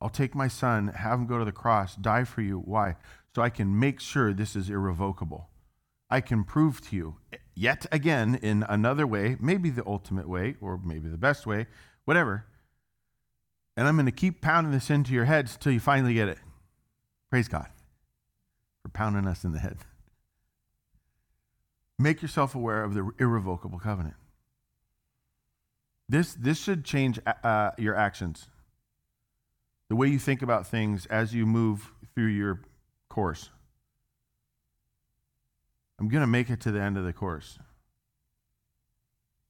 I'll 0.00 0.08
take 0.08 0.34
my 0.34 0.48
son, 0.48 0.88
have 0.88 1.20
him 1.20 1.28
go 1.28 1.38
to 1.38 1.44
the 1.44 1.52
cross, 1.52 1.94
die 1.94 2.24
for 2.24 2.40
you. 2.42 2.58
Why? 2.58 2.96
So 3.32 3.42
I 3.42 3.50
can 3.50 3.78
make 3.78 4.00
sure 4.00 4.32
this 4.32 4.56
is 4.56 4.68
irrevocable. 4.68 5.50
I 6.08 6.20
can 6.20 6.44
prove 6.44 6.80
to 6.88 6.96
you 6.96 7.16
yet 7.54 7.86
again 7.90 8.38
in 8.42 8.64
another 8.68 9.06
way, 9.06 9.36
maybe 9.40 9.70
the 9.70 9.86
ultimate 9.86 10.28
way, 10.28 10.56
or 10.60 10.78
maybe 10.78 11.08
the 11.08 11.16
best 11.16 11.46
way, 11.46 11.66
whatever. 12.04 12.46
And 13.76 13.86
I'm 13.88 13.96
going 13.96 14.06
to 14.06 14.12
keep 14.12 14.40
pounding 14.40 14.72
this 14.72 14.90
into 14.90 15.12
your 15.12 15.24
heads 15.24 15.56
till 15.56 15.72
you 15.72 15.80
finally 15.80 16.14
get 16.14 16.28
it. 16.28 16.38
Praise 17.30 17.48
God 17.48 17.68
for 18.82 18.88
pounding 18.88 19.26
us 19.26 19.44
in 19.44 19.52
the 19.52 19.58
head. 19.58 19.78
Make 21.98 22.22
yourself 22.22 22.54
aware 22.54 22.84
of 22.84 22.94
the 22.94 23.10
irrevocable 23.18 23.78
covenant. 23.78 24.14
This, 26.08 26.34
this 26.34 26.62
should 26.62 26.84
change 26.84 27.18
uh, 27.42 27.72
your 27.78 27.96
actions 27.96 28.46
the 29.88 29.96
way 29.96 30.08
you 30.08 30.18
think 30.18 30.42
about 30.42 30.66
things 30.66 31.06
as 31.06 31.34
you 31.34 31.46
move 31.46 31.92
through 32.14 32.26
your 32.26 32.60
course. 33.08 33.50
I'm 35.98 36.08
going 36.08 36.22
to 36.22 36.26
make 36.26 36.50
it 36.50 36.60
to 36.60 36.72
the 36.72 36.80
end 36.80 36.98
of 36.98 37.04
the 37.04 37.12
course. 37.12 37.58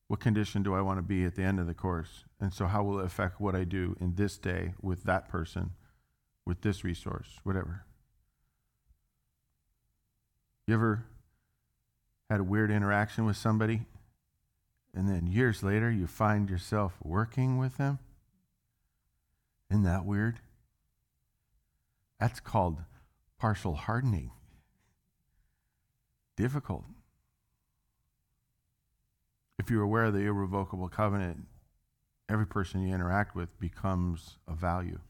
What 0.09 0.21
condition 0.21 0.63
do 0.63 0.75
I 0.75 0.81
want 0.81 0.99
to 0.99 1.03
be 1.03 1.25
at 1.25 1.35
the 1.35 1.43
end 1.43 1.59
of 1.59 1.67
the 1.67 1.75
course? 1.75 2.25
And 2.41 2.53
so, 2.53 2.67
how 2.67 2.85
will 2.85 3.01
it 3.01 3.07
affect 3.07 3.41
what 3.41 3.57
I 3.57 3.65
do 3.65 3.97
in 4.01 4.15
this 4.15 4.39
day 4.39 4.75
with 4.81 5.03
that 5.05 5.29
person, 5.29 5.71
with 6.45 6.61
this 6.61 6.85
resource, 6.85 7.41
whatever? 7.43 7.85
You 10.67 10.75
ever 10.75 11.05
had 12.31 12.41
a 12.41 12.45
weird 12.45 12.71
interaction 12.71 13.25
with 13.25 13.37
somebody, 13.37 13.83
and 14.95 15.09
then 15.09 15.27
years 15.27 15.63
later 15.63 15.91
you 15.91 16.07
find 16.07 16.49
yourself 16.49 16.95
working 17.03 17.59
with 17.59 17.77
them? 17.77 17.99
Isn't 19.71 19.83
that 19.83 20.05
weird? 20.05 20.39
That's 22.21 22.39
called 22.39 22.79
partial 23.39 23.75
hardening. 23.75 24.31
Difficult. 26.37 26.85
If 29.59 29.71
you're 29.71 29.83
aware 29.83 30.05
of 30.05 30.15
the 30.15 30.21
irrevocable 30.21 30.89
covenant, 30.89 31.47
every 32.29 32.47
person 32.47 32.87
you 32.87 32.95
interact 32.95 33.35
with 33.35 33.59
becomes 33.59 34.37
a 34.47 34.55
value. 34.55 35.01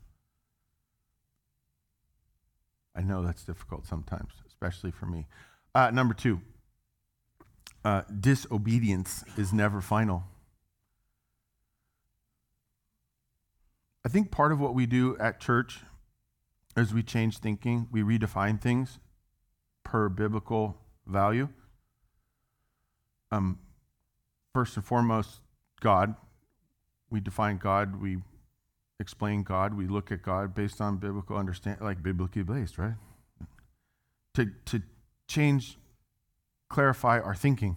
I 2.95 3.03
know 3.03 3.23
that's 3.23 3.43
difficult 3.45 3.87
sometimes, 3.87 4.33
especially 4.47 4.91
for 4.91 5.07
me. 5.07 5.27
Uh, 5.75 5.91
number 5.91 6.15
two, 6.15 6.41
uh, 7.85 8.03
disobedience 8.21 9.25
is 9.37 9.53
never 9.53 9.81
final. 9.81 10.25
I 14.05 14.09
think 14.09 14.31
part 14.31 14.53
of 14.53 14.61
what 14.61 14.75
we 14.75 14.87
do 14.87 15.17
at 15.19 15.41
church 15.41 15.81
is 16.77 16.95
we 16.95 17.03
change 17.03 17.39
thinking, 17.39 17.89
we 17.91 18.03
redefine 18.03 18.61
things 18.61 19.01
per 19.83 20.09
biblical 20.09 20.79
value. 21.07 21.49
Um, 23.31 23.59
first 24.55 24.77
and 24.77 24.85
foremost, 24.85 25.41
God. 25.81 26.15
we 27.11 27.21
define 27.21 27.59
God, 27.59 28.01
we 28.01 28.19
explain 28.99 29.43
God, 29.43 29.75
we 29.75 29.87
look 29.87 30.11
at 30.11 30.23
God 30.23 30.55
based 30.55 30.81
on 30.81 30.97
biblical 30.97 31.37
understanding, 31.37 31.85
like 31.85 32.03
biblically 32.03 32.43
based, 32.43 32.79
right? 32.79 32.95
To, 34.35 34.47
to 34.67 34.83
change, 35.29 35.79
clarify 36.69 37.21
our 37.21 37.35
thinking. 37.35 37.77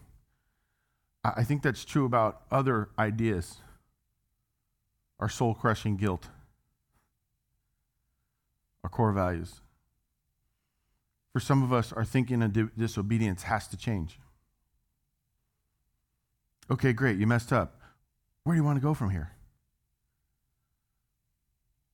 I 1.24 1.44
think 1.44 1.62
that's 1.62 1.84
true 1.84 2.06
about 2.06 2.42
other 2.50 2.90
ideas. 2.98 3.58
Our 5.20 5.30
soul 5.30 5.54
crushing 5.54 5.98
guilt, 5.98 6.30
our 8.84 8.90
core 8.90 9.12
values. 9.12 9.62
For 11.34 11.40
some 11.40 11.62
of 11.64 11.72
us, 11.72 11.94
our 11.94 12.06
thinking 12.06 12.42
and 12.42 12.72
disobedience 12.78 13.44
has 13.44 13.68
to 13.68 13.78
change. 13.78 14.20
Okay, 16.72 16.94
great, 16.94 17.18
you 17.18 17.28
messed 17.28 17.54
up. 17.54 17.80
Where 18.44 18.56
do 18.56 18.60
you 18.60 18.64
want 18.64 18.78
to 18.78 18.82
go 18.82 18.94
from 18.94 19.10
here? 19.10 19.32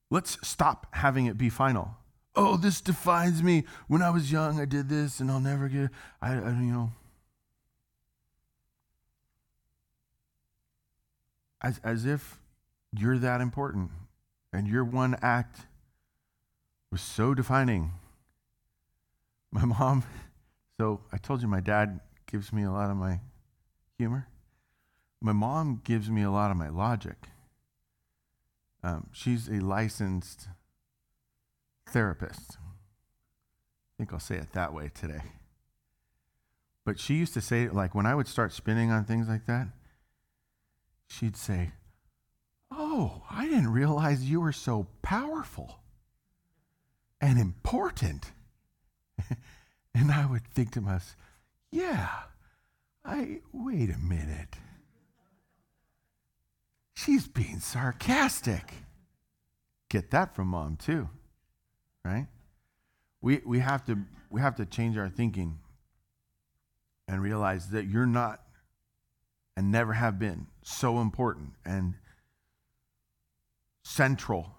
Let's 0.10 0.38
stop 0.48 0.88
having 0.92 1.26
it 1.26 1.38
be 1.38 1.50
final. 1.50 1.98
Oh, 2.36 2.58
this 2.58 2.82
defines 2.82 3.42
me. 3.42 3.64
When 3.88 4.02
I 4.02 4.10
was 4.10 4.32
young, 4.32 4.60
I 4.60 4.66
did 4.66 4.90
this, 4.90 5.20
and 5.20 5.32
I'll 5.32 5.40
never 5.40 5.68
get. 5.68 5.90
I, 6.22 6.34
I 6.34 6.50
you 6.50 6.72
know. 6.72 6.92
As 11.62 11.80
as 11.84 12.06
if 12.06 12.40
you're 12.98 13.18
that 13.18 13.42
important, 13.42 13.92
and 14.54 14.68
your 14.68 14.84
one 14.84 15.18
act 15.22 15.62
was 16.92 17.02
so 17.02 17.34
defining. 17.34 17.92
My 19.56 19.66
mom. 19.66 20.04
So 20.78 21.00
I 21.10 21.18
told 21.18 21.42
you, 21.42 21.48
my 21.48 21.62
dad 21.62 22.02
gives 22.30 22.52
me 22.52 22.64
a 22.64 22.70
lot 22.70 22.92
of 22.92 22.98
my 22.98 23.22
humor. 23.98 24.28
My 25.22 25.32
mom 25.32 25.80
gives 25.86 26.10
me 26.10 26.22
a 26.22 26.30
lot 26.30 26.52
of 26.52 26.58
my 26.58 26.68
logic. 26.68 27.16
Um, 28.84 29.08
she's 29.14 29.48
a 29.48 29.62
licensed 29.62 30.50
therapist. 31.88 32.58
I 32.58 33.92
think 33.98 34.12
I'll 34.12 34.20
say 34.20 34.36
it 34.36 34.52
that 34.52 34.74
way 34.74 34.92
today. 34.94 35.22
But 36.84 37.00
she 37.00 37.14
used 37.14 37.34
to 37.36 37.42
say, 37.42 37.70
like, 37.70 37.96
when 37.96 38.06
I 38.06 38.16
would 38.16 38.28
start 38.28 38.52
spinning 38.52 38.92
on 38.92 39.06
things 39.06 39.30
like 39.30 39.46
that, 39.46 39.70
she'd 41.08 41.38
say, 41.38 41.72
Oh, 42.70 43.24
I 43.32 43.46
didn't 43.46 43.72
realize 43.72 44.30
you 44.30 44.42
were 44.42 44.52
so 44.52 44.88
powerful 45.02 45.80
and 47.22 47.40
important. 47.40 48.34
and 49.94 50.12
I 50.12 50.26
would 50.26 50.46
think 50.48 50.72
to 50.72 50.82
myself, 50.82 51.16
Yeah, 51.72 52.10
I, 53.04 53.40
wait 53.54 53.90
a 53.90 53.98
minute. 53.98 54.56
She's 56.96 57.28
being 57.28 57.60
sarcastic. 57.60 58.74
Get 59.90 60.12
that 60.12 60.36
from 60.36 60.48
mom 60.48 60.78
too. 60.78 61.10
Right? 62.04 62.28
We 63.22 63.42
we 63.46 63.60
have 63.60 63.86
to 63.86 63.98
we 64.30 64.42
have 64.42 64.56
to 64.56 64.66
change 64.66 64.98
our 64.98 65.10
thinking 65.10 65.60
and 67.08 67.22
realize 67.22 67.70
that 67.70 67.86
you're 67.86 68.06
not 68.06 68.42
and 69.58 69.72
never 69.72 69.94
have 69.94 70.20
been 70.20 70.48
so 70.64 71.00
important 71.00 71.54
and 71.66 71.96
central 73.84 74.56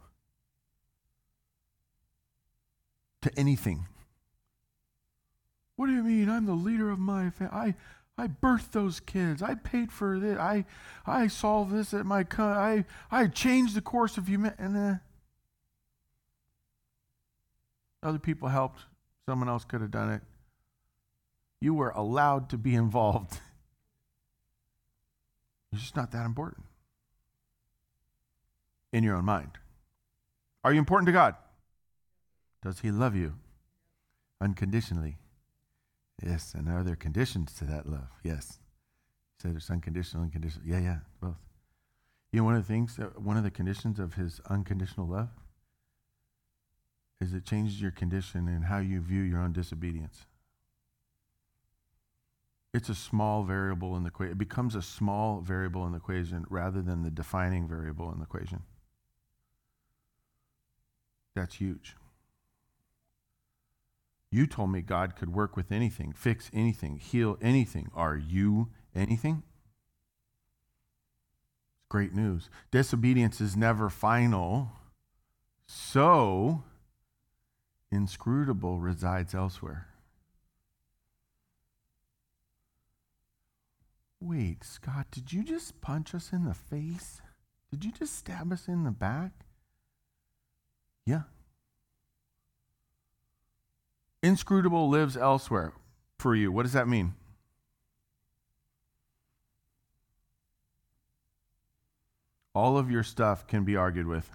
to 3.22 3.30
anything. 3.38 3.86
What 5.76 5.86
do 5.86 5.92
you 5.92 6.02
mean? 6.02 6.28
I'm 6.28 6.46
the 6.46 6.52
leader 6.52 6.90
of 6.90 6.98
my 6.98 7.30
family. 7.30 7.54
I 7.54 7.74
I 8.18 8.28
birthed 8.28 8.72
those 8.72 9.00
kids. 9.00 9.42
I 9.42 9.54
paid 9.54 9.92
for 9.92 10.18
this. 10.18 10.38
I, 10.38 10.64
I 11.06 11.26
solved 11.26 11.72
this 11.72 11.92
at 11.92 12.06
my 12.06 12.24
co- 12.24 12.44
I, 12.44 12.86
I 13.10 13.26
changed 13.26 13.74
the 13.74 13.82
course 13.82 14.16
of 14.16 14.26
humanity. 14.26 14.62
And 14.62 14.76
uh, 14.76 14.94
other 18.02 18.18
people 18.18 18.48
helped. 18.48 18.80
Someone 19.26 19.48
else 19.48 19.64
could 19.64 19.82
have 19.82 19.90
done 19.90 20.10
it. 20.12 20.22
You 21.60 21.74
were 21.74 21.90
allowed 21.90 22.48
to 22.50 22.58
be 22.58 22.74
involved. 22.74 23.32
You're 25.72 25.80
just 25.80 25.96
not 25.96 26.12
that 26.12 26.24
important 26.24 26.64
in 28.92 29.04
your 29.04 29.16
own 29.16 29.24
mind. 29.26 29.50
Are 30.64 30.72
you 30.72 30.78
important 30.78 31.06
to 31.06 31.12
God? 31.12 31.34
Does 32.62 32.80
He 32.80 32.90
love 32.90 33.14
you 33.14 33.34
unconditionally? 34.40 35.18
Yes, 36.24 36.54
and 36.54 36.68
are 36.68 36.82
there 36.82 36.96
conditions 36.96 37.52
to 37.54 37.64
that 37.64 37.88
love? 37.88 38.08
Yes. 38.22 38.58
You 39.38 39.48
say 39.48 39.52
there's 39.52 39.70
unconditional 39.70 40.22
and 40.22 40.32
conditional. 40.32 40.66
Yeah, 40.66 40.78
yeah, 40.78 40.98
both. 41.20 41.36
You 42.32 42.40
know, 42.40 42.44
one 42.44 42.56
of 42.56 42.66
the 42.66 42.72
things, 42.72 42.98
one 43.16 43.36
of 43.36 43.44
the 43.44 43.50
conditions 43.50 43.98
of 43.98 44.14
his 44.14 44.40
unconditional 44.48 45.06
love 45.06 45.28
is 47.20 47.32
it 47.32 47.44
changes 47.44 47.80
your 47.80 47.90
condition 47.90 48.48
and 48.48 48.64
how 48.64 48.78
you 48.78 49.00
view 49.00 49.22
your 49.22 49.40
own 49.40 49.52
disobedience. 49.52 50.26
It's 52.74 52.90
a 52.90 52.94
small 52.94 53.42
variable 53.42 53.96
in 53.96 54.02
the 54.02 54.08
equation. 54.08 54.32
It 54.32 54.38
becomes 54.38 54.74
a 54.74 54.82
small 54.82 55.40
variable 55.40 55.86
in 55.86 55.92
the 55.92 55.98
equation 55.98 56.44
rather 56.50 56.82
than 56.82 57.02
the 57.02 57.10
defining 57.10 57.66
variable 57.66 58.12
in 58.12 58.18
the 58.18 58.24
equation. 58.24 58.64
That's 61.34 61.54
huge. 61.54 61.96
You 64.30 64.46
told 64.46 64.70
me 64.70 64.82
God 64.82 65.16
could 65.16 65.32
work 65.32 65.56
with 65.56 65.70
anything, 65.70 66.12
fix 66.12 66.50
anything, 66.52 66.96
heal 66.96 67.38
anything. 67.40 67.90
Are 67.94 68.16
you 68.16 68.70
anything? 68.94 69.42
Great 71.88 72.14
news. 72.14 72.50
Disobedience 72.70 73.40
is 73.40 73.56
never 73.56 73.88
final. 73.88 74.72
So, 75.66 76.64
inscrutable 77.90 78.80
resides 78.80 79.34
elsewhere. 79.34 79.88
Wait, 84.20 84.64
Scott, 84.64 85.06
did 85.10 85.32
you 85.32 85.44
just 85.44 85.80
punch 85.80 86.14
us 86.14 86.32
in 86.32 86.44
the 86.44 86.54
face? 86.54 87.20
Did 87.70 87.84
you 87.84 87.92
just 87.92 88.16
stab 88.16 88.52
us 88.52 88.66
in 88.66 88.84
the 88.84 88.90
back? 88.90 89.32
Yeah. 91.04 91.22
Inscrutable 94.26 94.88
lives 94.88 95.16
elsewhere 95.16 95.72
for 96.18 96.34
you. 96.34 96.50
What 96.50 96.64
does 96.64 96.72
that 96.72 96.88
mean? 96.88 97.14
All 102.52 102.76
of 102.76 102.90
your 102.90 103.04
stuff 103.04 103.46
can 103.46 103.62
be 103.62 103.76
argued 103.76 104.08
with, 104.08 104.28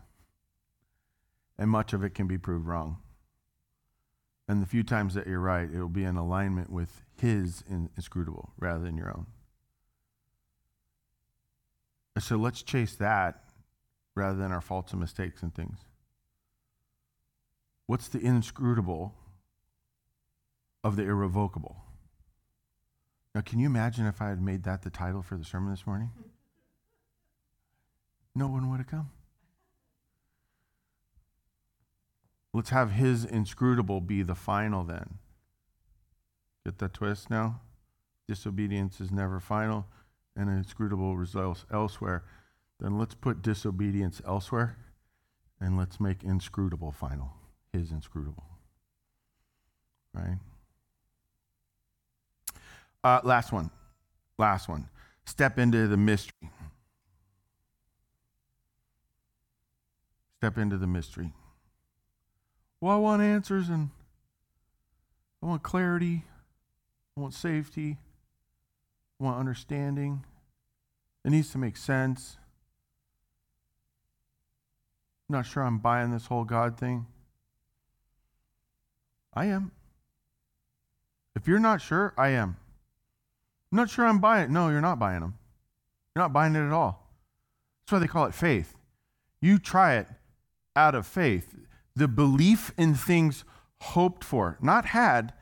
and 1.58 1.70
much 1.70 1.92
of 1.92 2.06
it 2.06 2.16
can 2.16 2.26
be 2.26 2.38
proved 2.38 2.68
wrong. 2.68 3.00
And 4.48 4.62
the 4.62 4.66
few 4.66 4.84
times 4.84 5.14
that 5.16 5.28
you're 5.28 5.42
right, 5.42 5.70
it 5.70 5.78
will 5.82 5.90
be 5.90 6.06
in 6.06 6.16
alignment 6.16 6.70
with 6.70 7.04
His 7.20 7.62
inscrutable 7.70 8.54
rather 8.58 8.86
than 8.86 8.96
your 8.96 9.10
own. 9.10 9.26
So 12.18 12.38
let's 12.38 12.64
chase 12.64 12.96
that 12.96 13.44
rather 14.16 14.38
than 14.38 14.54
our 14.54 14.62
faults 14.62 14.94
and 14.94 15.02
mistakes 15.02 15.44
and 15.44 15.54
things. 15.54 15.80
What's 17.88 18.08
the 18.08 18.22
inscrutable 18.22 19.16
of 20.84 20.96
the 20.96 21.04
irrevocable. 21.04 21.78
Now, 23.34 23.42
can 23.42 23.60
you 23.60 23.66
imagine 23.66 24.06
if 24.06 24.22
I 24.22 24.30
had 24.30 24.42
made 24.42 24.64
that 24.64 24.82
the 24.82 24.90
title 24.90 25.22
for 25.22 25.38
the 25.38 25.46
sermon 25.46 25.72
this 25.72 25.88
morning? 25.88 26.12
No 28.36 28.48
one 28.48 28.70
would 28.70 28.78
have 28.78 28.88
come. 28.88 29.10
Let's 32.54 32.72
have 32.72 32.92
his 32.92 33.24
inscrutable 33.24 34.02
be 34.02 34.24
the 34.24 34.36
final 34.36 34.84
then. 34.84 35.20
Get 36.66 36.80
that 36.80 36.94
twist 36.94 37.30
now? 37.30 37.62
Disobedience 38.28 39.00
is 39.00 39.12
never 39.12 39.40
final, 39.40 39.88
and 40.36 40.50
inscrutable 40.50 41.16
results 41.16 41.66
elsewhere. 41.72 42.24
Then 42.80 42.98
let's 42.98 43.16
put 43.16 43.42
disobedience 43.42 44.22
elsewhere, 44.26 44.78
and 45.60 45.78
let's 45.78 46.00
make 46.00 46.24
inscrutable 46.24 46.92
final. 46.92 47.34
His 47.72 47.92
inscrutable. 47.92 48.46
Right? 50.14 50.38
Uh, 53.04 53.20
last 53.24 53.52
one. 53.52 53.70
Last 54.38 54.70
one. 54.70 54.88
Step 55.26 55.58
into 55.58 55.88
the 55.88 55.98
mystery. 55.98 56.50
Step 60.38 60.58
into 60.58 60.78
the 60.78 60.88
mystery. 60.88 61.34
Well, 62.80 62.96
I 62.96 63.00
want 63.00 63.22
answers 63.22 63.70
and 63.70 63.90
I 65.42 65.46
want 65.46 65.64
clarity. 65.64 66.24
I 67.16 67.22
want 67.22 67.34
safety. 67.34 67.98
I 69.20 69.24
want 69.24 69.40
understanding. 69.40 70.24
It 71.24 71.30
needs 71.30 71.52
to 71.52 71.58
make 71.58 71.78
sense. 71.78 72.38
I'm 75.30 75.38
not 75.38 75.46
sure 75.46 75.64
I'm 75.64 75.78
buying 75.78 76.12
this 76.12 76.26
whole 76.26 76.44
God 76.44 76.78
thing. 76.78 77.06
I 79.34 79.46
am. 79.46 79.72
If 81.36 81.48
you're 81.48 81.60
not 81.60 81.82
sure, 81.82 82.14
I 82.18 82.30
am. 82.30 82.58
I'm 83.72 83.78
not 83.78 83.90
sure 83.90 84.06
I'm 84.06 84.20
buying 84.20 84.46
it. 84.46 84.50
No, 84.50 84.70
you're 84.70 84.82
not 84.82 85.00
buying 85.00 85.22
them. 85.22 85.36
You're 86.16 86.24
not 86.24 86.34
buying 86.34 86.56
it 86.56 86.66
at 86.66 86.74
all. 86.74 87.08
That's 87.82 87.94
why 87.94 88.00
they 88.00 88.08
call 88.08 88.26
it 88.26 88.34
faith. 88.34 88.76
You 89.40 89.58
try 89.58 89.96
it 89.96 90.08
out 90.76 90.94
of 90.94 91.08
faith. 91.08 91.56
The 91.96 92.08
belief 92.08 92.74
in 92.78 92.96
things 92.96 93.44
hoped 93.80 94.24
for, 94.24 94.58
not 94.62 94.86
had, 94.86 95.34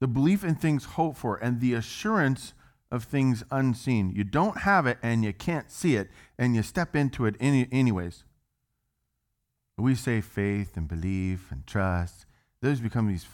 the 0.00 0.08
belief 0.08 0.44
in 0.44 0.54
things 0.54 0.84
hoped 0.84 1.18
for, 1.18 1.36
and 1.36 1.60
the 1.60 1.74
assurance 1.74 2.54
of 2.90 3.04
things 3.04 3.44
unseen. 3.50 4.12
You 4.14 4.24
don't 4.24 4.58
have 4.58 4.86
it 4.86 4.98
and 5.02 5.24
you 5.24 5.32
can't 5.32 5.70
see 5.70 5.96
it, 5.96 6.10
and 6.38 6.54
you 6.54 6.62
step 6.62 6.94
into 6.94 7.26
it 7.26 7.34
any, 7.40 7.68
anyways. 7.72 8.24
We 9.78 9.94
say 9.94 10.20
faith 10.20 10.76
and 10.76 10.88
belief 10.88 11.50
and 11.50 11.66
trust. 11.66 12.26
Those 12.62 12.80
become 12.80 13.08
these 13.08 13.26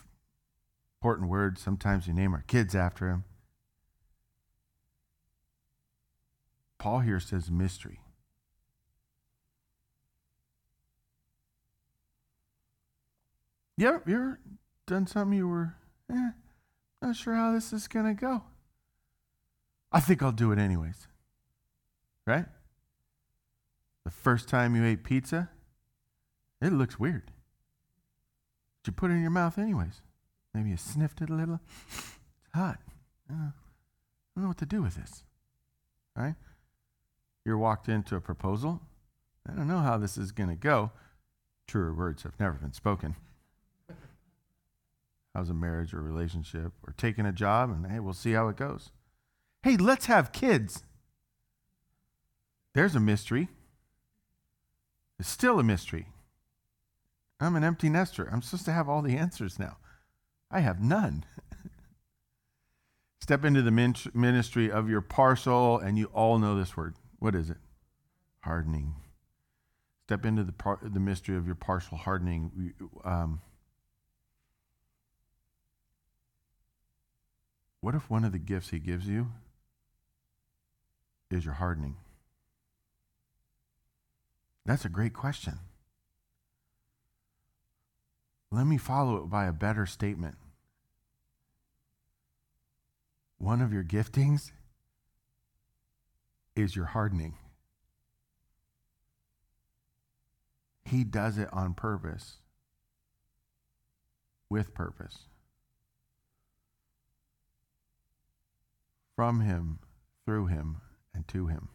important 1.02 1.28
words. 1.28 1.60
Sometimes 1.60 2.06
we 2.06 2.12
name 2.12 2.32
our 2.32 2.44
kids 2.46 2.76
after 2.76 3.08
them. 3.08 3.24
Paul 6.78 7.00
here 7.00 7.18
says 7.18 7.50
mystery. 7.50 7.98
Ever, 13.80 14.00
you 14.06 14.14
ever 14.14 14.40
done 14.86 15.08
something 15.08 15.36
you 15.36 15.48
were, 15.48 15.74
eh, 16.08 16.30
not 17.00 17.16
sure 17.16 17.34
how 17.34 17.52
this 17.52 17.72
is 17.72 17.88
going 17.88 18.06
to 18.06 18.14
go? 18.14 18.44
I 19.90 19.98
think 19.98 20.22
I'll 20.22 20.30
do 20.30 20.52
it 20.52 20.58
anyways. 20.60 21.08
Right? 22.24 22.44
The 24.04 24.12
first 24.12 24.48
time 24.48 24.76
you 24.76 24.84
ate 24.84 25.02
pizza, 25.02 25.50
it 26.60 26.72
looks 26.72 27.00
weird. 27.00 27.32
But 28.82 28.86
you 28.86 28.92
put 28.92 29.10
it 29.10 29.14
in 29.14 29.22
your 29.22 29.32
mouth 29.32 29.58
anyways. 29.58 30.00
Maybe 30.54 30.70
you 30.70 30.76
sniffed 30.76 31.22
it 31.22 31.30
a 31.30 31.34
little. 31.34 31.60
It's 31.88 32.54
hot. 32.54 32.78
I 33.30 33.34
don't 34.34 34.42
know 34.42 34.48
what 34.48 34.58
to 34.58 34.66
do 34.66 34.82
with 34.82 34.96
this. 34.96 35.24
Right? 36.16 36.34
You're 37.44 37.58
walked 37.58 37.88
into 37.88 38.16
a 38.16 38.20
proposal. 38.20 38.80
I 39.48 39.54
don't 39.54 39.68
know 39.68 39.78
how 39.78 39.98
this 39.98 40.16
is 40.16 40.30
going 40.30 40.50
to 40.50 40.54
go. 40.54 40.92
Truer 41.66 41.94
words 41.94 42.22
have 42.22 42.38
never 42.38 42.54
been 42.54 42.72
spoken. 42.72 43.16
How's 45.34 45.48
a 45.48 45.54
marriage 45.54 45.94
or 45.94 46.02
relationship 46.02 46.72
or 46.86 46.92
taking 46.96 47.24
a 47.24 47.32
job? 47.32 47.70
And 47.70 47.86
hey, 47.86 48.00
we'll 48.00 48.12
see 48.12 48.32
how 48.32 48.48
it 48.48 48.56
goes. 48.56 48.90
Hey, 49.62 49.76
let's 49.76 50.06
have 50.06 50.32
kids. 50.32 50.84
There's 52.74 52.94
a 52.94 53.00
mystery. 53.00 53.48
It's 55.18 55.28
still 55.28 55.58
a 55.58 55.64
mystery. 55.64 56.08
I'm 57.40 57.56
an 57.56 57.64
empty 57.64 57.88
nester. 57.88 58.28
I'm 58.30 58.42
supposed 58.42 58.66
to 58.66 58.72
have 58.72 58.88
all 58.88 59.02
the 59.02 59.16
answers 59.16 59.58
now. 59.58 59.78
I 60.52 60.60
have 60.60 60.82
none. 60.82 61.24
Step 63.20 63.44
into 63.44 63.62
the 63.62 63.70
ministry 64.14 64.70
of 64.70 64.90
your 64.90 65.00
parcel, 65.00 65.78
and 65.78 65.98
you 65.98 66.10
all 66.12 66.38
know 66.38 66.54
this 66.54 66.76
word. 66.76 66.94
What 67.18 67.34
is 67.34 67.48
it? 67.48 67.56
Hardening. 68.40 68.94
Step 70.06 70.26
into 70.26 70.44
the, 70.44 70.52
par- 70.52 70.80
the 70.82 71.00
mystery 71.00 71.36
of 71.36 71.46
your 71.46 71.54
partial 71.54 71.96
hardening. 71.96 72.74
Um, 73.02 73.40
what 77.80 77.94
if 77.94 78.10
one 78.10 78.24
of 78.24 78.32
the 78.32 78.38
gifts 78.38 78.70
he 78.70 78.78
gives 78.78 79.06
you 79.06 79.28
is 81.30 81.46
your 81.46 81.54
hardening? 81.54 81.96
That's 84.66 84.84
a 84.84 84.90
great 84.90 85.14
question. 85.14 85.60
Let 88.50 88.66
me 88.66 88.76
follow 88.76 89.16
it 89.16 89.30
by 89.30 89.46
a 89.46 89.52
better 89.52 89.86
statement. 89.86 90.36
One 93.42 93.60
of 93.60 93.72
your 93.72 93.82
giftings 93.82 94.52
is 96.54 96.76
your 96.76 96.84
hardening. 96.84 97.34
He 100.84 101.02
does 101.02 101.38
it 101.38 101.48
on 101.52 101.74
purpose, 101.74 102.36
with 104.48 104.72
purpose. 104.74 105.24
From 109.16 109.40
Him, 109.40 109.80
through 110.24 110.46
Him, 110.46 110.76
and 111.12 111.26
to 111.26 111.48
Him. 111.48 111.68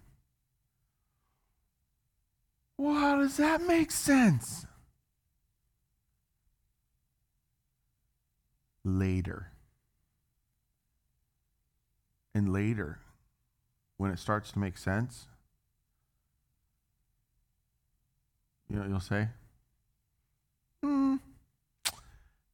Well, 2.77 2.95
how 2.95 3.17
does 3.17 3.35
that 3.35 3.61
make 3.61 3.91
sense? 3.91 4.65
Later. 8.85 9.51
And 12.37 12.53
later, 12.53 12.99
when 13.97 14.11
it 14.11 14.19
starts 14.19 14.51
to 14.51 14.59
make 14.59 14.77
sense, 14.77 15.25
you 18.69 18.75
know, 18.75 18.85
you'll 18.85 18.99
say, 18.99 19.29
hmm, 20.83 21.15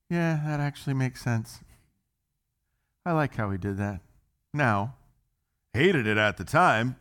yeah, 0.10 0.40
that 0.46 0.62
actually 0.62 0.94
makes 0.94 1.22
sense. 1.22 1.60
I 3.06 3.12
like 3.12 3.36
how 3.36 3.52
he 3.52 3.58
did 3.58 3.76
that. 3.76 4.00
Now, 4.54 4.96
hated 5.74 6.08
it 6.08 6.18
at 6.18 6.38
the 6.38 6.46
time, 6.46 6.96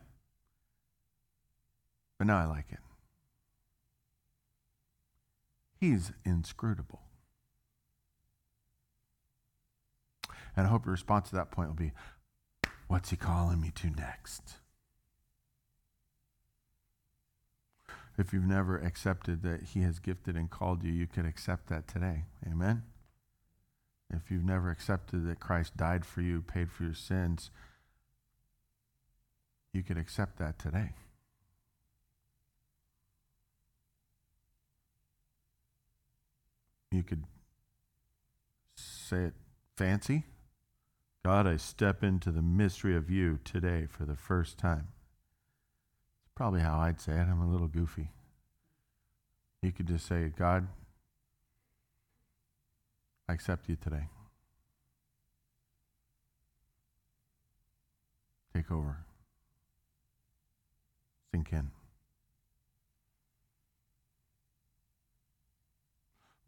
but 2.18 2.26
now 2.26 2.38
I 2.38 2.46
like 2.46 2.66
it. 2.72 2.80
He's 5.78 6.10
inscrutable. 6.24 7.02
And 10.56 10.66
I 10.66 10.68
hope 10.68 10.84
your 10.84 10.90
response 10.90 11.28
to 11.28 11.36
that 11.36 11.52
point 11.52 11.68
will 11.68 11.76
be, 11.76 11.92
What's 12.92 13.08
he 13.08 13.16
calling 13.16 13.58
me 13.58 13.70
to 13.76 13.88
next? 13.88 14.56
If 18.18 18.34
you've 18.34 18.44
never 18.44 18.76
accepted 18.76 19.42
that 19.44 19.62
he 19.72 19.80
has 19.80 19.98
gifted 19.98 20.36
and 20.36 20.50
called 20.50 20.84
you, 20.84 20.92
you 20.92 21.06
could 21.06 21.24
accept 21.24 21.68
that 21.70 21.88
today. 21.88 22.24
Amen? 22.46 22.82
If 24.10 24.30
you've 24.30 24.44
never 24.44 24.70
accepted 24.70 25.26
that 25.26 25.40
Christ 25.40 25.74
died 25.74 26.04
for 26.04 26.20
you, 26.20 26.42
paid 26.42 26.70
for 26.70 26.82
your 26.82 26.92
sins, 26.92 27.50
you 29.72 29.82
could 29.82 29.96
accept 29.96 30.38
that 30.38 30.58
today. 30.58 30.90
You 36.90 37.02
could 37.02 37.24
say 38.76 39.24
it 39.24 39.34
fancy. 39.78 40.26
God, 41.24 41.46
I 41.46 41.56
step 41.56 42.02
into 42.02 42.32
the 42.32 42.42
mystery 42.42 42.96
of 42.96 43.08
you 43.08 43.38
today 43.44 43.86
for 43.88 44.04
the 44.04 44.16
first 44.16 44.58
time. 44.58 44.88
It's 46.24 46.32
probably 46.34 46.60
how 46.60 46.80
I'd 46.80 47.00
say 47.00 47.12
it. 47.12 47.28
I'm 47.30 47.40
a 47.40 47.48
little 47.48 47.68
goofy. 47.68 48.10
You 49.62 49.70
could 49.70 49.86
just 49.86 50.06
say, 50.06 50.32
God, 50.36 50.66
I 53.28 53.34
accept 53.34 53.68
you 53.68 53.76
today. 53.76 54.08
Take 58.52 58.72
over. 58.72 58.98
Sink 61.30 61.52
in. 61.52 61.70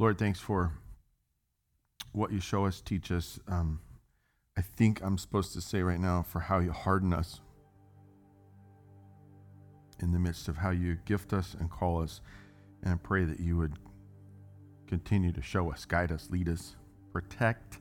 Lord, 0.00 0.18
thanks 0.18 0.40
for 0.40 0.72
what 2.10 2.32
you 2.32 2.40
show 2.40 2.66
us, 2.66 2.80
teach 2.80 3.12
us. 3.12 3.38
Um, 3.46 3.78
I 4.56 4.62
think 4.62 5.02
I'm 5.02 5.18
supposed 5.18 5.52
to 5.54 5.60
say 5.60 5.82
right 5.82 5.98
now 5.98 6.22
for 6.22 6.38
how 6.40 6.60
you 6.60 6.70
harden 6.70 7.12
us 7.12 7.40
in 10.00 10.12
the 10.12 10.18
midst 10.18 10.48
of 10.48 10.58
how 10.58 10.70
you 10.70 10.96
gift 11.04 11.32
us 11.32 11.56
and 11.58 11.68
call 11.68 12.02
us. 12.02 12.20
And 12.82 12.94
I 12.94 12.96
pray 12.96 13.24
that 13.24 13.40
you 13.40 13.56
would 13.56 13.74
continue 14.86 15.32
to 15.32 15.42
show 15.42 15.72
us, 15.72 15.84
guide 15.84 16.12
us, 16.12 16.28
lead 16.30 16.48
us, 16.48 16.76
protect. 17.12 17.78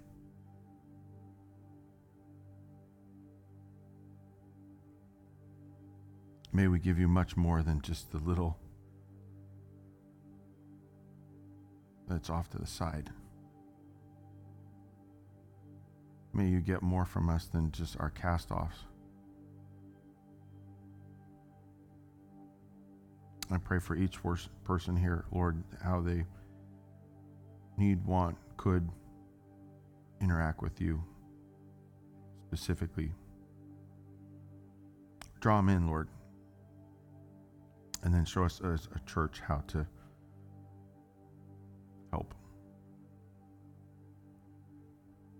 May 6.52 6.68
we 6.68 6.80
give 6.80 6.98
you 6.98 7.08
much 7.08 7.36
more 7.36 7.62
than 7.62 7.82
just 7.82 8.12
the 8.12 8.20
little 8.20 8.58
that's 12.08 12.30
off 12.30 12.50
to 12.52 12.58
the 12.58 12.68
side. 12.68 13.10
May 16.34 16.48
you 16.48 16.62
get 16.62 16.82
more 16.82 17.06
from 17.06 17.30
us 17.30 17.46
than 17.46 17.72
just 17.72 18.00
our 18.00 18.10
cast 18.10 18.52
offs. 18.52 18.80
I 23.52 23.58
pray 23.58 23.78
for 23.80 23.96
each 23.96 24.18
person 24.64 24.96
here, 24.98 25.26
Lord, 25.32 25.64
how 25.84 26.02
they 26.02 26.26
need, 27.78 28.04
want, 28.04 28.38
could 28.58 28.90
interact 30.22 30.62
with 30.64 30.82
you 30.82 31.04
specifically. 32.48 33.12
Draw 35.40 35.58
them 35.58 35.70
in, 35.70 35.88
Lord. 35.88 36.08
And 38.02 38.14
then 38.14 38.26
show 38.26 38.44
us 38.44 38.60
as 38.62 38.88
a 38.96 39.00
church 39.08 39.40
how 39.46 39.64
to 39.68 39.86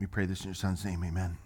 We 0.04 0.08
pray 0.08 0.26
this 0.26 0.42
in 0.42 0.48
your 0.48 0.54
son's 0.54 0.84
name. 0.84 1.02
Amen. 1.02 1.38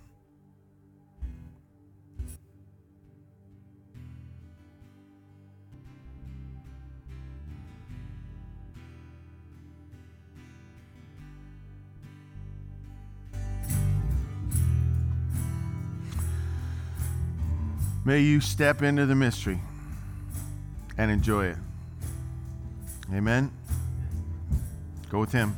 May 18.03 18.21
you 18.21 18.41
step 18.41 18.81
into 18.81 19.05
the 19.05 19.13
mystery 19.13 19.61
and 20.97 21.11
enjoy 21.11 21.45
it. 21.45 21.57
Amen. 23.13 23.51
Go 25.11 25.19
with 25.19 25.31
him. 25.31 25.55